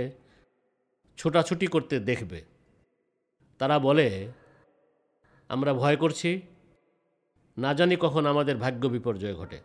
[1.18, 2.38] ছোটাছুটি করতে দেখবে
[3.60, 4.08] তারা বলে
[5.50, 6.30] আমরা ভয় করছি
[7.56, 9.58] না জানি কখন আমাদের ভাগ্য বিপর্যয় ঘটে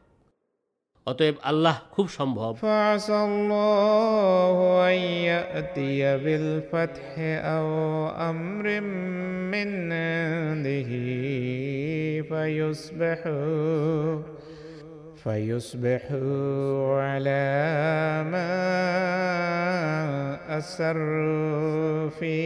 [1.11, 4.57] অতএব আল্লাহ খুব সম্ভব فعسى الله
[4.91, 4.97] أن
[5.31, 7.09] يأتي بالفتح
[7.55, 7.67] أو
[8.30, 8.65] أمر
[9.53, 10.91] من عنده
[12.30, 14.21] فيصبحوا
[15.23, 17.45] فيصبحوا على
[18.34, 18.53] ما
[20.57, 22.38] أسروا في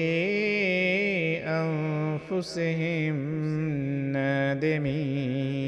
[1.61, 3.15] أنفسهم
[4.15, 5.63] نادمين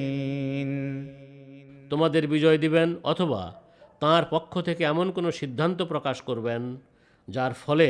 [1.90, 3.42] তোমাদের বিজয় দিবেন অথবা
[4.00, 6.62] তার পক্ষ থেকে এমন কোনো সিদ্ধান্ত প্রকাশ করবেন
[7.28, 7.90] যার ফলে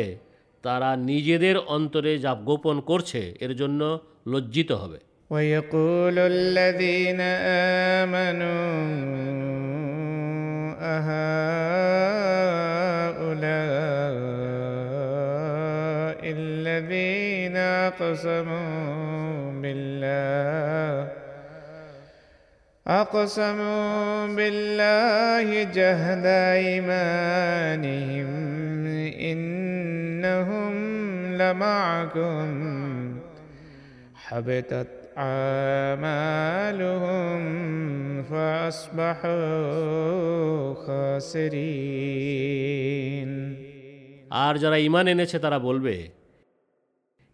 [0.64, 3.82] তারা নিজেদের অন্তরে যা গোপন করছে এর জন্য
[4.28, 5.00] লজ্জিত হবে
[5.30, 7.22] ويقول الذين
[8.02, 8.66] آمنوا
[15.26, 17.58] أهؤلاء الذين
[17.88, 21.19] أقسموا بالله
[22.86, 28.32] أقسموا بالله جهد أيمانهم
[29.22, 30.74] إنهم
[31.34, 32.48] لمعكم
[34.16, 34.88] حبطت
[35.98, 37.40] أعمالهم
[38.24, 39.44] فأصبحوا
[40.76, 42.26] خاسرين
[44.44, 45.96] আর যারা ইমান এনেছে তারা বলবে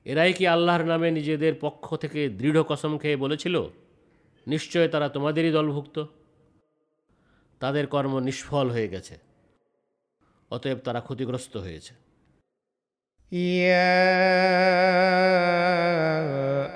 [0.06, 3.56] এরাই কি আল্লাহর নামে নিজেদের পক্ষ থেকে দৃঢ় কসম খেয়ে বলেছিল
[4.48, 5.98] নিশ্চয় তারা তোমাদেরই দলভুক্ত
[7.62, 9.16] তাদের কর্ম নিষ্ফল হয়ে গেছে
[10.52, 11.94] অতএব তারা ক্ষতিগ্রস্ত হয়েছে
[13.32, 14.02] يا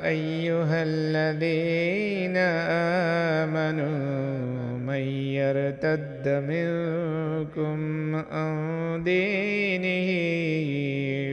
[0.06, 2.38] أيها الذين
[3.41, 3.99] آمنوا
[4.80, 5.03] من
[5.36, 7.80] يرتد منكم
[8.28, 8.53] عن
[9.03, 10.10] دينه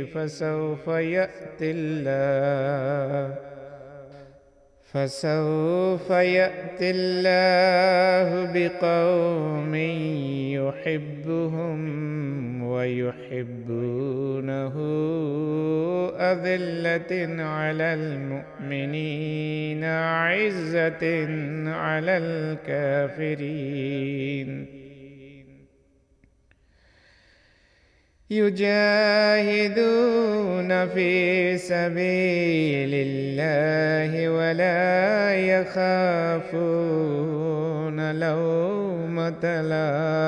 [0.05, 3.37] فسوف يأتي الله
[4.94, 9.76] فسوف يأتي الله بقوم
[10.56, 11.80] يحبهم
[12.64, 13.96] ويحبونه
[16.20, 21.26] أذلة على المؤمنين عزة
[21.68, 22.18] على
[23.18, 24.77] الكافرين.
[29.43, 31.13] يجاهدون في
[31.61, 34.81] سبيل الله ولا
[35.53, 36.93] يخافون
[38.21, 40.23] لومة لائم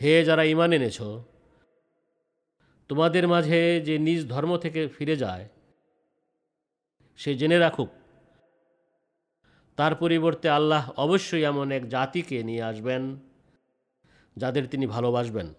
[0.00, 0.98] হে যারা ইমান এনেছ
[2.90, 5.44] তোমাদের মাঝে যে নিজ ধর্ম থেকে ফিরে যায়
[7.18, 7.90] সে জেনে রাখুক
[9.75, 13.19] তার পরিবর্তে আল্লাহ অবশ্যই এমন এক জাতিকে নিয়ে আসবেন
[14.37, 15.53] যাদের তিনি ভালোবাসবেন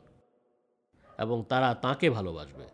[1.18, 2.64] এবং তারা তাকে ভালোবাসবে।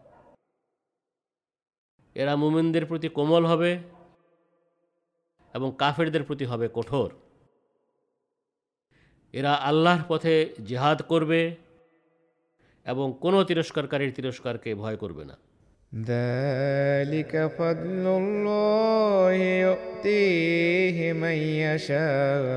[2.14, 3.82] এরা মুমিনদের প্রতি কোমল হবে
[5.54, 7.10] এবং কাফেরদের প্রতি হবে কঠোর।
[9.32, 11.56] এরা আল্লাহর পথে জিহাদ করবে
[12.84, 15.36] এবং কোনো তিরস্কারকারীর তিরস্কারকে ভয় করবে না।
[15.93, 19.31] ذلك فضل الله
[19.63, 22.47] يؤتيه من يشاء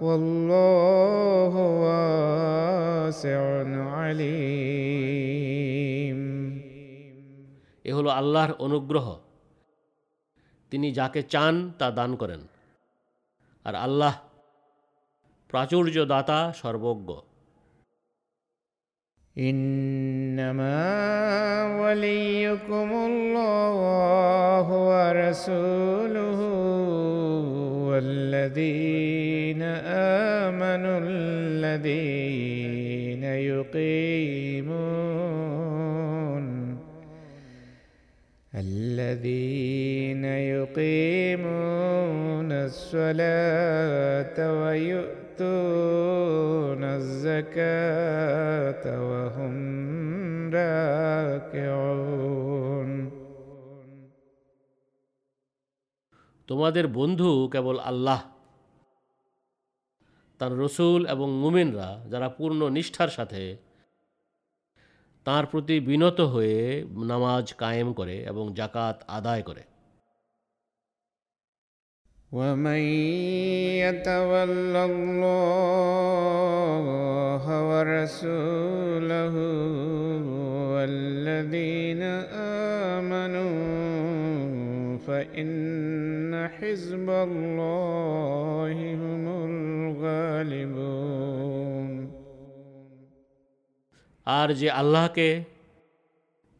[0.00, 1.54] والله
[1.84, 3.40] واسع
[3.92, 4.58] عليم
[7.84, 9.06] এ হলো আল্লাহর অনুগ্রহ
[10.72, 12.42] তিনি যাকে চান তা দান করেন
[13.66, 14.14] আর আল্লাহ
[15.50, 17.08] প্রাচুর্য দাতা সর্বজ্ঞ
[19.37, 20.77] إنما
[21.81, 26.39] وليكم الله ورسوله
[27.89, 29.61] والذين
[30.41, 32.43] آمنوا الذين
[33.23, 34.73] يقيمون
[38.55, 41.43] الذين يقيمون
[42.51, 45.22] الصلاة ويؤتون
[47.20, 49.54] الزكاة وهم
[50.50, 52.08] راكعون
[56.48, 58.20] তোমাদের বন্ধু কেবল আল্লাহ
[60.40, 63.42] তার রসুল এবং মুমিনরা যারা পূর্ণ নিষ্ঠার সাথে
[65.26, 66.58] তার প্রতি বিনত হয়ে
[67.04, 69.62] নামাজ কায়েম করে এবং জাকাত আদায় করে
[72.32, 72.82] ومن
[73.80, 76.64] يتول الله
[77.70, 79.34] ورسوله
[80.72, 82.02] والذين
[82.92, 83.56] آمنوا
[84.98, 85.48] فإن
[86.48, 90.88] حزب الله هم الغالبون
[94.26, 95.28] আর যে আল্লাহকে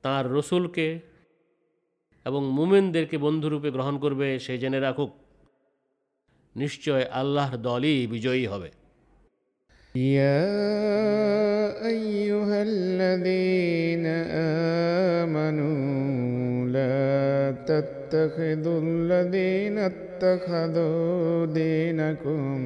[0.05, 0.89] তার রসুলকে
[2.26, 5.10] এবং মুমিনদেরকে বন্ধুরূপে গ্রহণ করবে সে জেনে রাখুক
[6.56, 8.70] নিশ্চয় আল্লাহর দলই বিজয়ী হবে
[9.94, 10.47] يا
[11.86, 14.06] أيها الذين
[15.22, 22.59] آمنوا لا تتخذوا الذين اتخذوا دينكم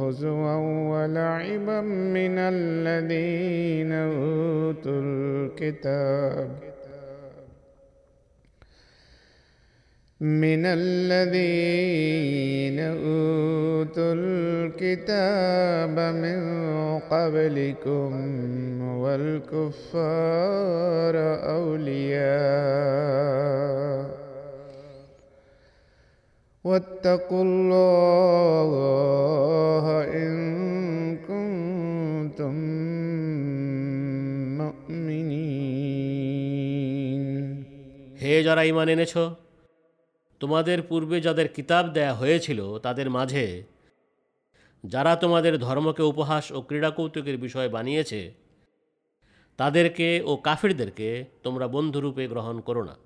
[0.00, 0.54] هزوا
[0.92, 1.80] ولعبا
[2.16, 6.48] من الذين أوتوا الكتاب
[10.20, 16.40] من الذين أوتوا الكتاب من
[16.98, 18.12] قبلكم
[18.98, 19.76] والكفار
[21.56, 24.06] أولياء
[26.64, 28.70] واتقوا الله
[30.22, 30.32] إن
[31.28, 32.54] كنتم
[34.60, 37.44] مؤمنين
[38.22, 39.14] হে যারা ইমান এনেছ
[40.40, 43.64] তোমাদের পূর্বে যাদের কিতাব দেয়া হয়েছিল তাদের মাঝে
[44.84, 48.32] যারা তোমাদের ধর্মকে উপহাস ও ক্রীড়া কৌতুকের বিষয় বানিয়েছে
[49.58, 52.96] তাদেরকে ও কাফিরদেরকে তোমরা বন্ধুরূপে গ্রহণ করো না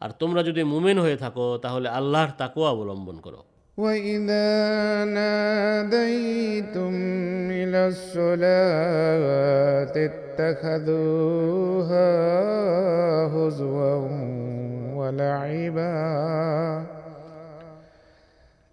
[0.00, 3.44] আর তোমরা যদি মুমেন হয়ে থাকো তাহলে আল্লাহর তাকেও অবলম্বন করো
[3.78, 4.48] وإذا
[5.18, 6.94] ناديتم
[7.52, 12.10] إلى الصلاة اتخذوها
[13.26, 14.08] هزوا
[15.02, 15.94] ولعبا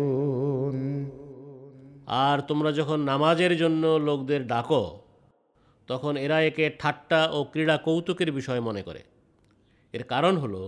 [2.26, 4.84] আর তোমরা যখন নামাজের জন্য লোকদের ডাকো
[5.88, 9.02] তখন এরা একে ঠাট্টা ও ক্রীড়া কৌতুকের বিষয় মনে করে
[9.94, 10.64] এর কারণ হলো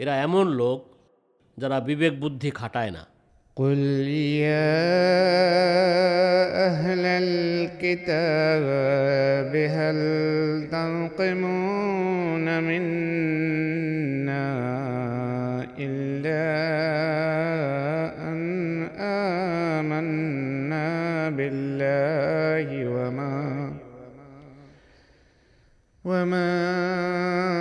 [0.00, 0.78] এরা এমন লোক
[1.58, 3.02] যারা বিবেক বুদ্ধি খাটায় না
[3.55, 4.73] قل يا
[6.65, 8.35] أهل الكتاب
[9.55, 9.97] هل
[10.71, 12.93] تنقمون منا
[15.79, 16.43] إلا
[18.29, 18.41] أن
[19.77, 23.73] آمنا بالله وما
[26.05, 27.52] وما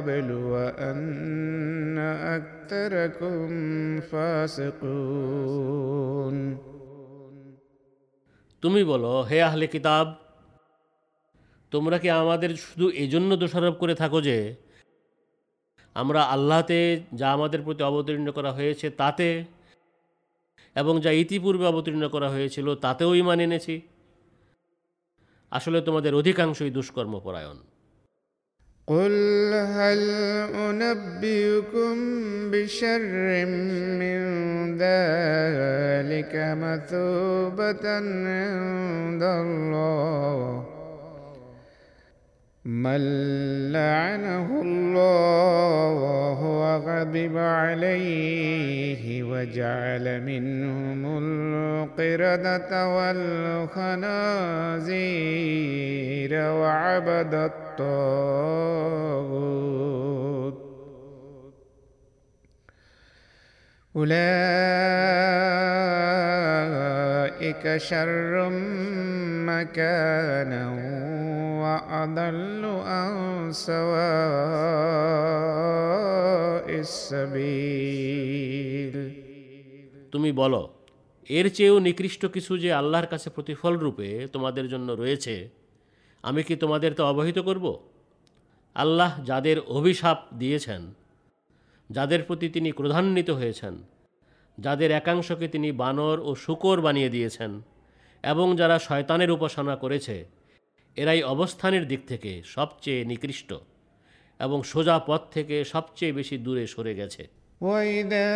[0.00, 1.98] قبل وأن
[2.36, 3.48] أكثركم
[4.02, 5.56] فاسقون
[8.62, 10.06] তুমি বলো হে আহলে কিতাব
[11.72, 14.36] তোমরা কি আমাদের শুধু এজন্য দোষারোপ করে থাকো যে
[15.96, 16.78] আমরা আল্লাহতে
[17.12, 19.28] যা আমাদের প্রতি অবতীর্ণ করা হয়েছে তাতে
[20.76, 23.74] এবং যা ইতিপূর্বে অবতীর্ণ করা হয়েছিল তাতেও ইমান এনেছি
[25.52, 27.58] আসলে তোমাদের অধিকাংশই দুষ্কর্মপরায়ণ
[28.87, 30.09] قل هل
[30.55, 31.95] أنبئكم
[32.51, 33.45] بشر
[34.01, 34.21] من
[34.77, 40.80] ذلك مثوبة عند الله
[42.65, 43.01] من
[43.71, 53.91] لعنه الله وغضب عليه وجعل منهم القردة والخنازير
[56.33, 58.21] وعبد الطاغوت.
[63.95, 65.51] أولئك
[67.78, 68.34] شر
[69.48, 70.64] مكانا
[71.62, 73.12] وأضل عن
[73.52, 73.96] سواء
[76.78, 78.16] السبيل
[80.12, 80.62] তুমি বলো
[81.30, 85.34] এর চেয়েও নিকৃষ্ট কিছু যে আল্লাহর কাছে প্রতিফল রূপে তোমাদের জন্য রয়েছে
[86.24, 87.64] আমি কি তোমাদের তো অবহিত করব
[88.76, 90.82] আল্লাহ যাদের অভিশাপ দিয়েছেন
[91.90, 93.74] যাদের প্রতি তিনি ক্রধান্বিত হয়েছেন
[94.58, 97.52] যাদের একাংশকে তিনি বানর ও শুকর বানিয়ে দিয়েছেন
[98.24, 100.16] এবং যারা শয়তানের উপাসনা করেছে
[100.96, 103.50] এরাই অবস্থানের দিক থেকে সবচেয়ে নিকৃষ্ট
[104.40, 107.24] এবং সোজা পথ থেকে সবচেয়ে বেশি দূরে সরে গেছে
[107.60, 108.28] وإذا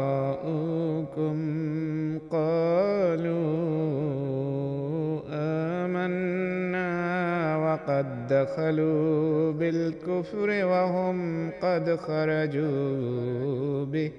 [0.00, 1.36] جاءوكم
[2.30, 3.43] قالوا
[8.24, 14.12] دخلوا بالكفر وهم قد خرجوا به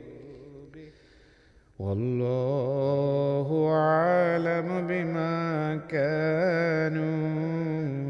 [1.79, 5.33] والله أعلم بما
[5.89, 7.21] كانوا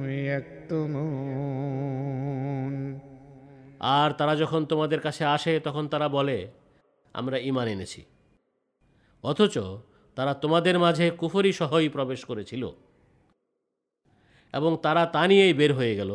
[0.08, 1.82] يكتمون
[3.96, 6.38] আর তারা যখন তোমাদের কাছে আসে তখন তারা বলে
[7.16, 8.02] আমরা ইমান এনেছি
[9.24, 9.56] অথচ
[10.18, 12.64] তারা তোমাদের মাঝে কুফরি সহই প্রবেশ করেছিল
[14.56, 16.12] এবং তারা তা নিয়েই বের হয়ে গেল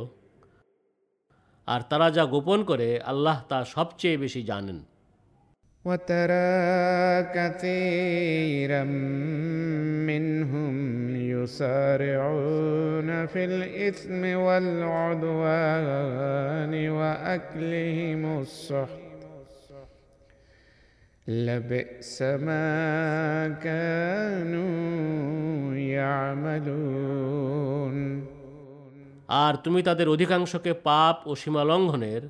[1.68, 4.78] আর তারা যা গোপন করে আল্লাহ তা সবচেয়ে বেশি জানেন
[5.85, 6.52] وترى
[7.36, 8.85] كثيرا
[10.10, 10.74] منهم
[11.32, 15.85] يسارعون في الإثم والعدوان
[16.89, 19.06] وأكلهم السحت
[21.28, 24.66] لبئس ما كانوا
[25.97, 27.97] يعملون
[29.36, 32.23] আর তুমি তাদের অধিকাংশকে পাপ ও সীমালঙ্ঘনের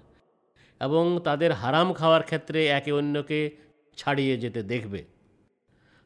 [0.81, 3.41] এবং তাদের হারাম খাওয়ার ক্ষেত্রে একে অন্যকে
[3.99, 5.01] ছাড়িয়ে যেতে দেখবে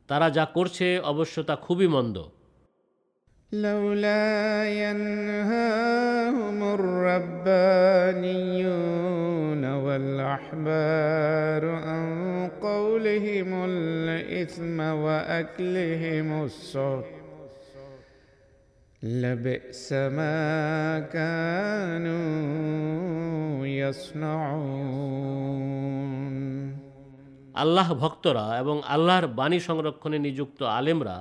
[0.09, 2.17] তারা যা করছে অবশ্য তা খুবই মন্দ
[3.53, 4.25] لولا
[4.75, 6.59] ينهاهم
[8.31, 12.05] الربانيون والأحبار عن
[12.63, 17.24] قولهم الإثم وأكلهم السحت
[19.05, 20.39] لبئس ما
[21.13, 22.27] كانوا
[23.81, 25.21] يصنعون
[27.55, 31.17] আল্লাহ ভক্তরা এবং আল্লাহর বাণী সংরক্ষণে নিযুক্ত আলেমরা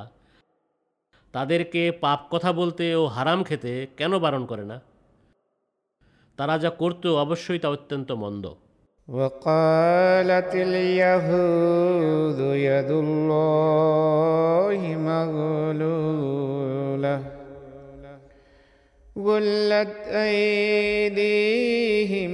[1.33, 4.77] তাদেরকে পাপ কথা বলতে ও হারাম খেতে কেন বারণ করে না
[6.39, 8.45] তারা যা করত অবশ্যই তা অত্যন্ত মন্দ
[9.07, 12.39] وقالت اليهود
[12.69, 14.79] يد الله
[15.09, 16.59] مغلولة
[19.15, 22.33] غلت أيديهم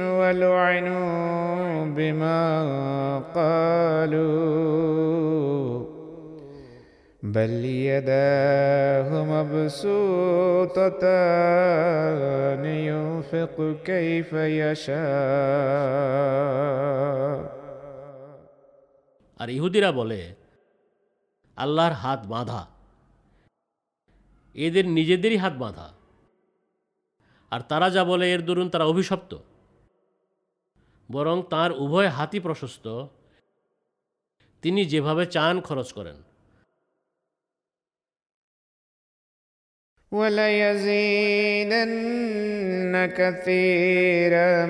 [0.00, 2.42] ولعنوا بما
[3.34, 4.66] قالوا
[7.22, 9.84] بل يداه مبسوطتان
[12.64, 14.96] ينفق كيف يشاء
[19.40, 20.20] আর ইহুদিরা বলে
[21.58, 22.62] আল্লাহর হাত বাঁধা
[24.54, 25.86] এদের নিজেদেরই হাত বাঁধা
[27.52, 29.34] আর তারা যা বলে এর দরুন তারা অভিশপ্ত
[31.08, 33.08] বরং তার উভয় হাতই প্রশস্ত
[34.62, 36.16] তিনি যেভাবে চান খরচ করেন
[41.76, 44.66] وليزيدن كثيرا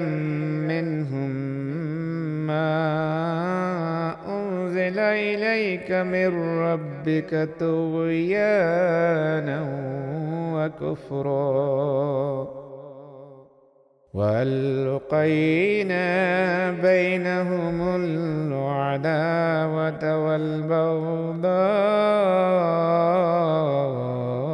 [0.70, 1.30] منهم
[2.46, 2.76] ما
[4.28, 9.60] أنزل إليك من ربك طغيانا
[10.56, 12.59] وكفرا
[14.14, 16.06] وألقينا
[16.80, 20.02] بينهم العداوة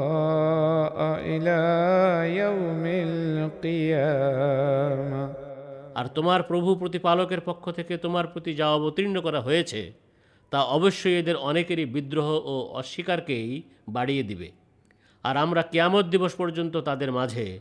[0.03, 1.61] والبغضاء إلى
[2.36, 5.23] يوم القيامة
[5.99, 9.93] আর তোমার প্রভু প্রতিপালকের পক্ষ থেকে তোমার প্রতি যা অবতীর্ণ করা হয়েছে
[10.53, 14.53] তা অবশ্যই এদের অনেকেরই বিদ্রোহ ও অস্বীকারকেই বাড়িয়ে দিবে
[15.24, 17.61] আর আমরা কিয়ামত দিবস পর্যন্ত তাদের মাঝে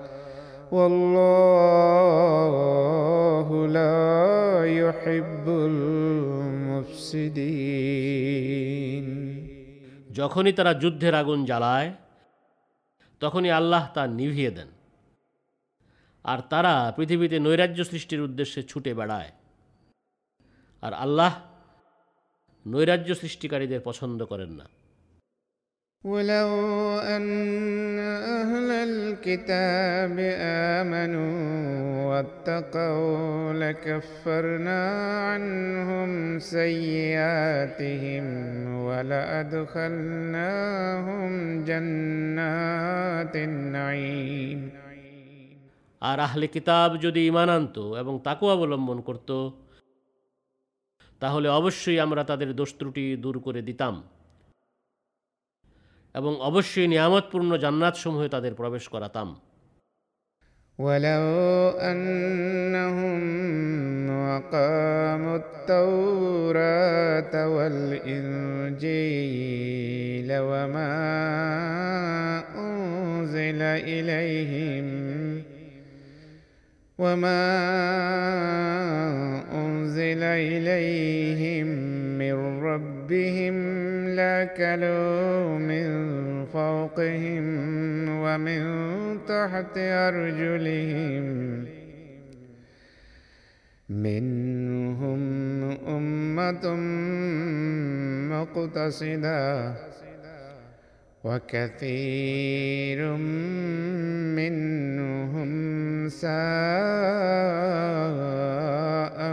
[0.72, 2.26] والله
[3.68, 5.48] لا يحب
[6.96, 9.46] المفسدين
[10.10, 11.94] যখনই তারা যুদ্ধের আগুন জ্বালায়
[13.20, 14.68] তখনই আল্লাহ তা নিভিয়ে দেন
[16.24, 19.32] আর তারা পৃথিবীতে নৈরাজ্য সৃষ্টির উদ্দেশ্যে ছুটে বেড়ায়
[20.82, 21.40] আর আল্লাহ
[22.66, 24.64] নৈরাজ্য সৃষ্টিকারীদের পছন্দ করেন না
[26.04, 26.50] ولو
[27.02, 27.98] أن
[28.38, 30.16] أهل الكتاب
[30.78, 31.34] آمنوا
[32.08, 34.80] واتقوا لكفرنا
[35.20, 38.24] عنهم سيئاتهم
[38.86, 40.04] ولأدخلناهم
[41.64, 44.60] جنات النعيم
[46.02, 49.30] আর আহলে কিতাব যদি ইমান আনত এবং তাকে অবলম্বন করত
[51.22, 53.94] তাহলে অবশ্যই আমরা তাদের দোষ ত্রুটি দূর করে দিতাম
[56.14, 59.28] এবং অবশ্যই নিয়ামতপূর্ণ জান্নাতসমূহে তাদের প্রবেশ করাতাম
[60.78, 61.26] ولو
[61.90, 63.22] أنهم
[64.22, 67.34] وقاموا التوراة
[68.96, 70.96] والإنجيل وما
[72.66, 74.86] أنزل إليهم
[76.98, 77.42] وما
[79.54, 80.22] أنزل
[80.52, 81.59] إليهم من
[83.11, 85.87] ربهم لأكلوا من
[86.45, 87.45] فوقهم
[88.09, 88.61] ومن
[89.27, 91.65] تحت أرجلهم.
[93.89, 95.21] منهم
[95.87, 96.75] أمة
[98.31, 99.73] مقتصدة
[101.23, 102.99] وكثير
[104.39, 105.51] منهم
[106.09, 106.31] ساء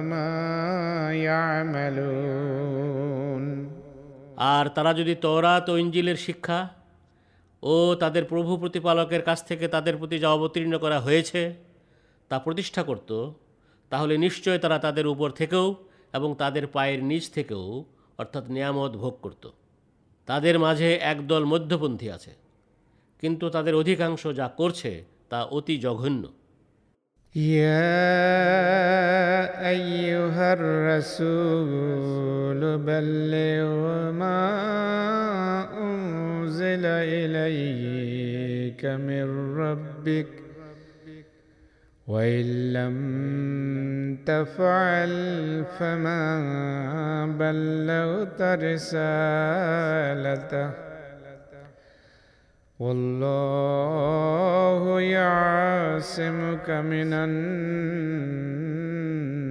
[0.03, 2.98] ما يعملون.
[4.39, 6.61] আর তারা যদি তওরাত ও ইঞ্জিলের শিক্ষা
[7.63, 11.41] ও তাদের প্রভু প্রতিপালকের কাছ থেকে তাদের প্রতি যা অবতীর্ণ করা হয়েছে,
[12.31, 13.11] তা প্রতিষ্ঠা করত,
[13.93, 15.67] তাহলে নিশ্চয় তারা তাদের উপর থেকেও
[16.13, 17.65] এবং তাদের পায়ের নিচ থেকেও
[18.19, 19.45] অর্থাৎ নিয়ামত ভোগ করত।
[20.29, 22.33] তাদের মাঝে একদল মধ্যপন্থী আছে,
[23.23, 24.93] কিন্তু তাদের অধিকাংশ যা করছে
[25.31, 26.25] তা অতি জঘন্য।
[27.37, 28.09] يا
[29.69, 31.99] أيها الرسول
[32.79, 34.49] بلغ ما
[35.83, 40.27] أنزل إليك من ربك
[42.07, 49.69] وإن لم تفعل فما بلغت رسالته.
[52.81, 54.21] والله
[55.01, 57.13] يعصمك من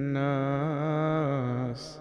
[0.08, 2.00] الناس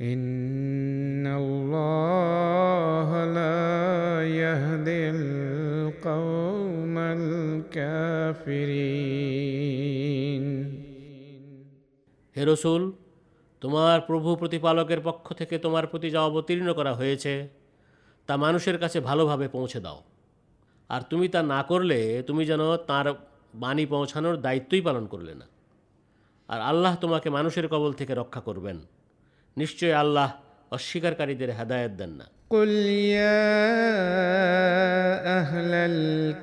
[0.00, 8.90] إن الله لا يهدي القوم الكافرين
[12.36, 12.82] হে রসুল
[13.62, 17.32] তোমার প্রভু প্রতিপালকের পক্ষ থেকে তোমার প্রতি যা অবতীর্ণ করা হয়েছে
[18.30, 20.02] তা মানুষের কাছে ভালোভাবে পৌঁছে দাও।
[20.88, 23.14] আর তুমি তা না করলে তুমি যেন তার
[23.54, 25.46] বাণী পৌঁছানোর দায়িত্বই পালন করলে না।
[26.48, 28.78] আর আল্লাহ তোমাকে মানুষের কবল থেকে রক্ষা করবেন।
[29.56, 30.32] নিশ্চয় আল্লাহ
[30.70, 33.20] অস্বীকারীদের হেদায়ত দেন না। قل يا
[35.38, 35.74] أهل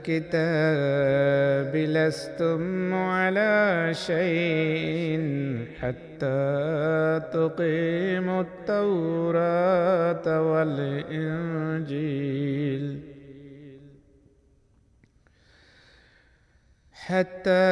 [0.02, 5.20] الكتاب لستم على شيء
[5.80, 11.98] حتى تقيموا التوراة والإنجيل
[17.07, 17.67] حتى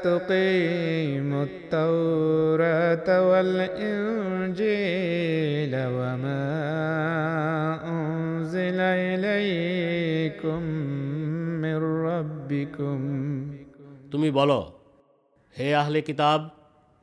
[0.00, 4.64] تقيموا التوراة والإنجيل
[5.88, 6.46] وما
[7.84, 8.78] أنزل
[9.10, 10.62] إليكم
[11.58, 12.98] من ربكم
[14.12, 14.60] তুমি বলো
[15.54, 16.40] হে আহলে কিতাব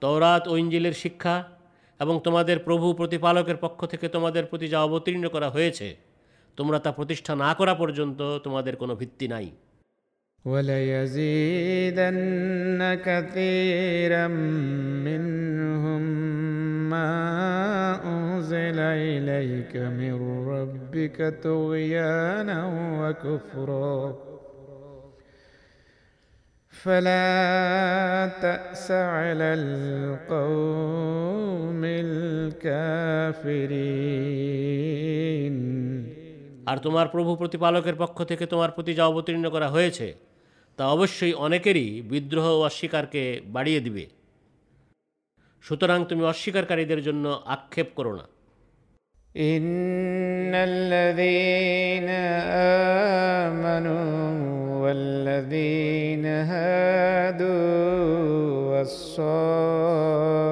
[0.02, 1.36] তওরাত ও ইঞ্জিলের শিক্ষা
[2.00, 5.88] এবং তোমাদের প্রভু প্রতিপালকের পক্ষ থেকে তোমাদের প্রতি যা অবতীর্ণ করা হয়েছে
[6.58, 9.48] তোমরা তা প্রতিষ্ঠা না করা পর্যন্ত তোমাদের কোনো ভিত্তি নাই
[10.46, 12.02] وليزيدن
[13.06, 14.28] كثيرا
[15.08, 16.02] منهم
[16.90, 17.14] ما
[18.06, 22.60] أنزل إليك من ربك طغيانا
[23.02, 24.16] وكفرا
[26.70, 31.02] فلا تأس على القوم
[34.72, 35.92] الكافرين
[36.72, 40.08] আর তোমার প্রভু প্রতিপালকের পক্ষ থেকে তোমার প্রতি যা অবতীর্ণ করা হয়েছে
[40.80, 44.06] তা অবশ্যই অনেকেরই বিদ্রোহ ও অস্বীকারকে বাড়িয়ে দিবে
[45.64, 48.26] সুতরাং তুমি অস্বীকারীদের জন্য আক্ষেপ করো না
[49.36, 52.10] إن الذين
[53.48, 54.12] آمنوا
[54.84, 57.72] والذين هادوا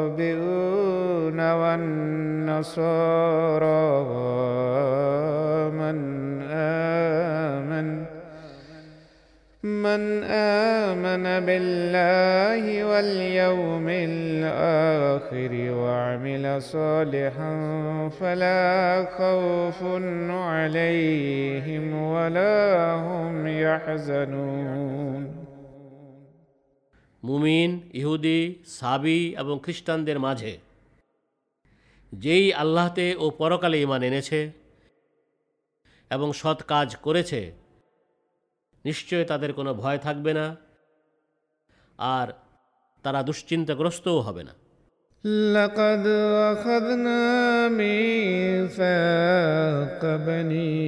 [0.10, 3.00] والصابئون والنصارى
[9.84, 17.54] من آمن بالله واليوم الآخر وعمل صالحا
[18.10, 19.84] فلا خوف
[20.32, 25.22] عليهم ولا هم يحزنون
[27.24, 28.40] মুমিন ইহুদি
[28.80, 30.54] সাবি এবং খ্রিস্টানদের মাঝে
[32.14, 34.40] যেই আল্লাহতে ও পরকালে ইমান এনেছে
[36.12, 37.42] এবং সৎ কাজ করেছে
[38.86, 40.46] নিশ্চয় তাদের কোনো ভয় থাকবে না
[42.00, 42.28] আর
[43.06, 44.54] তারা দুশ্চিন্তাগ্রস্তও হবে না
[45.24, 46.08] لقد
[46.52, 47.20] أخذنا
[47.70, 48.82] ميثاق
[50.18, 50.80] بني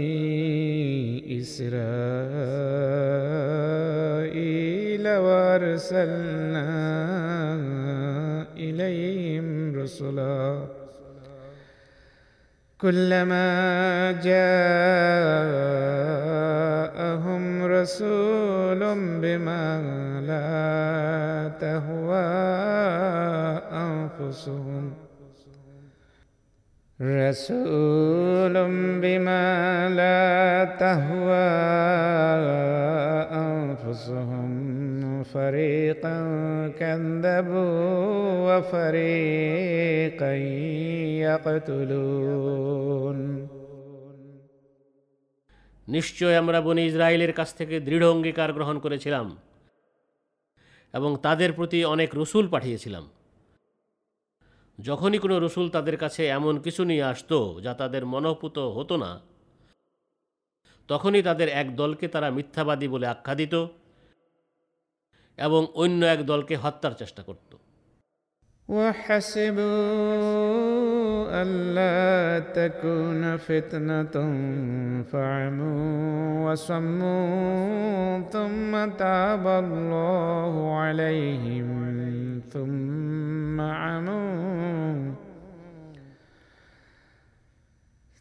[3.71, 6.67] إسرائيل وأرسلنا
[8.57, 10.67] إليهم رسلا
[12.79, 13.51] كلما
[16.91, 18.80] جاءهم رسول
[19.20, 19.82] بما
[20.26, 22.32] لا تهوى
[23.72, 24.94] أنفسهم.
[27.02, 28.54] رسول
[29.02, 31.52] بما لا تهوى
[33.32, 34.50] أنفسهم.
[35.22, 36.18] فريقا
[36.78, 40.32] كذبوا وفريقا
[41.20, 43.45] يقتلون.
[45.88, 49.26] নিশ্চয় আমরা বনি ইসরায়েলের কাছ থেকে দৃঢ় অঙ্গীকার গ্রহণ করেছিলাম
[50.94, 53.04] এবং তাদের প্রতি অনেক রসুল পাঠিয়েছিলাম।
[54.78, 59.10] যখনই কোনো রসুল তাদের কাছে এমন কিছু নিয়ে আসতো যা তাদের মনোপুত হতো না,
[60.88, 63.54] তখনই তাদের এক দলকে তারা মিথ্যাবাদী বলে আখ্যা দিত
[65.38, 67.52] এবং অন্য এক দলকে হত্যার চেষ্টা করত।
[68.68, 69.66] وحسبوا
[71.42, 74.16] ألا تكون فتنة
[75.02, 81.86] فعموا وصموا ثم تاب الله عليهم
[82.50, 85.12] ثم عموا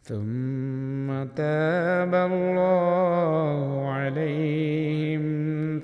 [0.02, 5.26] ثم تاب الله عليهم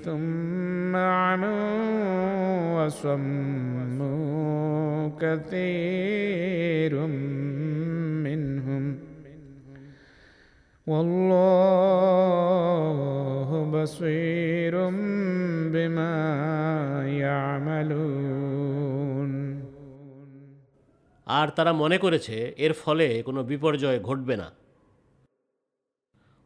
[0.05, 4.32] ثم عموا وصموا
[5.20, 6.92] كثير
[8.26, 8.84] منهم
[12.28, 14.74] والله بصير
[15.74, 16.14] بما
[17.18, 18.58] يعملون
[21.26, 24.48] আর তারা মনে করেছে এর ফলে কোনো বিপর্যয় ঘটবে না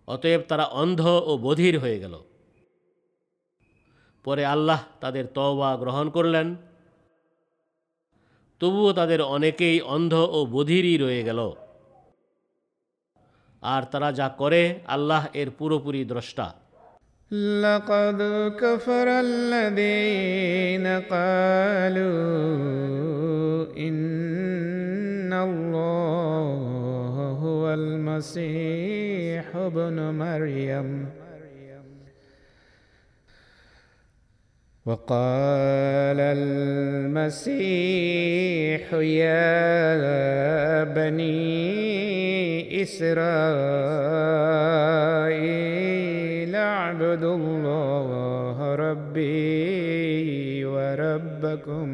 [0.08, 2.14] অতএব তারা অন্ধ ও বধির হয়ে গেল
[4.24, 6.46] পরে আল্লাহ তাদের তওবা গ্রহণ করলেন
[8.60, 11.40] তবুও তাদের অনেকেই অন্ধ ও বধিরই রয়ে গেল
[13.62, 16.46] আর তারা যা করে আল্লাহ এর পুরোপুরি দ্রষ্টা
[17.62, 18.18] لقد
[18.60, 22.12] كفر الذين قالوا
[23.78, 30.88] إن الله هو المسيح ابن مريم
[34.86, 36.20] وقال
[37.40, 41.62] المسيح يا بني
[45.22, 51.88] إسرائيل اعبدوا الله ربي وربكم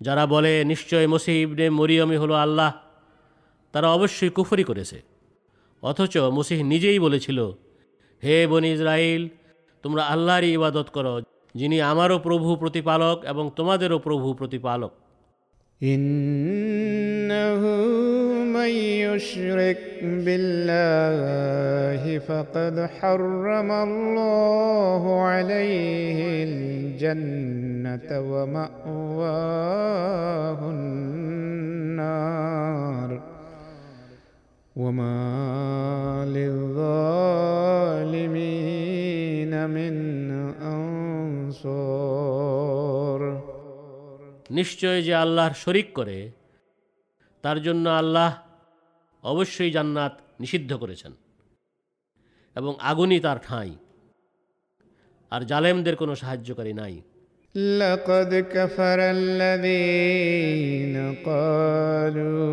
[0.00, 2.70] যারা বলে নিশ্চয় মসিহ ইবনে মরিয়মই হলো আল্লাহ
[3.74, 4.98] তারা অবশ্যই কুফরি করেছে
[5.82, 7.38] অথচ মসিহ নিজেই বলেছিল
[8.22, 9.22] হে বনি ইসরাইল
[9.82, 11.20] তোমরা আল্লাহরই ইবাদত করো
[11.54, 14.90] যিনি আমারও প্রভু প্রতিপালক এবং তোমাদেরও প্রভু প্রতিপালক
[15.80, 17.62] إنه
[18.46, 29.40] من يشرك بالله فقد حرم الله عليه الجنة ومأواه
[30.70, 31.96] النار
[34.76, 36.72] وما للظالمين
[39.68, 39.94] من
[40.68, 42.06] أنصار
[44.50, 46.18] নিশ্চয় যে আল্লাহর শরিক করে
[47.44, 48.30] তার জন্য আল্লাহ
[49.24, 51.12] অবশ্যই জান্নাত নিষিদ্ধ করেছেন
[52.56, 53.72] এবং আগুনই তার ঠাঁই
[55.32, 56.94] আর জালেমদের কোনো সাহায্যকারী নাই
[57.55, 60.35] لقد كفر الذين
[61.25, 62.51] قالوا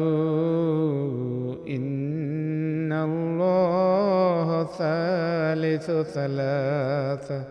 [1.68, 7.44] إن الله ثالث ثلاثة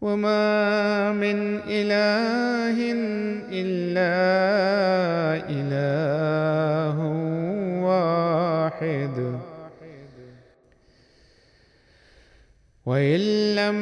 [0.00, 2.92] وما من إله
[3.52, 4.12] إلا
[5.50, 6.98] إله
[7.82, 9.38] واحد
[12.85, 13.21] وإن
[13.55, 13.79] لم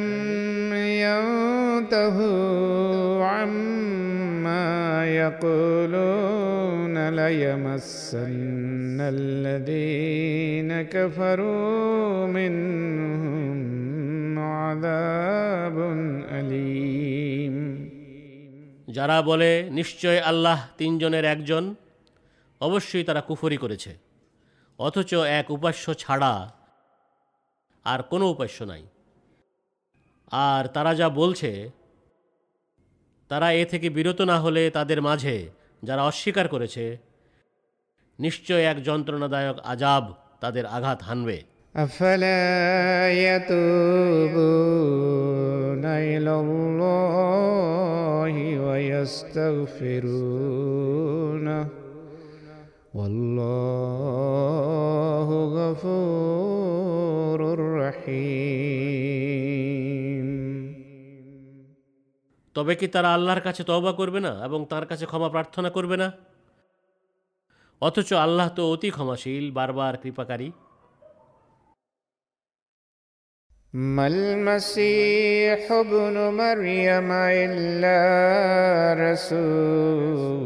[1.86, 13.58] ينتهوا عما يقولون ليمسن الذين كفروا منهم
[14.38, 15.76] عذاب
[16.30, 17.56] أليم
[18.88, 21.64] যারা বলে নিশ্চয় আল্লাহ তিনজনের একজন
[22.60, 23.90] অবশ্যই তারা কুফরি করেছে
[24.78, 25.10] অথচ
[25.40, 26.32] এক উপাস্য ছাড়া
[27.86, 28.82] আর কোনো উপাস্য নাই
[30.46, 31.70] আর তারা যা বলছে
[33.30, 35.48] তারা এ থেকে বিরত না হলে তাদের মাঝে
[35.82, 36.98] যারা অস্বীকার করেছে
[38.18, 41.44] নিশ্চয় এক যন্ত্রণাদায়ক আজাব তাদের আঘাত হানবে
[41.74, 42.46] أفلا
[43.26, 48.34] يتوبون إلى الله
[50.26, 51.66] ويستغفرونه
[52.96, 56.39] والله غفور
[58.10, 59.66] رحيم
[62.56, 66.08] তবে কি তারা আল্লাহর কাছে তওবা করবে না এবং তার কাছে ক্ষমা প্রার্থনা করবে না
[67.82, 70.48] অথচ আল্লাহ তো অতি ক্ষমাশীল বারবার কৃপাকারী
[73.94, 77.08] ما المسيح ابن مريم
[77.44, 78.00] إلا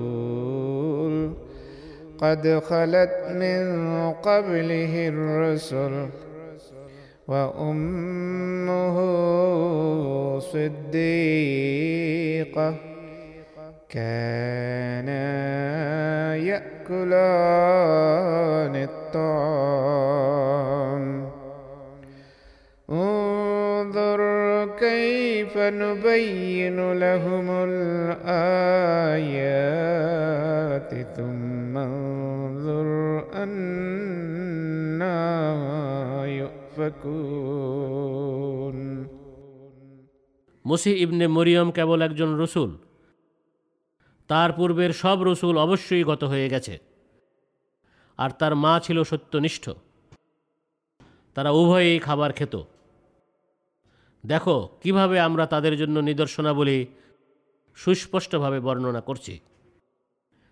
[0.01, 1.15] رسول
[2.19, 3.61] قد خلت من
[4.13, 5.95] قبله الرسل
[7.28, 8.96] وأمه
[10.40, 11.96] صديقة
[13.90, 15.26] كانا
[16.36, 16.76] يأكلان
[18.76, 20.26] الطعام.
[22.90, 24.20] انظر
[24.80, 28.56] كيف نبين لهم الآيات
[31.18, 34.05] ثم انظر أنا
[36.85, 37.97] يؤفكون
[40.65, 42.71] মসিহ ইবনে মরিয়ম কেবল একজন রসুল
[44.31, 46.75] তার পূর্বের সব রসুল অবশ্যই গত হয়ে গেছে
[48.19, 49.65] আর তার মা ছিল সত্যনিষ্ঠ
[51.37, 52.55] তারা উভয়েই খাবার খেত
[54.25, 56.79] দেখো কিভাবে আমরা তাদের জন্য নিদর্শনাবলী
[57.79, 59.35] সুস্পষ্টভাবে বর্ণনা করছি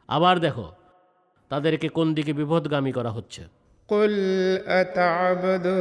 [0.09, 0.67] আবার দেখো
[1.51, 3.43] তাদেরকে কোন দিকে বিপদগামী করা হচ্ছে
[3.89, 4.13] قل
[4.83, 5.73] أتعبدون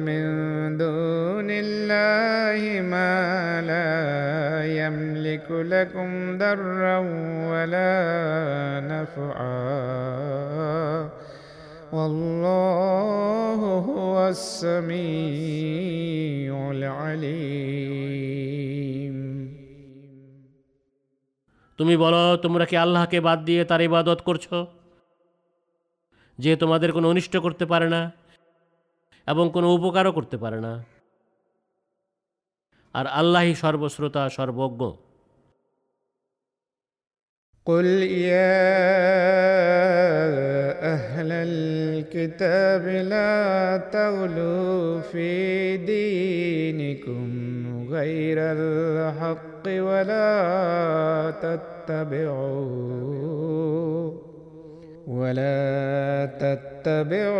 [0.00, 0.22] من
[0.76, 3.14] دون الله ما
[3.62, 3.96] لا
[4.80, 6.98] يملك لكم ضرا
[7.50, 7.96] ولا
[8.92, 9.56] نفعا
[11.92, 15.72] والله هو السميع
[16.70, 18.06] العليم
[21.78, 24.56] তুমি বলো তোমরা কি আল্লাহকে বাদ দিয়ে তার ইবাদত করছো
[26.40, 28.02] যে তোমাদের কোনো অনিষ্ট করতে পারে না
[29.26, 30.72] এবং কোনো উপকারও করতে পারে না
[32.94, 34.82] আর আল্লাহই সর্বশ্রোতা সর্বজ্ঞ
[37.66, 37.88] قل
[38.32, 38.62] يا
[40.94, 43.34] أهل الكتاب لا
[43.92, 45.30] تغلوا في
[45.76, 47.26] دينكم
[47.90, 50.30] غير الحق ولا
[53.06, 54.19] تتبعوا
[55.07, 57.31] ولا تتبعوا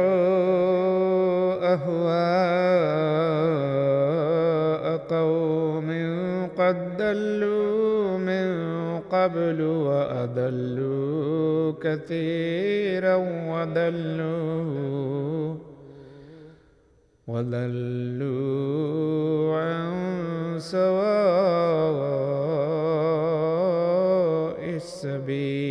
[1.73, 3.41] أهواء
[4.97, 5.89] قوم
[6.57, 8.45] قد ضلوا من
[8.99, 13.15] قبل وأضلوا كثيرا
[13.51, 15.55] وضلوا
[17.27, 18.41] وضلوا
[19.57, 19.91] عن
[20.59, 21.01] سواء
[24.75, 25.70] السبيل.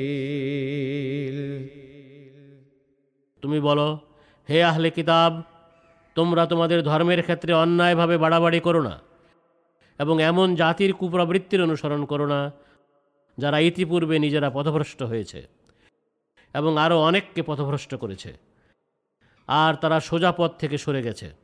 [3.51, 3.99] তুমি বলো,
[4.49, 5.43] হে আহলে কিতাব,
[6.15, 8.99] তোমরা তোমাদের ধর্মের ক্ষেত্রে অন্যায়ভাবে বাড়াবাড়ি করো না
[9.99, 12.51] এবং এমন জাতির কুপ্রবৃত্তির অনুসরণ করো না
[13.39, 15.47] যারা ইতিপূর্বে নিজেরা পথভ্রষ্ট হয়েছে
[16.55, 18.39] এবং আরও অনেককে পথভ্রষ্ট করেছে।
[19.49, 21.40] আর তারা সোজা পথ থেকে সরে গেছে।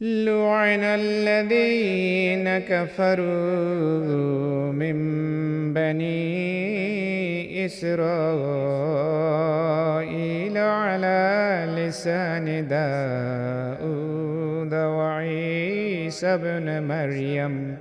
[0.00, 3.22] لعن الذين كفروا
[4.72, 4.96] من
[5.74, 7.96] بني إسرائيل
[10.58, 17.76] على لسان داود وعيسى ابن مريم.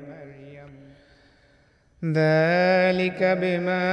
[2.05, 3.85] ذلك بما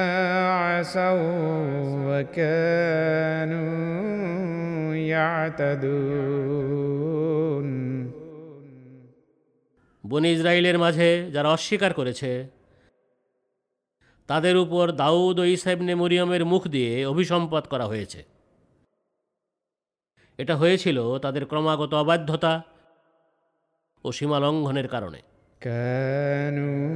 [0.51, 1.63] عصوا
[2.07, 3.65] وكانوا
[4.95, 6.53] يعتدون.
[10.07, 12.49] বনি ইসরায়েলের মাঝে যারা অস্বীকার করেছে,
[14.29, 18.25] তাদের উপর দাউদ ও ইসাইবনে মরিয়মের মুখ দিয়ে অভিসম্পাদ করা হয়েছে।
[20.39, 22.63] এটা হয়েছিল তাদের ক্রমাগত অবাধ্যতা
[24.05, 25.21] ও সীমা লঙ্ঘনের কারণে।
[25.61, 26.93] কানু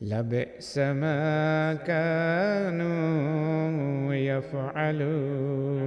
[0.00, 1.20] لبئس ما
[1.88, 2.94] كانوا
[4.30, 5.84] يفعلون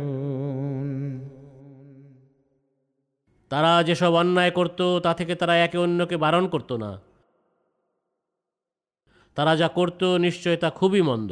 [3.51, 6.91] তারা যেসব অন্যায় করত তা থেকে তারা একে অন্যকে বারণ করত না
[9.38, 11.31] তারা যা করত নিশ্চয় তা খুবই মন্দ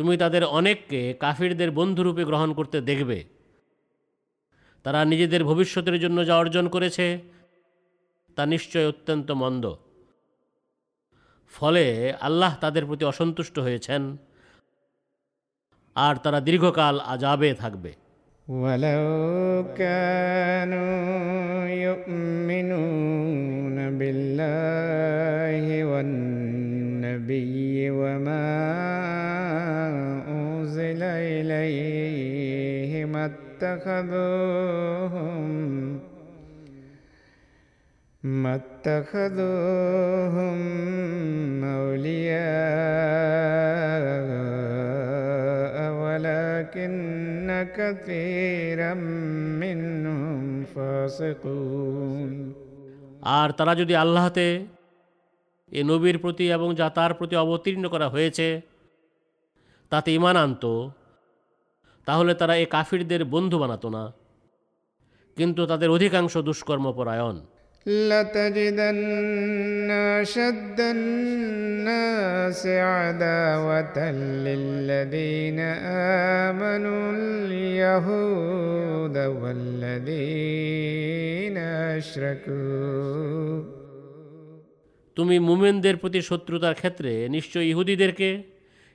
[0.00, 3.24] তুমি তাদের অনেককে কাফিরদের বন্ধুরূপে গ্রহণ করতে দেখবে
[4.84, 7.20] তারা নিজেদের ভবিষ্যতের জন্য যা অর্জন করেছে
[8.36, 9.74] তা নিশ্চয় অত্যন্ত মন্দ
[11.52, 14.16] ফলে আল্লাহ তাদের প্রতি অসন্তুষ্ট হয়েছেন
[15.96, 17.92] আর তারা দীর্ঘকাল আজাবে থাকবে
[18.46, 21.06] ولو كانوا
[21.86, 29.29] يؤمنون بالله والنبي وما
[31.50, 34.00] أنزل إليه ما اتخذوهم
[38.22, 40.58] ما اتخذوهم
[41.76, 42.46] أولياء
[45.94, 48.94] ولكن كثيرا
[49.62, 52.32] منهم فاسقون
[53.38, 54.46] আর তারা যদি আল্লাহতে
[55.72, 58.48] এ নবীর প্রতি এবং যা তার প্রতি অবতীর্ণ করা হয়েছে
[59.92, 60.64] তাতে ইমান আনত
[62.06, 64.12] তাহলে তারা এ কাফিরদের বন্ধু বানাতো না
[65.36, 67.40] কিন্তু তাদের অধিকাংশ দুষ্কর্মপরায়ণ
[67.86, 74.10] لتجدن أشد الناس عداوة
[74.46, 75.60] للذين
[76.42, 81.58] آمنوا اليهود والذين
[81.98, 83.62] أشركوا
[85.16, 88.42] তুমি মুমেনদের প্রতি শত্রুতার ক্ষেত্রে নিশ্চয় ইহুদিদেরকে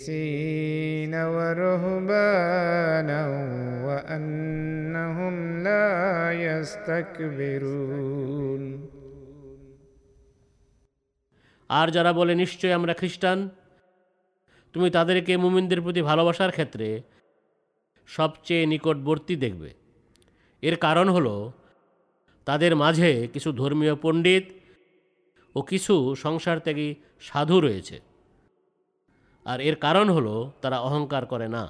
[1.34, 3.20] ورهبانا
[3.86, 5.88] وأنهم لا
[6.42, 7.70] يستكبرون
[11.70, 13.38] আর যারা বলে নিশ্চয় আমরা খ্রিস্টান
[14.74, 16.88] তুমি তাদেরকে মুমিনদের প্রতি ভালোবাসার ক্ষেত্রে
[18.08, 19.70] সবচেয়ে নিকটবর্তী দেখবে
[20.62, 21.34] এর কারণ হলো
[22.45, 24.43] তাদের মাঝে কিছু ধর্মীয় পণ্ডিত
[25.55, 27.99] ও কিছু সংসার ত্যাগী সাধু রয়েছে।
[29.45, 31.63] আর এর কারণ হলো তারা অহংকার করে না।